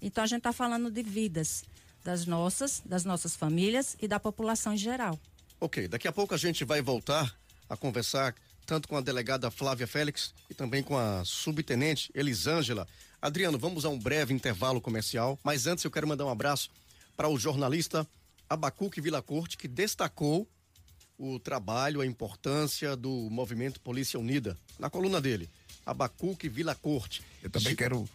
Então, 0.00 0.22
a 0.22 0.26
gente 0.26 0.38
está 0.38 0.52
falando 0.52 0.90
de 0.90 1.02
vidas 1.02 1.64
das 2.04 2.26
nossas, 2.26 2.82
das 2.84 3.04
nossas 3.04 3.36
famílias 3.36 3.96
e 4.00 4.08
da 4.08 4.18
população 4.18 4.74
em 4.74 4.76
geral. 4.76 5.18
Ok, 5.60 5.88
daqui 5.88 6.08
a 6.08 6.12
pouco 6.12 6.34
a 6.34 6.38
gente 6.38 6.64
vai 6.64 6.80
voltar 6.80 7.34
a 7.68 7.76
conversar 7.76 8.34
tanto 8.66 8.88
com 8.88 8.96
a 8.96 9.00
delegada 9.00 9.50
Flávia 9.50 9.86
Félix 9.86 10.32
e 10.48 10.54
também 10.54 10.82
com 10.82 10.96
a 10.96 11.24
subtenente 11.24 12.10
Elisângela. 12.14 12.86
Adriano, 13.20 13.58
vamos 13.58 13.84
a 13.84 13.88
um 13.88 13.98
breve 13.98 14.32
intervalo 14.32 14.80
comercial, 14.80 15.38
mas 15.42 15.66
antes 15.66 15.84
eu 15.84 15.90
quero 15.90 16.06
mandar 16.06 16.24
um 16.24 16.30
abraço 16.30 16.70
para 17.16 17.28
o 17.28 17.38
jornalista 17.38 18.06
Abacuque 18.48 19.00
Vila 19.00 19.20
Corte, 19.20 19.58
que 19.58 19.68
destacou 19.68 20.48
o 21.18 21.38
trabalho, 21.38 22.00
a 22.00 22.06
importância 22.06 22.96
do 22.96 23.28
movimento 23.30 23.80
Polícia 23.80 24.18
Unida. 24.18 24.56
Na 24.78 24.88
coluna 24.88 25.20
dele, 25.20 25.50
Abacuque 25.84 26.48
Vila 26.48 26.74
Corte. 26.74 27.22
Eu 27.42 27.50
também 27.50 27.76
quero. 27.76 28.08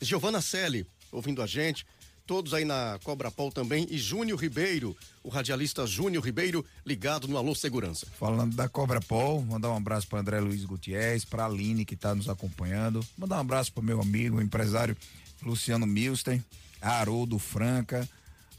Giovana 0.00 0.40
Selle, 0.40 0.86
ouvindo 1.10 1.40
a 1.40 1.46
gente. 1.46 1.86
Todos 2.26 2.54
aí 2.54 2.64
na 2.64 2.98
Cobra 3.02 3.30
Pol 3.30 3.50
também. 3.50 3.86
E 3.90 3.98
Júnior 3.98 4.40
Ribeiro, 4.40 4.96
o 5.22 5.28
radialista 5.28 5.86
Júnior 5.86 6.24
Ribeiro, 6.24 6.64
ligado 6.84 7.28
no 7.28 7.36
Alô 7.36 7.54
Segurança. 7.54 8.06
Falando 8.18 8.54
da 8.54 8.68
Cobra 8.68 9.00
Pol, 9.00 9.42
mandar 9.42 9.70
um 9.70 9.76
abraço 9.76 10.06
para 10.08 10.20
André 10.20 10.40
Luiz 10.40 10.64
Gutierrez, 10.64 11.24
para 11.24 11.46
Aline, 11.46 11.84
que 11.84 11.94
está 11.94 12.14
nos 12.14 12.28
acompanhando. 12.28 13.04
Mandar 13.16 13.36
um 13.36 13.40
abraço 13.40 13.72
para 13.72 13.82
meu 13.82 14.00
amigo, 14.00 14.38
o 14.38 14.42
empresário 14.42 14.96
Luciano 15.42 15.86
Milsten, 15.86 16.44
Haroldo 16.80 17.38
Franca 17.38 18.08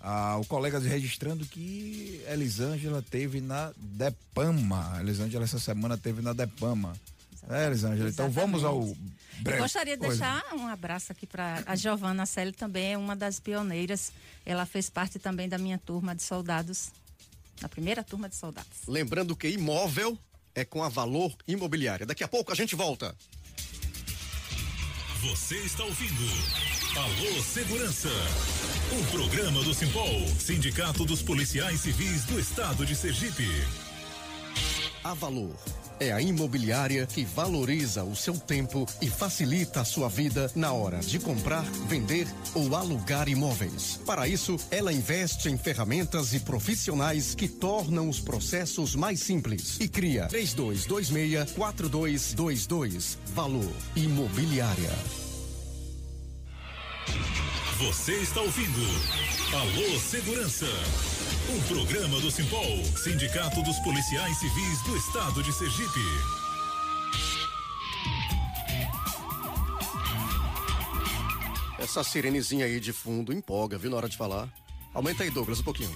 ah, 0.03 0.35
o 0.37 0.45
colega 0.45 0.77
registrando 0.79 1.45
que 1.45 2.21
Elisângela 2.27 3.01
teve 3.01 3.39
na 3.39 3.71
Depama. 3.77 4.97
Elisângela 4.99 5.45
essa 5.45 5.59
semana 5.59 5.97
teve 5.97 6.21
na 6.21 6.33
Depama. 6.33 6.93
É, 7.49 7.67
Elisângela, 7.67 8.09
então 8.09 8.29
vamos 8.29 8.63
ao 8.63 8.81
breve. 9.39 9.57
Eu 9.57 9.63
gostaria 9.63 9.97
de 9.97 10.07
deixar 10.07 10.43
um 10.53 10.67
abraço 10.67 11.11
aqui 11.11 11.25
para 11.25 11.63
a 11.65 11.75
Giovana 11.75 12.25
Celi, 12.25 12.51
também 12.51 12.93
é 12.93 12.97
uma 12.97 13.15
das 13.15 13.39
pioneiras. 13.39 14.11
Ela 14.45 14.65
fez 14.65 14.89
parte 14.89 15.19
também 15.19 15.49
da 15.49 15.57
minha 15.57 15.77
turma 15.77 16.15
de 16.15 16.23
soldados, 16.23 16.91
na 17.61 17.67
primeira 17.67 18.03
turma 18.03 18.29
de 18.29 18.35
soldados. 18.35 18.71
Lembrando 18.87 19.35
que 19.35 19.49
imóvel 19.49 20.17
é 20.55 20.63
com 20.63 20.83
a 20.83 20.89
Valor 20.89 21.35
Imobiliária. 21.47 22.05
Daqui 22.05 22.23
a 22.23 22.27
pouco 22.27 22.51
a 22.51 22.55
gente 22.55 22.75
volta. 22.75 23.15
Você 25.21 25.55
está 25.57 25.83
ouvindo 25.83 26.23
Alô 26.97 27.41
Segurança. 27.41 28.09
Um 28.91 29.05
programa 29.05 29.63
do 29.63 29.73
Simpol, 29.73 30.27
Sindicato 30.37 31.05
dos 31.05 31.21
Policiais 31.21 31.79
Civis 31.79 32.25
do 32.25 32.39
Estado 32.39 32.85
de 32.85 32.95
Sergipe. 32.95 33.47
A 35.03 35.13
Valor 35.13 35.55
é 36.03 36.11
a 36.11 36.21
imobiliária 36.21 37.05
que 37.05 37.23
valoriza 37.23 38.03
o 38.03 38.15
seu 38.15 38.37
tempo 38.37 38.85
e 39.01 39.09
facilita 39.09 39.81
a 39.81 39.85
sua 39.85 40.09
vida 40.09 40.51
na 40.53 40.73
hora 40.73 40.99
de 40.99 41.17
comprar, 41.17 41.63
vender 41.87 42.27
ou 42.53 42.75
alugar 42.75 43.29
imóveis. 43.29 43.99
Para 44.05 44.27
isso, 44.27 44.57
ela 44.69 44.91
investe 44.91 45.49
em 45.49 45.57
ferramentas 45.57 46.33
e 46.33 46.39
profissionais 46.39 47.33
que 47.33 47.47
tornam 47.47 48.09
os 48.09 48.19
processos 48.19 48.95
mais 48.95 49.21
simples 49.21 49.79
e 49.79 49.87
cria 49.87 50.27
3226 50.27 51.53
4222. 51.53 53.17
Valor 53.33 53.71
Imobiliária. 53.95 54.91
Você 57.77 58.13
está 58.13 58.41
ouvindo 58.41 58.81
Alô 59.53 59.99
Segurança. 59.99 60.67
Um 61.53 61.61
programa 61.67 62.19
do 62.19 62.31
Simpol, 62.31 62.83
Sindicato 62.97 63.61
dos 63.61 63.77
Policiais 63.81 64.35
Civis 64.39 64.81
do 64.81 64.97
Estado 64.97 65.43
de 65.43 65.53
Sergipe. 65.53 65.99
Essa 71.77 72.03
sirenezinha 72.03 72.65
aí 72.65 72.79
de 72.79 72.91
fundo 72.91 73.31
empolga, 73.31 73.77
viu, 73.77 73.91
na 73.91 73.97
hora 73.97 74.09
de 74.09 74.17
falar. 74.17 74.51
Aumenta 74.95 75.21
aí, 75.21 75.29
Douglas, 75.29 75.59
um 75.59 75.63
pouquinho. 75.63 75.95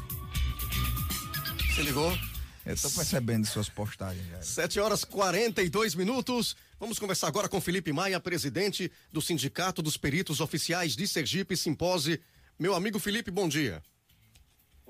Se 1.73 1.81
ligou? 1.81 2.15
Eu 2.63 2.75
tô 2.75 2.91
percebendo 2.91 3.47
suas 3.47 3.67
postagens. 3.67 4.27
Já. 4.27 4.41
7 4.43 4.79
horas 4.79 5.03
42 5.03 5.95
minutos. 5.95 6.55
Vamos 6.79 6.99
conversar 6.99 7.29
agora 7.29 7.49
com 7.49 7.59
Felipe 7.59 7.91
Maia, 7.91 8.19
presidente 8.19 8.91
do 9.11 9.23
Sindicato 9.23 9.81
dos 9.81 9.97
Peritos 9.97 10.39
Oficiais 10.39 10.95
de 10.95 11.07
Sergipe 11.07 11.57
Simpose. 11.57 12.21
Meu 12.59 12.75
amigo 12.75 12.99
Felipe, 12.99 13.31
bom 13.31 13.49
dia. 13.49 13.81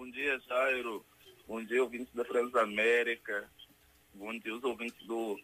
Bom 0.07 0.11
dia, 0.11 0.39
Jairo. 0.47 1.05
Bom 1.45 1.65
dia, 1.65 1.83
ouvintes 1.83 2.13
da 2.13 2.23
Transamérica. 2.23 3.51
Bom 4.13 4.39
dia, 4.39 4.55
os 4.55 4.63
ouvintes 4.63 5.05
do 5.05 5.37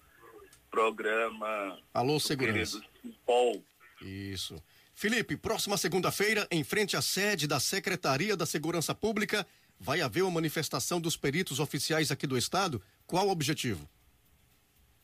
programa. 0.71 1.77
Alô, 1.93 2.17
Segurança. 2.17 2.81
Paul. 3.25 3.61
Isso. 4.01 4.55
Felipe, 4.95 5.35
próxima 5.35 5.75
segunda-feira, 5.75 6.47
em 6.49 6.63
frente 6.63 6.95
à 6.95 7.01
sede 7.01 7.45
da 7.45 7.59
Secretaria 7.59 8.37
da 8.37 8.45
Segurança 8.45 8.95
Pública, 8.95 9.45
vai 9.77 9.99
haver 9.99 10.21
uma 10.21 10.31
manifestação 10.31 11.01
dos 11.01 11.17
peritos 11.17 11.59
oficiais 11.59 12.09
aqui 12.09 12.25
do 12.25 12.37
Estado. 12.37 12.81
Qual 13.05 13.27
o 13.27 13.31
objetivo? 13.31 13.85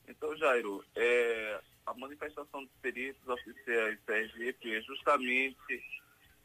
Então, 0.07 0.37
Jairo, 0.37 0.85
é, 0.95 1.59
a 1.85 1.93
manifestação 1.95 2.63
dos 2.63 2.73
peritos 2.81 3.27
oficiais 3.27 3.99
Sergipe 4.05 4.73
é 4.73 4.81
justamente 4.83 5.83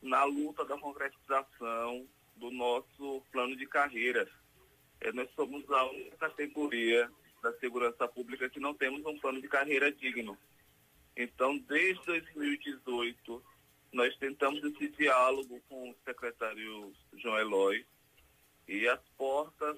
na 0.03 0.25
luta 0.25 0.65
da 0.65 0.77
concretização 0.77 2.09
do 2.37 2.51
nosso 2.51 3.23
plano 3.33 3.57
de 3.57 3.67
carreira. 3.67 4.29
É, 5.01 5.13
nós 5.13 5.31
somos 5.35 5.69
a 5.71 5.85
única 5.91 6.17
categoria 6.17 7.11
da 7.43 7.53
segurança 7.59 8.09
pública 8.09 8.49
que 8.49 8.59
não 8.59 8.75
temos 8.75 9.05
um 9.05 9.19
plano 9.19 9.41
de 9.41 9.49
carreira 9.49 9.93
digno. 9.93 10.39
Então, 11.17 11.59
desde 11.59 12.05
2018, 12.07 13.45
nós 13.93 14.17
tentamos 14.17 14.63
esse 14.65 14.89
diálogo 14.89 15.61
com 15.69 15.91
o 15.91 15.97
secretário 16.05 16.93
João 17.17 17.39
Eloy 17.39 17.87
e 18.67 18.89
as 18.89 19.01
portas 19.17 19.77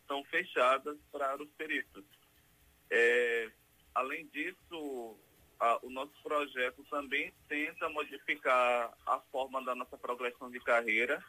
estão 0.00 0.24
fechadas 0.24 0.98
para 1.12 1.40
os 1.40 1.48
peritos. 1.50 2.04
É, 2.90 3.50
além 3.94 4.26
disso, 4.28 5.16
a, 5.60 5.78
o 5.82 5.90
nosso 5.90 6.12
projeto 6.22 6.84
também 6.90 7.32
tenta 7.48 7.88
modificar 7.88 8.92
a 9.06 9.20
forma 9.30 9.62
da 9.62 9.74
nossa 9.74 9.96
progressão 9.96 10.50
de 10.50 10.58
carreira 10.60 11.22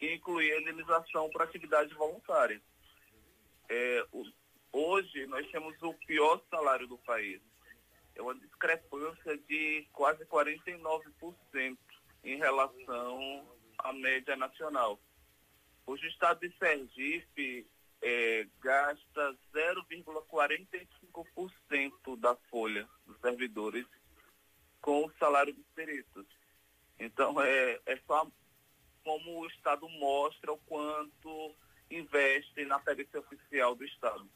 incluir 0.00 0.52
a 0.52 0.60
indenização 0.60 1.28
para 1.30 1.44
atividade 1.44 1.92
voluntária. 1.94 2.60
É, 3.68 4.06
hoje 4.72 5.26
nós 5.26 5.48
temos 5.50 5.74
o 5.82 5.92
pior 6.06 6.40
salário 6.50 6.86
do 6.86 6.96
país. 6.98 7.40
É 8.14 8.22
uma 8.22 8.34
discrepância 8.34 9.36
de 9.48 9.86
quase 9.92 10.24
49% 10.26 11.78
em 12.24 12.36
relação 12.36 13.46
à 13.78 13.92
média 13.92 14.34
nacional. 14.36 15.00
Hoje 15.86 16.06
o 16.06 16.08
estado 16.08 16.40
de 16.40 16.52
Sergipe 16.58 17.66
é, 18.02 18.46
gasta 18.60 19.36
0,45% 19.54 22.18
da 22.18 22.34
folha 22.50 22.88
dos 23.06 23.16
servidores 23.20 23.86
com 24.80 25.04
o 25.04 25.12
salário 25.18 25.52
dos 25.52 25.66
peritos. 25.74 26.24
Então, 26.98 27.38
é, 27.40 27.78
é 27.86 27.96
só 28.06 28.26
como 29.04 29.40
o 29.40 29.46
Estado 29.46 29.88
mostra 29.88 30.52
o 30.52 30.58
quanto 30.66 31.54
investe 31.90 32.64
na 32.64 32.78
perícia 32.78 33.20
oficial 33.20 33.74
do 33.74 33.84
Estado. 33.84 34.26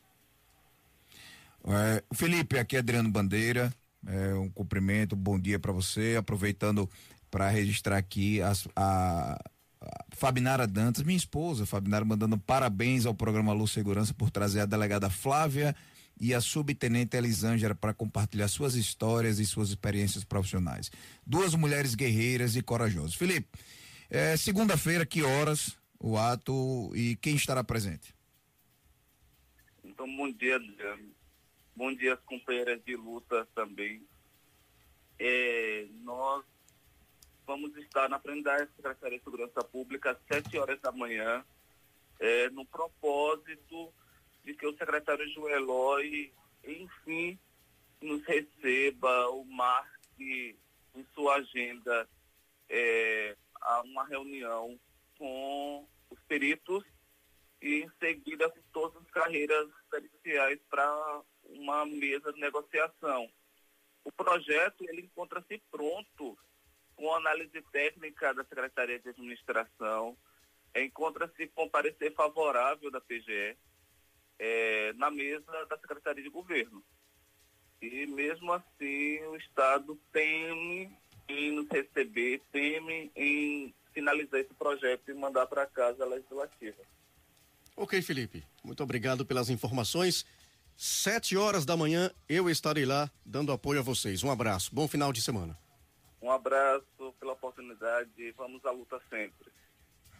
É, 1.66 2.04
Felipe, 2.12 2.58
aqui 2.58 2.76
é 2.76 2.80
Adriano 2.80 3.10
Bandeira, 3.10 3.72
é, 4.06 4.34
um 4.34 4.50
cumprimento, 4.50 5.16
bom 5.16 5.38
dia 5.38 5.58
para 5.58 5.72
você, 5.72 6.16
aproveitando 6.18 6.88
para 7.30 7.48
registrar 7.48 7.96
aqui 7.96 8.42
as, 8.42 8.68
a, 8.76 9.40
a 9.80 10.04
Fabinara 10.14 10.66
Dantas, 10.66 11.02
minha 11.02 11.16
esposa, 11.16 11.64
Fabinara, 11.64 12.04
mandando 12.04 12.38
parabéns 12.38 13.06
ao 13.06 13.14
programa 13.14 13.52
Luz 13.52 13.70
Segurança 13.70 14.12
por 14.12 14.30
trazer 14.30 14.60
a 14.60 14.66
delegada 14.66 15.08
Flávia 15.08 15.74
e 16.20 16.34
a 16.34 16.40
subtenente 16.40 17.16
Elisângela 17.16 17.74
para 17.74 17.94
compartilhar 17.94 18.48
suas 18.48 18.74
histórias 18.74 19.38
e 19.38 19.46
suas 19.46 19.70
experiências 19.70 20.22
profissionais. 20.22 20.90
Duas 21.26 21.54
mulheres 21.54 21.94
guerreiras 21.94 22.56
e 22.56 22.62
corajosas. 22.62 23.14
Felipe, 23.14 23.48
é, 24.10 24.36
Segunda-feira, 24.36 25.06
que 25.06 25.22
horas 25.22 25.78
o 25.98 26.16
ato 26.16 26.90
e 26.94 27.16
quem 27.16 27.34
estará 27.34 27.64
presente? 27.64 28.14
Então, 29.82 30.06
bom 30.16 30.30
dia, 30.30 30.56
Adriano. 30.56 31.14
Bom 31.76 31.94
dia, 31.94 32.14
as 32.14 32.20
companheiras 32.20 32.82
de 32.84 32.94
luta 32.94 33.46
também. 33.54 34.06
É, 35.18 35.86
nós 36.02 36.44
vamos 37.46 37.76
estar 37.76 38.08
na 38.08 38.18
frente 38.18 38.42
da 38.42 38.58
Secretaria 38.76 39.18
de 39.18 39.24
Segurança 39.24 39.62
Pública 39.62 40.12
às 40.12 40.18
7 40.26 40.58
horas 40.58 40.80
da 40.80 40.92
manhã, 40.92 41.44
é, 42.18 42.48
no 42.50 42.64
propósito 42.64 43.92
de 44.44 44.54
que 44.54 44.66
o 44.66 44.76
secretário 44.76 45.28
João 45.32 45.50
Eloy, 45.50 46.32
enfim, 46.64 47.38
nos 48.00 48.22
receba, 48.24 49.30
o 49.30 49.44
marque 49.44 50.56
em 50.94 51.06
sua 51.14 51.36
agenda 51.36 52.08
é, 52.68 53.36
a 53.64 53.80
uma 53.82 54.04
reunião 54.04 54.78
com 55.18 55.88
os 56.10 56.20
peritos 56.28 56.84
e 57.60 57.82
em 57.82 57.90
seguida 57.98 58.48
com 58.50 58.60
todas 58.72 59.02
as 59.02 59.10
carreiras 59.10 59.68
periciais 59.90 60.60
para 60.68 61.22
uma 61.44 61.86
mesa 61.86 62.32
de 62.32 62.40
negociação. 62.40 63.30
O 64.04 64.12
projeto 64.12 64.84
ele 64.84 65.02
encontra-se 65.02 65.58
pronto 65.70 66.38
com 66.94 67.14
análise 67.14 67.60
técnica 67.72 68.34
da 68.34 68.44
Secretaria 68.44 68.98
de 68.98 69.08
Administração, 69.08 70.16
encontra-se 70.76 71.46
com 71.48 71.68
parecer 71.68 72.12
favorável 72.14 72.90
da 72.90 73.00
PGE 73.00 73.56
é, 74.38 74.92
na 74.94 75.10
mesa 75.10 75.64
da 75.66 75.78
Secretaria 75.78 76.22
de 76.22 76.28
Governo. 76.28 76.84
E 77.80 78.06
mesmo 78.06 78.52
assim 78.52 79.22
o 79.24 79.36
Estado 79.36 79.96
teme 80.12 80.96
em 81.28 81.52
nos 81.52 81.68
receber, 81.68 82.40
teme 82.52 83.10
em 83.16 83.74
finalizar 83.92 84.40
esse 84.40 84.52
projeto 84.54 85.10
e 85.10 85.14
mandar 85.14 85.46
para 85.46 85.62
a 85.62 85.66
Casa 85.66 86.04
Legislativa. 86.04 86.82
Ok, 87.76 88.00
Felipe. 88.02 88.44
Muito 88.62 88.82
obrigado 88.82 89.24
pelas 89.24 89.50
informações. 89.50 90.24
Sete 90.76 91.36
horas 91.36 91.64
da 91.64 91.76
manhã 91.76 92.10
eu 92.28 92.50
estarei 92.50 92.84
lá 92.84 93.10
dando 93.24 93.52
apoio 93.52 93.80
a 93.80 93.82
vocês. 93.82 94.22
Um 94.22 94.30
abraço. 94.30 94.74
Bom 94.74 94.88
final 94.88 95.12
de 95.12 95.22
semana. 95.22 95.56
Um 96.20 96.30
abraço 96.30 97.14
pela 97.20 97.32
oportunidade. 97.32 98.32
Vamos 98.36 98.64
à 98.64 98.70
luta 98.70 99.00
sempre. 99.10 99.52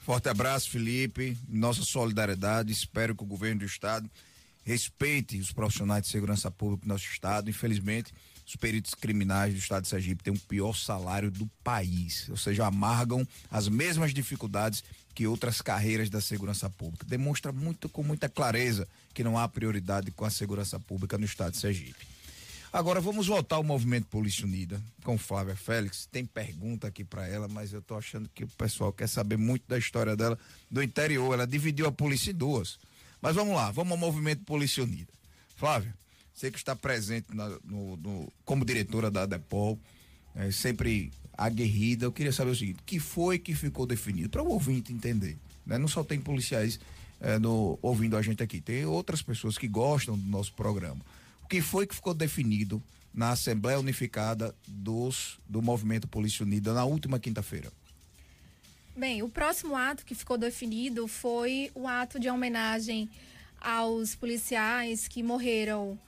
Forte 0.01 0.29
abraço, 0.29 0.71
Felipe. 0.71 1.37
Nossa 1.49 1.83
solidariedade. 1.83 2.73
Espero 2.73 3.17
que 3.17 3.23
o 3.23 3.27
governo 3.27 3.61
do 3.61 3.65
estado 3.65 4.09
respeite 4.65 5.39
os 5.39 5.53
profissionais 5.53 6.03
de 6.03 6.09
segurança 6.09 6.51
pública 6.51 6.83
do 6.83 6.89
nosso 6.89 7.07
estado. 7.07 7.49
Infelizmente, 7.49 8.13
os 8.47 8.57
peritos 8.57 8.95
criminais 8.95 9.55
do 9.55 9.59
estado 9.59 9.83
de 9.83 9.89
Sergipe 9.89 10.23
têm 10.23 10.35
o 10.35 10.39
pior 10.39 10.75
salário 10.75 11.31
do 11.31 11.47
país, 11.63 12.29
ou 12.29 12.37
seja, 12.37 12.67
amargam 12.67 13.27
as 13.51 13.69
mesmas 13.69 14.13
dificuldades 14.13 14.85
que 15.15 15.27
outras 15.27 15.63
carreiras 15.63 16.11
da 16.11 16.21
segurança 16.21 16.69
pública. 16.69 17.07
Demonstra 17.07 17.53
muito 17.53 17.89
com 17.89 18.03
muita 18.03 18.29
clareza 18.29 18.87
que 19.15 19.25
não 19.25 19.39
há 19.39 19.49
prioridade 19.49 20.11
com 20.11 20.25
a 20.25 20.31
segurança 20.31 20.79
pública 20.81 21.17
no 21.17 21.25
estado 21.25 21.53
de 21.53 21.59
Sergipe. 21.59 22.15
Agora 22.73 23.01
vamos 23.01 23.29
voltar 23.29 23.55
ao 23.55 23.63
movimento 23.63 24.09
Polícia 24.09 24.45
Unida 24.45 24.83
com 25.05 25.17
Flávia 25.17 25.55
Félix. 25.55 26.09
Tem 26.11 26.27
pergunta 26.27 26.89
aqui 26.89 27.05
para 27.05 27.25
ela, 27.25 27.47
mas 27.47 27.73
eu 27.73 27.81
tô 27.81 27.97
achando 27.97 28.29
que 28.35 28.43
o 28.43 28.49
pessoal 28.49 28.93
quer 28.93 29.09
saber 29.09 29.39
muito 29.39 29.63
da 29.69 29.79
história 29.79 30.17
dela 30.17 30.37
do 30.69 30.83
interior. 30.83 31.33
Ela 31.33 31.47
dividiu 31.47 31.87
a 31.87 31.93
polícia 31.93 32.33
em 32.33 32.35
duas. 32.35 32.81
Mas 33.23 33.37
vamos 33.37 33.55
lá, 33.55 33.71
vamos 33.71 33.93
ao 33.93 33.99
movimento 33.99 34.45
Polícia 34.45 34.83
Unida. 34.83 35.13
Flávia, 35.55 35.95
você 36.35 36.51
que 36.51 36.59
está 36.59 36.75
presente 36.75 37.29
na, 37.33 37.49
no, 37.65 37.97
no, 37.97 38.33
como 38.45 38.65
diretora 38.65 39.11
da 39.11 39.25
Depol, 39.25 39.79
é, 40.35 40.51
sempre 40.51 41.13
aguerrida, 41.39 42.07
eu 42.07 42.13
queria 42.13 42.33
saber 42.33 42.51
o 42.51 42.57
seguinte: 42.57 42.81
que 42.85 42.99
foi 42.99 43.39
que 43.39 43.55
ficou 43.55 43.87
definido? 43.87 44.29
Para 44.29 44.43
o 44.43 44.49
ouvinte 44.49 44.93
entender. 44.93 45.39
Né? 45.65 45.79
Não 45.79 45.87
só 45.87 46.03
tem 46.03 46.21
policiais 46.21 46.81
é, 47.21 47.39
no, 47.39 47.79
ouvindo 47.81 48.17
a 48.17 48.23
gente 48.23 48.43
aqui, 48.43 48.61
tem 48.61 48.85
outras 48.85 49.23
pessoas 49.23 49.57
que 49.57 49.69
gostam 49.69 50.19
do 50.19 50.29
nosso 50.29 50.53
programa. 50.55 51.01
O 51.45 51.47
que 51.47 51.63
foi 51.63 51.87
que 51.87 51.95
ficou 51.95 52.13
definido 52.13 52.83
na 53.13 53.31
Assembleia 53.31 53.79
Unificada 53.79 54.53
dos, 54.67 55.39
do 55.49 55.63
Movimento 55.63 56.09
Polícia 56.09 56.45
Unida 56.45 56.75
na 56.75 56.85
última 56.85 57.21
quinta-feira? 57.21 57.73
Bem, 58.97 59.23
o 59.23 59.29
próximo 59.29 59.77
ato 59.77 60.05
que 60.05 60.15
ficou 60.15 60.37
definido 60.37 61.07
foi 61.07 61.71
o 61.75 61.87
ato 61.87 62.19
de 62.19 62.29
homenagem 62.29 63.09
aos 63.61 64.15
policiais 64.15 65.07
que 65.07 65.23
morreram 65.23 65.99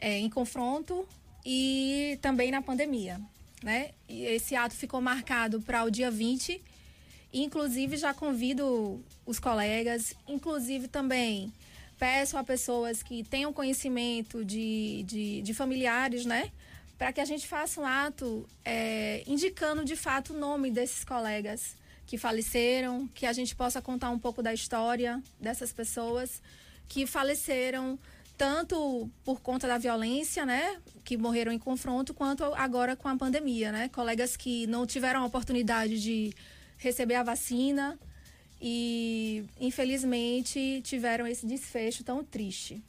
é, 0.00 0.18
em 0.18 0.28
confronto 0.28 1.06
e 1.44 2.18
também 2.20 2.50
na 2.50 2.62
pandemia. 2.62 3.20
Né? 3.62 3.90
E 4.08 4.24
esse 4.24 4.56
ato 4.56 4.74
ficou 4.74 5.00
marcado 5.00 5.60
para 5.60 5.84
o 5.84 5.90
dia 5.90 6.10
20. 6.10 6.60
Inclusive, 7.32 7.96
já 7.96 8.12
convido 8.12 9.04
os 9.24 9.38
colegas, 9.38 10.14
inclusive 10.26 10.88
também 10.88 11.52
peço 12.00 12.38
a 12.38 12.42
pessoas 12.42 13.02
que 13.02 13.22
tenham 13.22 13.52
conhecimento 13.52 14.42
de, 14.42 15.04
de, 15.06 15.42
de 15.42 15.52
familiares, 15.52 16.24
né? 16.24 16.50
Para 16.96 17.12
que 17.12 17.20
a 17.20 17.26
gente 17.26 17.46
faça 17.46 17.78
um 17.78 17.84
ato 17.84 18.48
é, 18.64 19.22
indicando 19.26 19.84
de 19.84 19.94
fato 19.94 20.32
o 20.32 20.38
nome 20.38 20.70
desses 20.70 21.04
colegas 21.04 21.76
que 22.06 22.16
faleceram, 22.16 23.06
que 23.14 23.26
a 23.26 23.32
gente 23.34 23.54
possa 23.54 23.82
contar 23.82 24.08
um 24.10 24.18
pouco 24.18 24.42
da 24.42 24.52
história 24.52 25.22
dessas 25.38 25.72
pessoas 25.72 26.42
que 26.88 27.06
faleceram 27.06 27.98
tanto 28.40 29.10
por 29.22 29.42
conta 29.42 29.68
da 29.68 29.76
violência, 29.76 30.46
né, 30.46 30.80
que 31.04 31.14
morreram 31.14 31.52
em 31.52 31.58
confronto, 31.58 32.14
quanto 32.14 32.42
agora 32.54 32.96
com 32.96 33.06
a 33.06 33.14
pandemia, 33.14 33.70
né? 33.70 33.90
Colegas 33.90 34.34
que 34.34 34.66
não 34.66 34.86
tiveram 34.86 35.20
a 35.20 35.26
oportunidade 35.26 36.00
de 36.00 36.32
receber 36.78 37.16
a 37.16 37.22
vacina 37.22 37.98
e 38.58 39.44
infelizmente 39.60 40.80
tiveram 40.82 41.26
esse 41.26 41.44
desfecho 41.44 42.02
tão 42.02 42.24
triste. 42.24 42.82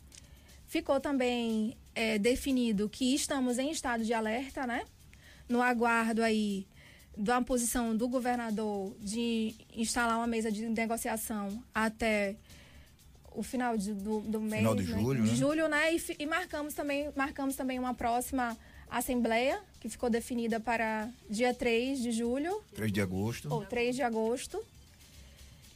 Ficou 0.69 1.01
também 1.01 1.75
é, 1.93 2.17
definido 2.17 2.87
que 2.87 3.13
estamos 3.13 3.59
em 3.59 3.71
estado 3.71 4.05
de 4.05 4.13
alerta, 4.13 4.65
né? 4.65 4.85
No 5.49 5.61
aguardo 5.61 6.23
aí 6.23 6.65
da 7.17 7.41
posição 7.41 7.93
do 7.93 8.07
governador 8.07 8.95
de 9.01 9.53
instalar 9.75 10.15
uma 10.15 10.27
mesa 10.27 10.49
de 10.49 10.65
negociação 10.69 11.61
até 11.75 12.37
o 13.31 13.43
final 13.43 13.77
de, 13.77 13.93
do, 13.93 14.21
do 14.21 14.39
mês 14.39 14.57
final 14.57 14.75
de 14.75 14.83
né? 14.83 14.99
julho, 14.99 15.23
de 15.23 15.29
né? 15.29 15.35
julho, 15.35 15.67
né? 15.67 15.95
E, 15.95 16.01
e, 16.19 16.25
marcamos 16.25 16.73
também 16.73 17.09
marcamos 17.15 17.55
também 17.55 17.79
uma 17.79 17.93
próxima 17.93 18.57
assembleia 18.89 19.59
que 19.79 19.89
ficou 19.89 20.09
definida 20.09 20.59
para 20.59 21.09
dia 21.29 21.53
3 21.53 21.99
de 21.99 22.11
julho 22.11 22.61
3 22.75 22.91
de 22.91 23.01
agosto 23.01 23.51
ou 23.51 23.65
3 23.65 23.95
de 23.95 24.01
agosto 24.01 24.61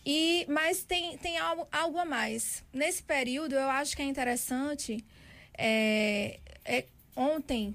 e 0.06 0.46
mas 0.50 0.84
tem 0.84 1.18
tem 1.18 1.38
algo, 1.38 1.66
algo 1.72 1.98
a 1.98 2.06
mais 2.06 2.62
nesse 2.74 3.02
período 3.02 3.56
eu 3.56 3.70
acho 3.70 3.96
que 3.96 4.02
é 4.02 4.06
interessante 4.06 5.04
é, 5.58 6.40
é 6.66 6.86
ontem 7.16 7.74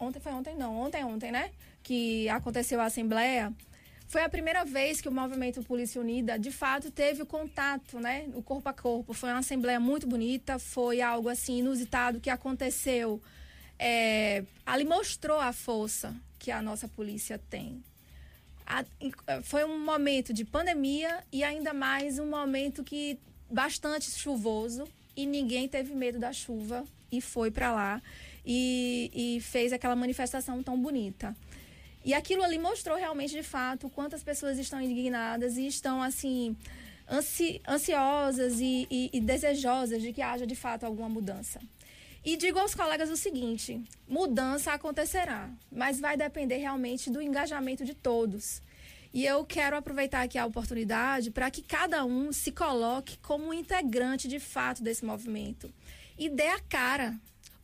ontem 0.00 0.20
foi 0.20 0.32
ontem 0.32 0.56
não 0.56 0.74
ontem 0.80 1.04
ontem 1.04 1.30
né 1.30 1.50
que 1.88 2.28
aconteceu 2.28 2.82
a 2.82 2.84
Assembleia, 2.84 3.50
foi 4.08 4.22
a 4.22 4.28
primeira 4.28 4.64
vez 4.64 5.02
que 5.02 5.08
o 5.08 5.12
movimento 5.12 5.62
Polícia 5.62 6.00
Unida, 6.00 6.38
de 6.38 6.50
fato, 6.50 6.90
teve 6.90 7.26
contato, 7.26 8.00
né? 8.00 8.26
O 8.34 8.42
corpo 8.42 8.66
a 8.66 8.72
corpo. 8.72 9.12
Foi 9.12 9.28
uma 9.28 9.40
Assembleia 9.40 9.78
muito 9.78 10.06
bonita, 10.06 10.58
foi 10.58 11.02
algo 11.02 11.28
assim 11.28 11.58
inusitado 11.58 12.18
que 12.18 12.30
aconteceu. 12.30 13.22
É, 13.78 14.42
ali 14.64 14.84
mostrou 14.86 15.38
a 15.38 15.52
força 15.52 16.16
que 16.38 16.50
a 16.50 16.62
nossa 16.62 16.88
polícia 16.88 17.38
tem. 17.50 17.84
A, 18.66 18.82
foi 19.42 19.64
um 19.64 19.78
momento 19.78 20.32
de 20.32 20.42
pandemia 20.42 21.22
e 21.30 21.44
ainda 21.44 21.74
mais 21.74 22.18
um 22.18 22.26
momento 22.26 22.82
que 22.82 23.18
bastante 23.50 24.10
chuvoso 24.10 24.88
e 25.14 25.26
ninguém 25.26 25.68
teve 25.68 25.94
medo 25.94 26.18
da 26.18 26.32
chuva 26.32 26.82
e 27.12 27.20
foi 27.20 27.50
para 27.50 27.72
lá 27.72 28.02
e, 28.44 29.10
e 29.36 29.40
fez 29.42 29.70
aquela 29.70 29.94
manifestação 29.94 30.62
tão 30.62 30.80
bonita. 30.80 31.36
E 32.08 32.14
aquilo 32.14 32.42
ali 32.42 32.58
mostrou 32.58 32.96
realmente, 32.96 33.34
de 33.34 33.42
fato, 33.42 33.90
quantas 33.90 34.22
pessoas 34.22 34.58
estão 34.58 34.80
indignadas 34.80 35.58
e 35.58 35.66
estão, 35.66 36.02
assim, 36.02 36.56
ansi 37.06 37.60
ansiosas 37.68 38.60
e, 38.60 38.88
e, 38.90 39.10
e 39.12 39.20
desejosas 39.20 40.00
de 40.00 40.10
que 40.10 40.22
haja, 40.22 40.46
de 40.46 40.56
fato, 40.56 40.84
alguma 40.84 41.06
mudança. 41.06 41.60
E 42.24 42.34
digo 42.34 42.58
aos 42.58 42.74
colegas 42.74 43.10
o 43.10 43.16
seguinte: 43.16 43.78
mudança 44.08 44.72
acontecerá, 44.72 45.50
mas 45.70 46.00
vai 46.00 46.16
depender 46.16 46.56
realmente 46.56 47.10
do 47.10 47.20
engajamento 47.20 47.84
de 47.84 47.92
todos. 47.92 48.62
E 49.12 49.26
eu 49.26 49.44
quero 49.44 49.76
aproveitar 49.76 50.22
aqui 50.22 50.38
a 50.38 50.46
oportunidade 50.46 51.30
para 51.30 51.50
que 51.50 51.60
cada 51.60 52.06
um 52.06 52.32
se 52.32 52.50
coloque 52.52 53.18
como 53.18 53.52
integrante 53.52 54.26
de 54.26 54.40
fato 54.40 54.82
desse 54.82 55.04
movimento 55.04 55.70
e 56.18 56.30
dê 56.30 56.48
a 56.48 56.58
cara. 56.58 57.14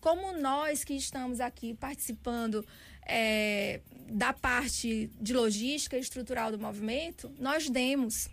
Como 0.03 0.38
nós 0.38 0.84
que 0.84 0.92
estamos 0.92 1.40
aqui 1.40 1.72
participando 1.72 2.62
é, 3.07 3.80
da 4.09 4.32
parte 4.32 5.11
de 5.20 5.32
logística 5.32 5.96
estrutural 5.96 6.50
do 6.50 6.59
movimento, 6.59 7.30
nós 7.38 7.68
demos. 7.68 8.28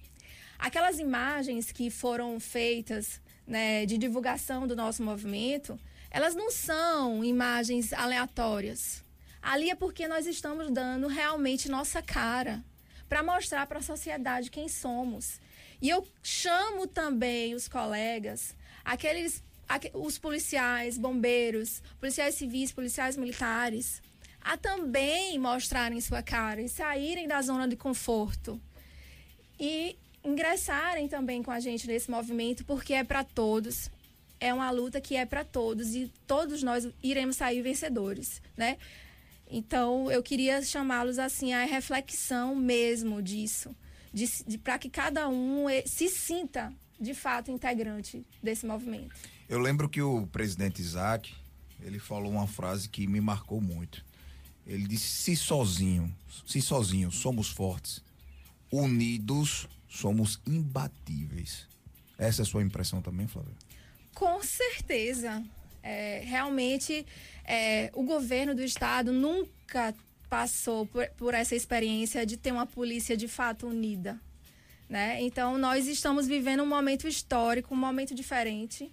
Aquelas 0.59 0.99
imagens 0.99 1.71
que 1.71 1.89
foram 1.89 2.39
feitas 2.39 3.21
né, 3.47 3.85
de 3.85 3.97
divulgação 3.97 4.67
do 4.67 4.75
nosso 4.75 5.03
movimento, 5.03 5.79
elas 6.09 6.35
não 6.35 6.51
são 6.51 7.23
imagens 7.23 7.93
aleatórias. 7.93 9.03
Ali 9.41 9.69
é 9.69 9.75
porque 9.75 10.07
nós 10.07 10.27
estamos 10.27 10.69
dando 10.71 11.07
realmente 11.07 11.69
nossa 11.69 12.01
cara 12.01 12.63
para 13.09 13.23
mostrar 13.23 13.65
para 13.65 13.79
a 13.79 13.81
sociedade 13.81 14.51
quem 14.51 14.69
somos. 14.69 15.39
E 15.81 15.89
eu 15.89 16.07
chamo 16.21 16.85
também 16.85 17.55
os 17.55 17.67
colegas, 17.67 18.55
aqueles 18.85 19.43
os 19.93 20.17
policiais, 20.17 20.97
bombeiros, 20.97 21.81
policiais 21.99 22.35
civis, 22.35 22.71
policiais 22.71 23.15
militares, 23.15 24.01
a 24.43 24.57
também 24.57 25.37
mostrarem 25.37 26.01
sua 26.01 26.21
cara 26.21 26.61
e 26.61 26.69
saírem 26.69 27.27
da 27.27 27.41
zona 27.41 27.67
de 27.67 27.75
conforto 27.75 28.59
e 29.59 29.95
ingressarem 30.23 31.07
também 31.07 31.43
com 31.43 31.51
a 31.51 31.59
gente 31.59 31.87
nesse 31.87 32.09
movimento, 32.09 32.65
porque 32.65 32.93
é 32.93 33.03
para 33.03 33.23
todos. 33.23 33.89
É 34.39 34.53
uma 34.53 34.71
luta 34.71 34.99
que 34.99 35.15
é 35.15 35.25
para 35.25 35.43
todos 35.43 35.93
e 35.93 36.11
todos 36.25 36.63
nós 36.63 36.87
iremos 37.03 37.35
sair 37.35 37.61
vencedores, 37.61 38.41
né? 38.57 38.77
Então, 39.47 40.09
eu 40.09 40.23
queria 40.23 40.61
chamá-los 40.63 41.19
assim 41.19 41.53
à 41.53 41.65
reflexão 41.65 42.55
mesmo 42.55 43.21
disso, 43.21 43.75
de, 44.11 44.25
de 44.47 44.57
para 44.57 44.79
que 44.79 44.89
cada 44.89 45.27
um 45.27 45.69
eh, 45.69 45.83
se 45.85 46.09
sinta 46.09 46.73
de 46.99 47.13
fato 47.13 47.51
integrante 47.51 48.25
desse 48.41 48.65
movimento. 48.65 49.13
Eu 49.49 49.59
lembro 49.59 49.89
que 49.89 50.01
o 50.01 50.25
presidente 50.27 50.81
Isaac, 50.81 51.33
ele 51.81 51.99
falou 51.99 52.31
uma 52.31 52.47
frase 52.47 52.87
que 52.87 53.05
me 53.05 53.19
marcou 53.19 53.59
muito. 53.59 54.03
Ele 54.65 54.87
disse: 54.87 55.07
se 55.07 55.35
sozinho, 55.35 56.13
se 56.45 56.61
sozinho 56.61 57.11
somos 57.11 57.49
fortes, 57.49 58.01
unidos 58.71 59.67
somos 59.87 60.39
imbatíveis. 60.47 61.67
Essa 62.17 62.41
é 62.41 62.43
a 62.43 62.45
sua 62.45 62.61
impressão 62.61 63.01
também, 63.01 63.27
Flávia? 63.27 63.53
Com 64.13 64.41
certeza. 64.43 65.43
É, 65.83 66.21
realmente, 66.23 67.05
é, 67.43 67.89
o 67.93 68.03
governo 68.03 68.53
do 68.53 68.63
estado 68.63 69.11
nunca 69.11 69.95
passou 70.29 70.85
por, 70.85 71.07
por, 71.17 71.33
essa 71.33 71.55
experiência 71.55 72.25
de 72.25 72.37
ter 72.37 72.51
uma 72.51 72.67
polícia 72.67 73.17
de 73.17 73.27
fato 73.27 73.67
unida. 73.67 74.21
Né? 74.87 75.21
Então, 75.21 75.57
nós 75.57 75.87
estamos 75.87 76.27
vivendo 76.27 76.61
um 76.61 76.67
momento 76.67 77.07
histórico, 77.07 77.73
um 77.73 77.77
momento 77.77 78.13
diferente. 78.13 78.91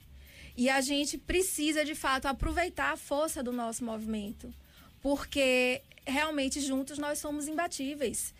E 0.56 0.70
a 0.70 0.80
gente 0.80 1.18
precisa, 1.18 1.84
de 1.84 1.94
fato, 1.94 2.26
aproveitar 2.26 2.92
a 2.92 2.96
força 2.96 3.42
do 3.42 3.52
nosso 3.52 3.84
movimento 3.84 4.52
porque 5.00 5.82
realmente 6.06 6.60
juntos 6.60 6.98
nós 6.98 7.18
somos 7.18 7.46
imbatíveis. 7.46 8.34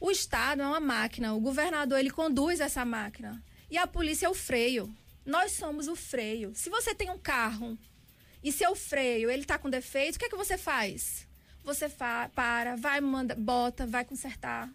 O 0.00 0.10
Estado 0.10 0.62
é 0.62 0.66
uma 0.66 0.80
máquina, 0.80 1.34
o 1.34 1.40
governador 1.40 1.98
ele 1.98 2.10
conduz 2.10 2.60
essa 2.60 2.84
máquina 2.84 3.42
e 3.70 3.78
a 3.78 3.86
polícia 3.86 4.26
é 4.26 4.28
o 4.28 4.34
freio. 4.34 4.94
Nós 5.24 5.52
somos 5.52 5.88
o 5.88 5.96
freio. 5.96 6.52
Se 6.54 6.68
você 6.68 6.94
tem 6.94 7.10
um 7.10 7.18
carro 7.18 7.78
e 8.42 8.52
seu 8.52 8.74
freio 8.74 9.30
ele 9.30 9.42
está 9.42 9.58
com 9.58 9.70
defeito, 9.70 10.16
o 10.16 10.18
que 10.18 10.26
é 10.26 10.28
que 10.28 10.36
você 10.36 10.58
faz? 10.58 11.26
Você 11.62 11.88
fa 11.88 12.30
para, 12.34 12.76
vai 12.76 13.00
manda, 13.00 13.34
bota, 13.34 13.86
vai 13.86 14.04
consertar. 14.04 14.70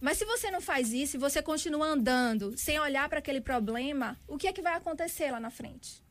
Mas 0.00 0.18
se 0.18 0.24
você 0.24 0.50
não 0.50 0.60
faz 0.60 0.92
isso 0.92 1.16
e 1.16 1.18
você 1.18 1.42
continua 1.42 1.86
andando 1.86 2.56
sem 2.56 2.78
olhar 2.78 3.08
para 3.08 3.18
aquele 3.18 3.40
problema, 3.40 4.16
o 4.28 4.36
que 4.36 4.46
é 4.46 4.52
que 4.52 4.62
vai 4.62 4.74
acontecer 4.74 5.30
lá 5.30 5.40
na 5.40 5.50
frente? 5.50 6.02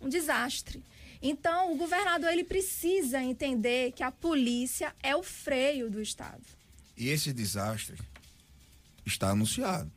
Um 0.00 0.08
desastre. 0.08 0.82
Então, 1.22 1.72
o 1.72 1.76
governador 1.76 2.30
ele 2.30 2.44
precisa 2.44 3.22
entender 3.22 3.92
que 3.92 4.02
a 4.02 4.10
polícia 4.10 4.94
é 5.02 5.14
o 5.14 5.22
freio 5.22 5.90
do 5.90 6.00
Estado. 6.00 6.42
E 6.96 7.08
esse 7.08 7.32
desastre 7.32 7.96
está 9.04 9.30
anunciado. 9.30 9.90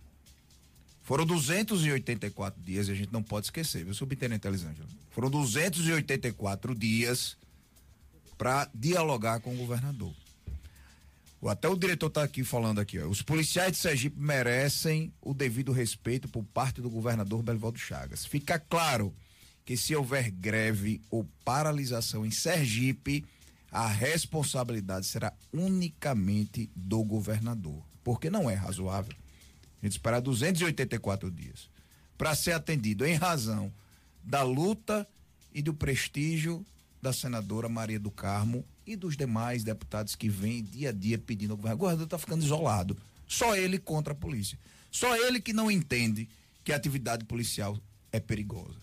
Foram 1.02 1.26
284 1.26 2.62
dias, 2.62 2.88
e 2.88 2.92
a 2.92 2.96
gente 2.96 3.12
não 3.12 3.22
pode 3.22 3.48
esquecer, 3.48 3.84
viu, 3.84 3.94
subtenente 3.94 4.48
Elisângela? 4.48 4.88
Foram 5.12 5.30
284 5.30 6.76
dias 6.76 7.38
para 8.38 8.70
dialogar 8.74 9.40
com 9.42 9.54
o 9.54 9.58
governador. 9.58 10.14
Até 11.46 11.68
o 11.68 11.76
diretor 11.76 12.08
está 12.08 12.24
aqui 12.24 12.44
falando 12.44 12.80
aqui, 12.80 12.98
ó. 13.00 13.08
Os 13.08 13.22
policiais 13.22 13.74
de 13.74 13.78
Sergipe 13.78 14.18
merecem 14.18 15.14
o 15.22 15.34
devido 15.34 15.74
respeito 15.74 16.30
por 16.30 16.44
parte 16.46 16.82
do 16.82 16.90
governador 16.90 17.44
Belivaldo 17.44 17.78
Chagas. 17.78 18.26
Fica 18.26 18.58
claro 18.58 19.14
que 19.66 19.78
se 19.78 19.96
houver 19.96 20.30
greve 20.30 21.02
ou 21.10 21.28
paralisação 21.46 22.26
em 22.26 22.32
Sergipe, 22.32 23.26
a 23.72 23.88
responsabilidade 23.88 25.06
será 25.06 25.34
unicamente 25.52 26.70
do 26.76 27.04
governador, 27.04 27.82
porque 28.04 28.30
não 28.30 28.50
é 28.50 28.54
razoável 28.54 29.16
a 29.84 29.86
gente 29.86 29.94
esperar 29.94 30.22
284 30.22 31.30
dias 31.30 31.70
para 32.18 32.34
ser 32.36 32.54
atendido 32.54 33.06
em 33.06 33.16
razão 33.16 33.72
da 34.24 34.42
luta 34.42 35.06
e 35.54 35.62
do 35.62 35.74
prestígio 35.74 36.66
da 37.02 37.12
senadora 37.12 37.68
Maria 37.68 38.00
do 38.00 38.10
Carmo 38.10 38.64
e 38.88 38.96
dos 38.96 39.18
demais 39.18 39.62
deputados 39.64 40.16
que 40.16 40.30
vêm 40.30 40.64
dia 40.64 40.90
a 40.90 40.92
dia 40.94 41.18
pedindo 41.18 41.52
ao 41.52 41.58
governo. 41.58 41.76
O 41.76 41.80
governador 41.80 42.06
está 42.06 42.18
ficando 42.18 42.46
isolado. 42.46 42.98
Só 43.28 43.58
ele 43.58 43.78
contra 43.78 44.14
a 44.14 44.16
polícia. 44.16 44.58
Só 44.90 45.16
ele 45.28 45.42
que 45.42 45.52
não 45.52 45.70
entende 45.70 46.30
que 46.64 46.72
a 46.72 46.78
atividade 46.78 47.26
policial 47.26 47.78
é 48.10 48.22
perigosa. 48.22 48.78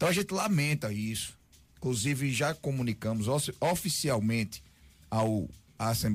Então 0.00 0.08
a 0.08 0.12
gente 0.12 0.32
lamenta 0.32 0.90
isso. 0.90 1.38
Inclusive 1.76 2.32
já 2.32 2.54
comunicamos 2.54 3.26
oficialmente 3.60 4.64
ao, 5.10 5.46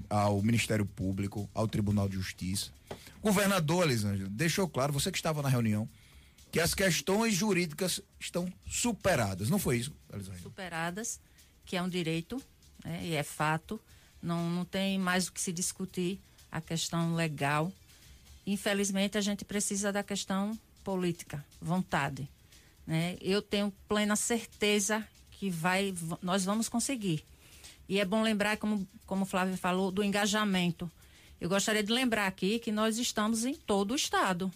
ao 0.10 0.42
Ministério 0.42 0.88
Público, 0.88 1.48
ao 1.54 1.68
Tribunal 1.68 2.10
de 2.10 2.16
Justiça. 2.16 2.72
O 3.22 3.28
governador, 3.28 3.86
Elisângela, 3.86 4.28
deixou 4.28 4.68
claro, 4.68 4.92
você 4.92 5.12
que 5.12 5.20
estava 5.20 5.44
na 5.44 5.50
reunião, 5.50 5.88
que 6.52 6.60
as 6.60 6.74
questões 6.74 7.36
jurídicas 7.36 8.02
estão 8.20 8.52
superadas. 8.68 9.52
Não 9.52 9.60
foi 9.60 9.78
isso, 9.78 9.94
Elisângela? 10.12 10.42
Superadas, 10.42 11.20
que 11.64 11.78
é 11.78 11.82
um 11.84 11.90
direito 11.90 12.42
né, 12.84 13.02
e 13.06 13.14
é 13.14 13.22
fato. 13.22 13.80
Não, 14.20 14.50
não 14.50 14.66
tem 14.66 14.98
mais 14.98 15.28
o 15.28 15.32
que 15.32 15.40
se 15.40 15.54
discutir 15.54 16.20
a 16.52 16.60
questão 16.60 17.14
legal. 17.14 17.72
Infelizmente, 18.48 19.16
a 19.16 19.22
gente 19.22 19.46
precisa 19.46 19.94
da 19.94 20.02
questão 20.02 20.58
política, 20.84 21.46
vontade. 21.62 22.28
Né? 22.86 23.18
Eu 23.22 23.42
tenho 23.42 23.74
plena 23.88 24.16
certeza 24.16 25.06
que 25.32 25.50
vai, 25.50 25.94
nós 26.22 26.46
vamos 26.46 26.70
conseguir. 26.70 27.24
E 27.88 28.00
é 28.00 28.06
bom 28.06 28.22
lembrar, 28.22 28.58
como, 28.58 28.88
como 29.06 29.26
Flávio 29.26 29.58
falou, 29.58 29.92
do 29.92 30.04
engajamento. 30.04 30.90
Eu 31.40 31.50
gostaria 31.50 31.84
de 31.84 31.92
lembrar 31.92 32.28
aqui 32.28 32.60
que 32.60 32.72
nós 32.72 32.98
estamos 32.98 33.46
em 33.46 33.54
todo 33.54 33.92
o 33.92 33.96
estado. 33.96 34.52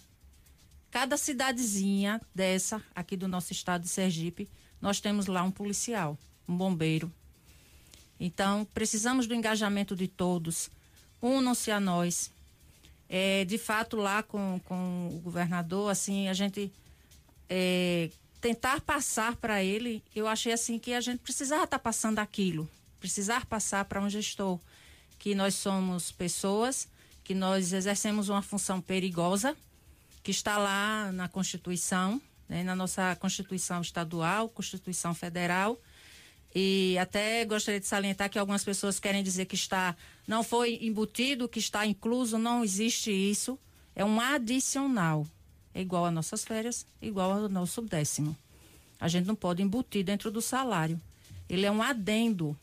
Cada 0.90 1.18
cidadezinha 1.18 2.20
dessa, 2.34 2.82
aqui 2.96 3.16
do 3.16 3.28
nosso 3.28 3.52
estado 3.52 3.84
de 3.84 3.90
Sergipe, 3.90 4.50
nós 4.82 5.00
temos 5.00 5.28
lá 5.28 5.44
um 5.44 5.52
policial, 5.52 6.18
um 6.48 6.56
bombeiro. 6.56 7.12
Então, 8.20 8.66
precisamos 8.74 9.28
do 9.28 9.36
engajamento 9.36 9.96
de 9.96 10.08
todos. 10.08 10.70
Unam-se 11.22 11.70
a 11.70 11.80
nós. 11.80 12.32
É, 13.08 13.46
de 13.46 13.58
fato, 13.58 13.98
lá 13.98 14.24
com, 14.24 14.60
com 14.66 15.10
o 15.14 15.20
governador, 15.20 15.92
assim, 15.92 16.28
a 16.28 16.34
gente 16.34 16.72
é, 17.50 18.10
tentar 18.42 18.82
passar 18.82 19.36
para 19.36 19.64
ele, 19.64 20.04
eu 20.16 20.28
achei 20.28 20.54
assim 20.54 20.80
que 20.80 20.94
a 20.94 21.02
gente 21.02 21.20
precisava 21.20 21.66
estar 21.66 21.78
tá 21.78 21.84
passando 21.84 22.20
aquilo, 22.20 22.70
precisar 23.00 23.46
passar 23.46 23.86
para 23.86 24.02
um 24.02 24.10
gestor 24.10 24.60
que 25.18 25.36
nós 25.36 25.56
somos 25.56 26.12
pessoas, 26.12 26.88
que 27.24 27.36
nós 27.36 27.74
exercemos 27.74 28.30
uma 28.30 28.42
função 28.42 28.80
perigosa, 28.80 29.56
que 30.24 30.32
está 30.32 30.58
lá 30.58 31.12
na 31.12 31.28
Constituição, 31.28 32.22
né, 32.48 32.64
na 32.64 32.76
nossa 32.76 33.16
Constituição 33.18 33.82
estadual, 33.82 34.50
Constituição 34.50 35.14
federal. 35.14 35.80
E 36.56 36.98
até 36.98 37.46
gostaria 37.46 37.80
de 37.80 37.86
salientar 37.86 38.30
que 38.30 38.40
algumas 38.40 38.64
pessoas 38.64 39.00
querem 39.00 39.22
dizer 39.22 39.46
que 39.46 39.56
está 39.56 39.96
não 40.28 40.44
foi 40.44 40.80
embutido, 40.82 41.48
que 41.48 41.60
está 41.60 41.86
incluso, 41.86 42.38
não 42.38 42.64
existe 42.64 43.12
isso. 43.12 43.60
É 43.96 44.04
um 44.04 44.20
adicional. 44.20 45.28
É 45.74 45.82
igual 45.82 46.06
às 46.06 46.14
nossas 46.14 46.44
férias, 46.44 46.86
igual 47.02 47.32
ao 47.32 47.50
nosso 47.50 47.82
décimo. 47.82 48.36
A 49.00 49.08
gente 49.08 49.26
não 49.26 49.36
pode 49.36 49.62
embutir 49.62 50.04
dentro 50.04 50.30
do 50.32 50.42
salário. 50.42 51.00
Ele 51.48 51.66
é 51.66 51.72
um 51.72 51.82
adendo. 51.82 52.58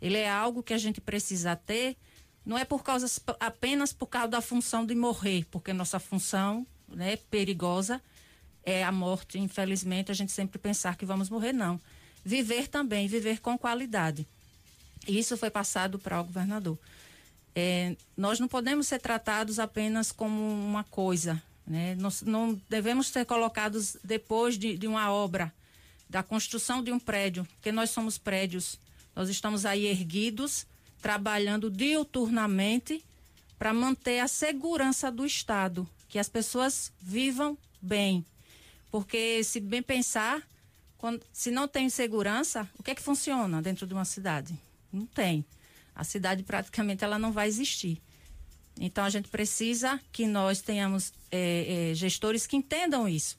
Ele 0.00 0.16
é 0.16 0.30
algo 0.30 0.62
que 0.62 0.72
a 0.72 0.78
gente 0.78 1.00
precisa 1.00 1.54
ter, 1.54 1.96
não 2.44 2.56
é 2.56 2.64
por 2.64 2.82
causa 2.82 3.06
apenas 3.38 3.92
por 3.92 4.06
causa 4.06 4.28
da 4.28 4.40
função 4.40 4.86
de 4.86 4.94
morrer, 4.94 5.44
porque 5.50 5.72
nossa 5.72 6.00
função, 6.00 6.66
né, 6.88 7.16
perigosa 7.16 8.00
é 8.64 8.82
a 8.82 8.92
morte, 8.92 9.38
infelizmente, 9.38 10.10
a 10.10 10.14
gente 10.14 10.32
sempre 10.32 10.58
pensar 10.58 10.96
que 10.96 11.04
vamos 11.04 11.28
morrer, 11.28 11.52
não. 11.52 11.80
Viver 12.24 12.68
também, 12.68 13.06
viver 13.06 13.40
com 13.40 13.58
qualidade. 13.58 14.26
Isso 15.06 15.36
foi 15.36 15.50
passado 15.50 15.98
para 15.98 16.20
o 16.20 16.24
governador. 16.24 16.78
É, 17.54 17.96
nós 18.16 18.38
não 18.38 18.46
podemos 18.48 18.86
ser 18.86 19.00
tratados 19.00 19.58
apenas 19.58 20.12
como 20.12 20.40
uma 20.40 20.84
coisa, 20.84 21.42
né? 21.70 21.94
Nós 21.94 22.22
não 22.22 22.60
devemos 22.68 23.06
ser 23.06 23.24
colocados 23.24 23.96
depois 24.02 24.58
de, 24.58 24.76
de 24.76 24.88
uma 24.88 25.12
obra, 25.12 25.54
da 26.08 26.20
construção 26.20 26.82
de 26.82 26.90
um 26.90 26.98
prédio, 26.98 27.46
porque 27.54 27.70
nós 27.70 27.90
somos 27.90 28.18
prédios. 28.18 28.76
Nós 29.14 29.28
estamos 29.28 29.64
aí 29.64 29.86
erguidos, 29.86 30.66
trabalhando 31.00 31.70
diuturnamente 31.70 33.04
para 33.56 33.72
manter 33.72 34.18
a 34.18 34.26
segurança 34.26 35.12
do 35.12 35.24
Estado, 35.24 35.88
que 36.08 36.18
as 36.18 36.28
pessoas 36.28 36.92
vivam 37.00 37.56
bem. 37.80 38.24
Porque, 38.90 39.44
se 39.44 39.60
bem 39.60 39.80
pensar, 39.80 40.42
quando, 40.98 41.22
se 41.32 41.52
não 41.52 41.68
tem 41.68 41.88
segurança, 41.88 42.68
o 42.76 42.82
que 42.82 42.90
é 42.90 42.94
que 42.96 43.02
funciona 43.02 43.62
dentro 43.62 43.86
de 43.86 43.94
uma 43.94 44.04
cidade? 44.04 44.58
Não 44.92 45.06
tem. 45.06 45.44
A 45.94 46.02
cidade 46.02 46.42
praticamente 46.42 47.04
ela 47.04 47.16
não 47.16 47.30
vai 47.30 47.46
existir. 47.46 48.02
Então 48.80 49.04
a 49.04 49.10
gente 49.10 49.28
precisa 49.28 50.00
que 50.10 50.26
nós 50.26 50.62
tenhamos 50.62 51.12
é, 51.30 51.90
é, 51.90 51.94
gestores 51.94 52.46
que 52.46 52.56
entendam 52.56 53.06
isso. 53.06 53.38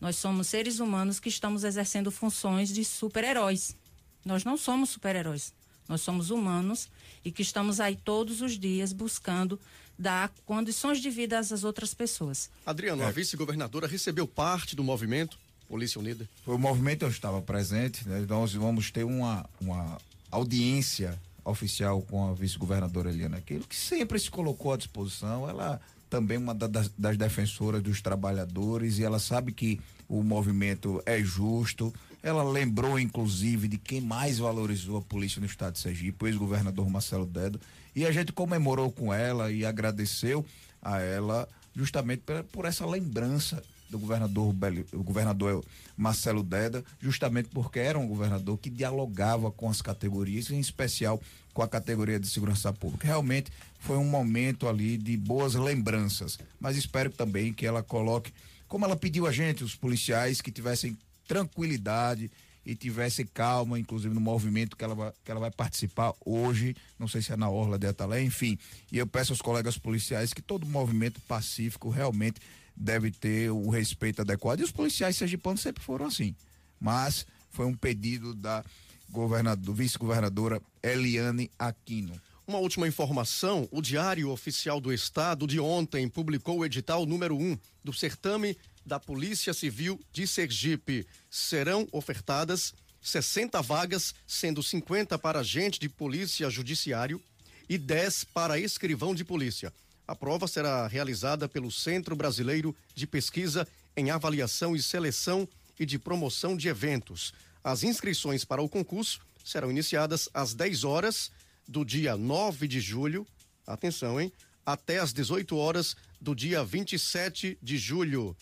Nós 0.00 0.16
somos 0.16 0.48
seres 0.48 0.80
humanos 0.80 1.20
que 1.20 1.28
estamos 1.28 1.62
exercendo 1.62 2.10
funções 2.10 2.70
de 2.70 2.84
super-heróis. 2.84 3.76
Nós 4.24 4.42
não 4.44 4.56
somos 4.56 4.90
super-heróis. 4.90 5.54
Nós 5.88 6.00
somos 6.00 6.30
humanos 6.30 6.88
e 7.24 7.30
que 7.30 7.42
estamos 7.42 7.78
aí 7.78 7.94
todos 7.94 8.42
os 8.42 8.58
dias 8.58 8.92
buscando 8.92 9.60
dar 9.96 10.32
condições 10.44 11.00
de 11.00 11.10
vida 11.10 11.38
às 11.38 11.62
outras 11.62 11.94
pessoas. 11.94 12.50
Adriano, 12.66 13.02
é. 13.02 13.06
a 13.06 13.10
vice-governadora 13.10 13.86
recebeu 13.86 14.26
parte 14.26 14.74
do 14.74 14.82
movimento 14.82 15.38
Polícia 15.70 16.00
Unida? 16.00 16.28
Foi 16.44 16.56
o 16.56 16.58
movimento, 16.58 17.04
eu 17.04 17.08
estava 17.08 17.40
presente, 17.40 18.06
né? 18.08 18.26
nós 18.28 18.52
vamos 18.54 18.90
ter 18.90 19.04
uma, 19.04 19.48
uma 19.60 19.98
audiência 20.28 21.16
oficial 21.50 22.00
com 22.02 22.28
a 22.28 22.34
vice-governadora 22.34 23.10
Eliana 23.10 23.38
Aquilo, 23.38 23.66
que 23.66 23.76
sempre 23.76 24.18
se 24.18 24.30
colocou 24.30 24.72
à 24.72 24.76
disposição. 24.76 25.48
Ela 25.48 25.80
também 26.08 26.38
uma 26.38 26.54
das, 26.54 26.88
das 26.98 27.16
defensoras 27.16 27.82
dos 27.82 28.00
trabalhadores 28.00 28.98
e 28.98 29.04
ela 29.04 29.18
sabe 29.18 29.52
que 29.52 29.80
o 30.08 30.22
movimento 30.22 31.02
é 31.06 31.22
justo. 31.22 31.94
Ela 32.22 32.42
lembrou, 32.42 32.98
inclusive, 32.98 33.68
de 33.68 33.78
quem 33.78 34.00
mais 34.00 34.38
valorizou 34.38 34.98
a 34.98 35.02
polícia 35.02 35.40
no 35.40 35.46
estado 35.46 35.74
de 35.74 35.78
Sergipe, 35.78 36.24
o 36.24 36.28
ex-governador 36.28 36.88
Marcelo 36.90 37.26
Dedo. 37.26 37.60
E 37.94 38.04
a 38.04 38.12
gente 38.12 38.32
comemorou 38.32 38.90
com 38.90 39.12
ela 39.14 39.50
e 39.50 39.64
agradeceu 39.64 40.44
a 40.82 41.00
ela 41.00 41.48
justamente 41.74 42.22
por, 42.22 42.42
por 42.44 42.64
essa 42.64 42.84
lembrança 42.84 43.62
do 43.90 43.98
governador, 43.98 44.54
o 44.92 45.02
governador 45.02 45.64
Marcelo 45.96 46.42
Deda, 46.42 46.84
justamente 47.00 47.48
porque 47.48 47.80
era 47.80 47.98
um 47.98 48.06
governador 48.06 48.56
que 48.56 48.70
dialogava 48.70 49.50
com 49.50 49.68
as 49.68 49.82
categorias, 49.82 50.50
em 50.50 50.60
especial 50.60 51.20
com 51.52 51.62
a 51.62 51.68
categoria 51.68 52.18
de 52.18 52.28
segurança 52.28 52.72
pública. 52.72 53.06
Realmente 53.06 53.50
foi 53.78 53.96
um 53.96 54.04
momento 54.04 54.68
ali 54.68 54.96
de 54.96 55.16
boas 55.16 55.54
lembranças, 55.54 56.38
mas 56.58 56.76
espero 56.76 57.10
também 57.10 57.52
que 57.52 57.66
ela 57.66 57.82
coloque, 57.82 58.32
como 58.68 58.84
ela 58.84 58.96
pediu 58.96 59.26
a 59.26 59.32
gente, 59.32 59.64
os 59.64 59.74
policiais 59.74 60.40
que 60.40 60.50
tivessem 60.50 60.96
tranquilidade 61.26 62.30
e 62.64 62.74
tivessem 62.74 63.26
calma, 63.26 63.78
inclusive 63.78 64.14
no 64.14 64.20
movimento 64.20 64.76
que 64.76 64.84
ela 64.84 64.94
vai, 64.94 65.12
que 65.24 65.30
ela 65.30 65.40
vai 65.40 65.50
participar 65.50 66.12
hoje, 66.24 66.76
não 66.98 67.08
sei 67.08 67.22
se 67.22 67.32
é 67.32 67.36
na 67.36 67.48
Orla 67.48 67.78
de 67.78 67.86
Atalé, 67.86 68.22
enfim. 68.22 68.58
E 68.92 68.98
eu 68.98 69.06
peço 69.06 69.32
aos 69.32 69.40
colegas 69.40 69.78
policiais 69.78 70.32
que 70.32 70.42
todo 70.42 70.66
movimento 70.66 71.20
pacífico 71.22 71.88
realmente 71.88 72.40
deve 72.76 73.10
ter 73.10 73.50
o 73.50 73.70
respeito 73.70 74.22
adequado. 74.22 74.60
E 74.60 74.64
os 74.64 74.70
policiais 74.72 75.16
sergipanos 75.16 75.60
sempre 75.60 75.82
foram 75.82 76.06
assim. 76.06 76.34
Mas 76.78 77.26
foi 77.50 77.66
um 77.66 77.74
pedido 77.74 78.34
da 78.34 78.64
governador, 79.10 79.74
vice-governadora 79.74 80.60
Eliane 80.82 81.50
Aquino. 81.58 82.20
Uma 82.46 82.58
última 82.58 82.88
informação: 82.88 83.68
o 83.70 83.82
Diário 83.82 84.30
Oficial 84.30 84.80
do 84.80 84.92
Estado 84.92 85.46
de 85.46 85.60
ontem 85.60 86.08
publicou 86.08 86.58
o 86.58 86.64
edital 86.64 87.04
número 87.06 87.36
1 87.36 87.52
um 87.52 87.58
do 87.84 87.92
certame 87.92 88.56
da 88.84 88.98
Polícia 88.98 89.52
Civil 89.52 90.00
de 90.12 90.26
Sergipe. 90.26 91.06
Serão 91.28 91.86
ofertadas 91.92 92.74
60 93.00 93.60
vagas, 93.62 94.14
sendo 94.26 94.62
50 94.62 95.18
para 95.18 95.40
agente 95.40 95.78
de 95.78 95.88
polícia 95.88 96.50
judiciário 96.50 97.20
e 97.68 97.78
10 97.78 98.24
para 98.24 98.58
escrivão 98.58 99.14
de 99.14 99.24
polícia. 99.24 99.72
A 100.06 100.14
prova 100.14 100.48
será 100.48 100.86
realizada 100.88 101.48
pelo 101.48 101.70
Centro 101.70 102.16
Brasileiro 102.16 102.74
de 102.94 103.06
Pesquisa 103.06 103.66
em 103.96 104.10
Avaliação 104.10 104.74
e 104.74 104.82
Seleção 104.82 105.48
e 105.78 105.86
de 105.86 105.98
Promoção 105.98 106.56
de 106.56 106.68
Eventos. 106.68 107.32
As 107.62 107.82
inscrições 107.82 108.44
para 108.44 108.62
o 108.62 108.68
concurso 108.68 109.20
serão 109.44 109.70
iniciadas 109.70 110.28
às 110.32 110.54
10 110.54 110.84
horas 110.84 111.30
do 111.68 111.84
dia 111.84 112.16
9 112.16 112.66
de 112.66 112.80
julho, 112.80 113.26
atenção, 113.66 114.20
hein? 114.20 114.32
Até 114.64 114.98
às 114.98 115.12
18 115.12 115.56
horas 115.56 115.96
do 116.20 116.34
dia 116.34 116.64
27 116.64 117.58
de 117.62 117.78
julho, 117.78 118.36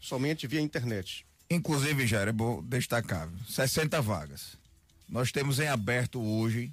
somente 0.00 0.46
via 0.46 0.60
internet. 0.60 1.26
Inclusive, 1.50 2.06
já 2.06 2.20
é 2.20 2.32
bom 2.32 2.62
destacar, 2.62 3.28
60 3.48 4.00
vagas. 4.00 4.56
Nós 5.08 5.30
temos 5.30 5.58
em 5.58 5.68
aberto 5.68 6.20
hoje. 6.20 6.72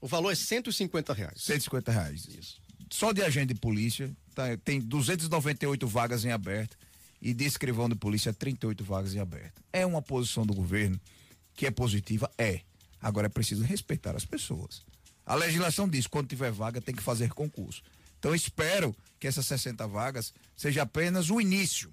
O 0.00 0.06
valor 0.06 0.30
é 0.30 0.34
150 0.34 1.12
reais. 1.12 1.40
150 1.42 1.92
reais. 1.92 2.26
Isso. 2.26 2.60
Só 2.90 3.12
de 3.12 3.22
agente 3.22 3.54
de 3.54 3.60
polícia, 3.60 4.10
tá, 4.34 4.56
tem 4.64 4.80
298 4.80 5.86
vagas 5.86 6.24
em 6.24 6.32
aberto 6.32 6.76
e 7.20 7.34
de 7.34 7.44
escrivão 7.44 7.88
de 7.88 7.94
polícia 7.94 8.32
38 8.32 8.82
vagas 8.82 9.14
em 9.14 9.18
aberto. 9.18 9.62
É 9.72 9.84
uma 9.84 10.00
posição 10.00 10.46
do 10.46 10.54
governo 10.54 11.00
que 11.54 11.66
é 11.66 11.70
positiva? 11.70 12.30
É. 12.38 12.60
Agora 13.00 13.26
é 13.26 13.30
preciso 13.30 13.62
respeitar 13.62 14.16
as 14.16 14.24
pessoas. 14.24 14.82
A 15.24 15.34
legislação 15.34 15.88
diz 15.88 16.06
quando 16.06 16.28
tiver 16.28 16.50
vaga 16.50 16.80
tem 16.80 16.94
que 16.94 17.02
fazer 17.02 17.32
concurso. 17.32 17.82
Então 18.18 18.34
espero 18.34 18.94
que 19.18 19.26
essas 19.26 19.46
60 19.46 19.86
vagas 19.86 20.34
seja 20.56 20.82
apenas 20.82 21.30
o 21.30 21.40
início, 21.40 21.92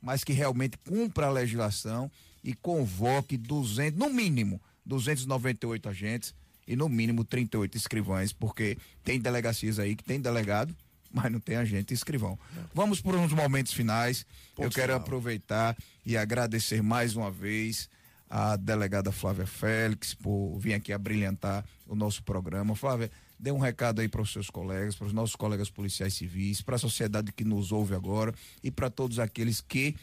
mas 0.00 0.22
que 0.22 0.32
realmente 0.32 0.76
cumpra 0.78 1.26
a 1.26 1.30
legislação 1.30 2.10
e 2.42 2.54
convoque 2.54 3.36
200, 3.36 3.98
no 3.98 4.10
mínimo, 4.10 4.60
298 4.86 5.88
agentes 5.88 6.34
e 6.66 6.76
no 6.76 6.88
mínimo 6.88 7.24
38 7.24 7.76
escrivães, 7.76 8.32
porque 8.32 8.78
tem 9.02 9.20
delegacias 9.20 9.78
aí 9.78 9.96
que 9.96 10.04
tem 10.04 10.20
delegado, 10.20 10.76
mas 11.12 11.30
não 11.30 11.40
tem 11.40 11.56
agente 11.56 11.94
escrivão. 11.94 12.38
Vamos 12.74 13.00
por 13.00 13.14
uns 13.14 13.32
momentos 13.32 13.72
finais. 13.72 14.24
Ponto 14.54 14.66
Eu 14.66 14.70
quero 14.70 14.92
final. 14.92 15.00
aproveitar 15.00 15.76
e 16.04 16.16
agradecer 16.16 16.82
mais 16.82 17.16
uma 17.16 17.30
vez 17.30 17.88
a 18.30 18.56
delegada 18.56 19.10
Flávia 19.10 19.46
Félix 19.46 20.14
por 20.14 20.58
vir 20.58 20.74
aqui 20.74 20.92
a 20.92 20.98
brilhantar 20.98 21.64
o 21.86 21.94
nosso 21.94 22.22
programa. 22.22 22.74
Flávia, 22.76 23.10
dê 23.38 23.50
um 23.50 23.58
recado 23.58 24.00
aí 24.00 24.08
para 24.08 24.20
os 24.20 24.32
seus 24.32 24.50
colegas, 24.50 24.94
para 24.96 25.06
os 25.06 25.12
nossos 25.12 25.34
colegas 25.34 25.70
policiais 25.70 26.12
civis, 26.14 26.60
para 26.60 26.76
a 26.76 26.78
sociedade 26.78 27.32
que 27.32 27.44
nos 27.44 27.72
ouve 27.72 27.94
agora 27.94 28.34
e 28.62 28.70
para 28.70 28.90
todos 28.90 29.18
aqueles 29.18 29.60
que 29.60 29.94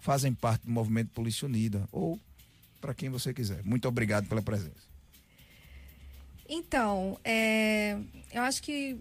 fazem 0.00 0.34
parte 0.34 0.66
do 0.66 0.72
movimento 0.72 1.10
Polícia 1.10 1.46
Unida 1.46 1.88
ou 1.92 2.18
para 2.80 2.92
quem 2.92 3.08
você 3.08 3.32
quiser. 3.32 3.62
Muito 3.62 3.86
obrigado 3.86 4.26
pela 4.26 4.42
presença. 4.42 4.90
Então, 6.48 7.18
é, 7.24 7.96
eu 8.32 8.42
acho 8.42 8.62
que 8.62 8.98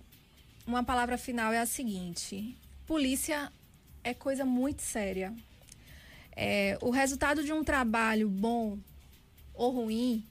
uma 0.71 0.83
palavra 0.83 1.17
final 1.17 1.51
é 1.51 1.59
a 1.59 1.65
seguinte: 1.65 2.57
polícia 2.87 3.51
é 4.03 4.13
coisa 4.13 4.45
muito 4.45 4.81
séria. 4.81 5.33
É, 6.33 6.77
o 6.81 6.89
resultado 6.89 7.43
de 7.43 7.51
um 7.51 7.63
trabalho 7.63 8.29
bom 8.29 8.79
ou 9.53 9.71
ruim, 9.71 10.25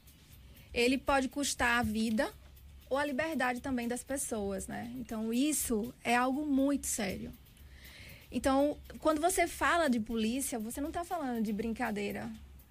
ele 0.72 0.96
pode 0.96 1.28
custar 1.28 1.78
a 1.78 1.82
vida 1.82 2.32
ou 2.88 2.96
a 2.96 3.04
liberdade 3.04 3.60
também 3.60 3.86
das 3.86 4.02
pessoas, 4.02 4.66
né? 4.66 4.90
Então 4.96 5.32
isso 5.32 5.94
é 6.02 6.16
algo 6.16 6.46
muito 6.46 6.86
sério. 6.86 7.32
Então, 8.32 8.78
quando 9.00 9.20
você 9.20 9.46
fala 9.46 9.88
de 9.88 10.00
polícia, 10.00 10.58
você 10.58 10.80
não 10.80 10.88
está 10.88 11.04
falando 11.04 11.44
de 11.44 11.52
brincadeira, 11.52 12.30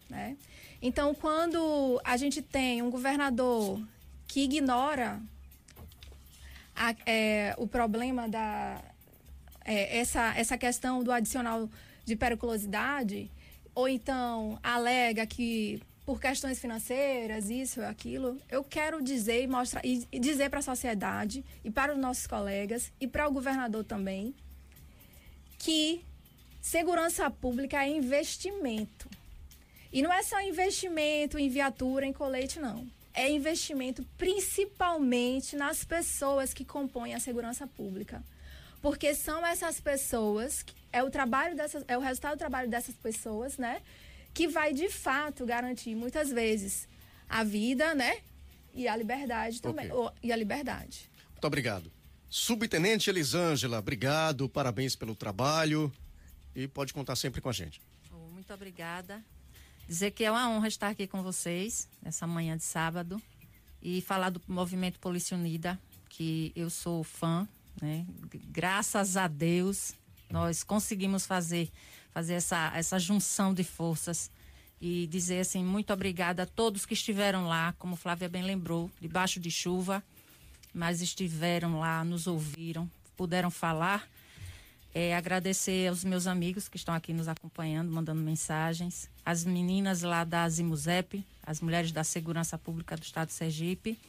né? 0.10 0.38
Então, 0.82 1.14
quando 1.14 2.02
a 2.04 2.16
gente 2.16 2.42
tem 2.42 2.82
um 2.82 2.90
governador 2.90 3.80
que 4.26 4.42
ignora 4.42 5.22
a, 6.80 6.96
é, 7.06 7.54
o 7.58 7.68
problema 7.68 8.28
da 8.28 8.82
é, 9.66 10.00
essa 10.00 10.34
essa 10.38 10.58
questão 10.58 11.04
do 11.04 11.12
adicional 11.12 11.70
de 12.06 12.16
periculosidade, 12.16 13.30
ou 13.76 13.88
então 13.88 14.58
alega 14.64 15.28
que 15.28 15.82
por 16.06 16.20
questões 16.20 16.58
financeiras, 16.58 17.52
isso 17.52 17.82
ou 17.82 17.86
aquilo, 17.86 18.38
eu 18.50 18.64
quero 18.64 19.04
dizer 19.04 19.44
e 19.44 19.48
mostrar 19.48 19.86
e 19.86 20.08
dizer 20.20 20.50
para 20.50 20.60
a 20.60 20.64
sociedade 20.64 21.46
e 21.64 21.70
para 21.70 21.94
os 21.94 22.00
nossos 22.00 22.26
colegas 22.26 22.92
e 23.00 23.08
para 23.08 23.28
o 23.28 23.32
governador 23.32 23.84
também 23.84 24.34
que 25.60 26.02
segurança 26.62 27.30
pública 27.30 27.84
é 27.84 27.90
investimento. 27.90 29.10
E 29.92 30.02
não 30.02 30.12
é 30.12 30.24
só 30.24 30.40
investimento 30.42 31.38
em 31.38 31.50
viatura, 31.50 32.06
em 32.06 32.14
colete, 32.14 32.60
não. 32.60 32.88
É 33.14 33.30
investimento 33.30 34.06
principalmente 34.18 35.56
nas 35.56 35.84
pessoas 35.84 36.54
que 36.54 36.64
compõem 36.64 37.14
a 37.14 37.20
segurança 37.20 37.68
pública. 37.68 38.24
Porque 38.82 39.14
são 39.14 39.46
essas 39.46 39.80
pessoas 39.82 40.64
é 40.92 41.04
o 41.04 41.10
trabalho 41.10 41.56
dessas, 41.56 41.84
é 41.88 41.98
o 41.98 42.02
resultado 42.02 42.36
do 42.36 42.40
trabalho 42.40 42.70
dessas 42.70 42.96
pessoas, 42.96 43.58
né? 43.58 43.82
Que 44.34 44.48
vai 44.48 44.74
de 44.74 44.90
fato 44.90 45.46
garantir 45.46 45.96
muitas 45.96 46.30
vezes 46.30 46.88
a 47.28 47.44
vida, 47.44 47.94
né? 47.94 48.18
E 48.74 48.88
a 48.88 48.96
liberdade 48.96 49.62
também. 49.62 49.92
Okay. 49.92 50.20
e 50.24 50.32
a 50.32 50.36
liberdade. 50.36 51.10
Muito 51.32 51.46
obrigado. 51.46 51.92
Subtenente 52.30 53.10
Elisângela, 53.10 53.80
obrigado, 53.80 54.48
parabéns 54.48 54.96
pelo 54.96 55.16
trabalho 55.16 55.92
e 56.56 56.68
pode 56.68 56.94
contar 56.94 57.16
sempre 57.16 57.42
com 57.42 57.50
a 57.50 57.54
gente. 57.54 57.82
Muito 58.12 58.54
obrigada. 58.54 59.24
Dizer 59.90 60.12
que 60.12 60.24
é 60.24 60.30
uma 60.30 60.48
honra 60.48 60.68
estar 60.68 60.90
aqui 60.90 61.08
com 61.08 61.24
vocês 61.24 61.90
nessa 62.00 62.28
manhã 62.28 62.56
de 62.56 62.64
sábado 62.64 63.20
e 63.82 64.02
falar 64.02 64.30
do 64.30 64.40
Movimento 64.48 65.00
Polícia 65.00 65.36
Unida, 65.36 65.80
que 66.08 66.52
eu 66.56 66.70
sou 66.70 67.04
fã, 67.04 67.50
né? 67.82 68.06
Graças 68.52 69.18
a 69.18 69.28
Deus 69.28 69.96
nós 70.30 70.62
conseguimos 70.62 71.26
fazer, 71.26 71.72
fazer 72.12 72.36
essa, 72.36 72.72
essa 72.76 73.00
junção 73.00 73.52
de 73.52 73.64
forças 73.64 74.30
e 74.80 75.08
dizer 75.08 75.40
assim, 75.40 75.66
muito 75.66 75.92
obrigada 75.92 76.44
a 76.44 76.46
todos 76.46 76.86
que 76.86 76.94
estiveram 76.94 77.48
lá, 77.48 77.74
como 77.80 77.96
Flávia 77.96 78.30
bem 78.30 78.44
lembrou, 78.44 78.92
debaixo 79.02 79.40
de 79.40 79.50
chuva, 79.50 80.04
mas 80.72 81.02
estiveram 81.02 81.80
lá, 81.80 82.04
nos 82.04 82.28
ouviram, 82.28 82.88
puderam 83.18 83.50
falar. 83.50 84.08
É, 84.94 85.16
agradecer 85.16 85.88
aos 85.88 86.04
meus 86.04 86.26
amigos 86.26 86.68
que 86.68 86.78
estão 86.78 86.96
aqui 86.96 87.14
nos 87.14 87.28
acompanhando, 87.28 87.92
mandando 87.92 88.22
mensagens, 88.22 89.10
as 89.24 89.46
meninas 89.46 90.02
lá 90.02 90.24
da 90.24 90.50
Zimusep, 90.50 91.24
as 91.44 91.62
mulheres 91.62 91.92
da 91.92 92.04
Segurança 92.04 92.58
Pública 92.58 92.96
do 92.96 93.04
Estado 93.04 93.28
de 93.28 93.34
Sergipe, 93.34 94.00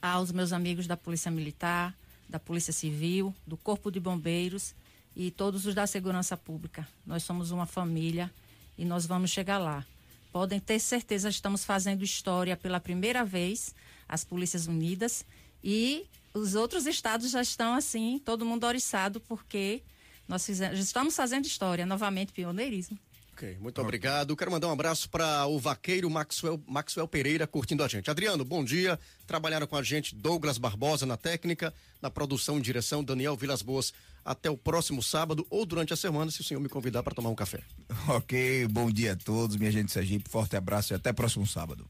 aos 0.00 0.30
meus 0.30 0.52
amigos 0.52 0.86
da 0.86 0.96
Polícia 0.96 1.30
Militar, 1.30 1.94
da 2.28 2.38
Polícia 2.38 2.72
Civil, 2.72 3.34
do 3.46 3.56
Corpo 3.56 3.90
de 3.90 3.98
Bombeiros 3.98 4.74
e 5.14 5.30
todos 5.30 5.66
os 5.66 5.74
da 5.74 5.86
segurança 5.86 6.36
pública. 6.36 6.86
Nós 7.04 7.24
somos 7.24 7.50
uma 7.50 7.66
família 7.66 8.30
e 8.78 8.84
nós 8.84 9.04
vamos 9.04 9.30
chegar 9.30 9.58
lá. 9.58 9.84
Podem 10.32 10.58
ter 10.58 10.78
certeza, 10.78 11.28
estamos 11.28 11.64
fazendo 11.64 12.02
história 12.02 12.56
pela 12.56 12.80
primeira 12.80 13.24
vez, 13.24 13.74
as 14.08 14.24
Polícias 14.24 14.66
Unidas, 14.66 15.26
e 15.62 16.06
os 16.34 16.54
outros 16.54 16.86
estados 16.86 17.30
já 17.30 17.42
estão 17.42 17.74
assim, 17.74 18.18
todo 18.18 18.44
mundo 18.44 18.64
oriçado, 18.66 19.20
porque 19.20 19.82
nós 20.28 20.44
fizemos, 20.44 20.78
estamos 20.78 21.14
fazendo 21.14 21.46
história, 21.46 21.84
novamente 21.84 22.32
pioneirismo. 22.32 22.98
Ok, 23.32 23.56
muito 23.60 23.80
obrigado. 23.80 24.36
Quero 24.36 24.50
mandar 24.50 24.68
um 24.68 24.72
abraço 24.72 25.08
para 25.08 25.46
o 25.46 25.58
vaqueiro 25.58 26.08
Maxwell, 26.10 26.62
Maxwell 26.66 27.08
Pereira 27.08 27.46
curtindo 27.46 27.82
a 27.82 27.88
gente. 27.88 28.10
Adriano, 28.10 28.44
bom 28.44 28.62
dia. 28.62 28.98
Trabalharam 29.26 29.66
com 29.66 29.76
a 29.76 29.82
gente 29.82 30.14
Douglas 30.14 30.58
Barbosa 30.58 31.06
na 31.06 31.16
técnica, 31.16 31.72
na 32.00 32.10
produção 32.10 32.58
e 32.58 32.62
direção, 32.62 33.02
Daniel 33.02 33.34
Vilas 33.34 33.62
Boas. 33.62 33.92
Até 34.24 34.50
o 34.50 34.56
próximo 34.56 35.02
sábado 35.02 35.46
ou 35.50 35.64
durante 35.66 35.92
a 35.92 35.96
semana, 35.96 36.30
se 36.30 36.42
o 36.42 36.44
senhor 36.44 36.60
me 36.60 36.68
convidar 36.68 37.02
para 37.02 37.14
tomar 37.14 37.30
um 37.30 37.34
café. 37.34 37.60
Ok, 38.08 38.68
bom 38.68 38.90
dia 38.90 39.12
a 39.12 39.16
todos, 39.16 39.56
minha 39.56 39.72
gente 39.72 39.90
Sergipe. 39.90 40.28
Forte 40.28 40.54
abraço 40.54 40.92
e 40.92 40.94
até 40.94 41.12
próximo 41.12 41.46
sábado. 41.46 41.88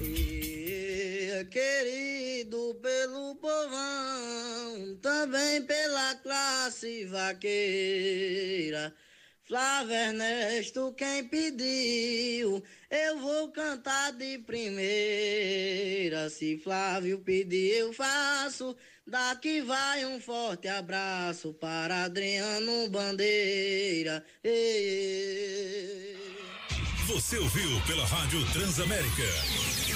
E, 0.00 0.53
querido 1.46 2.74
pelo 2.82 3.36
povão, 3.36 4.96
também 5.00 5.62
pela 5.62 6.14
classe 6.16 7.04
vaqueira 7.06 8.94
Flávio 9.46 9.94
Ernesto, 9.94 10.94
quem 10.96 11.28
pediu, 11.28 12.62
eu 12.90 13.18
vou 13.18 13.52
cantar 13.52 14.12
de 14.12 14.38
primeira. 14.38 16.30
Se 16.30 16.56
Flávio 16.56 17.18
pedir, 17.18 17.76
eu 17.76 17.92
faço. 17.92 18.74
Daqui 19.06 19.60
vai 19.60 20.06
um 20.06 20.18
forte 20.18 20.66
abraço 20.66 21.52
para 21.52 22.04
Adriano 22.04 22.88
Bandeira. 22.88 24.24
Ei, 24.42 24.52
ei. 24.52 26.16
Você 27.06 27.36
ouviu 27.36 27.80
pela 27.86 28.06
Rádio 28.06 28.42
Transamérica. 28.50 29.73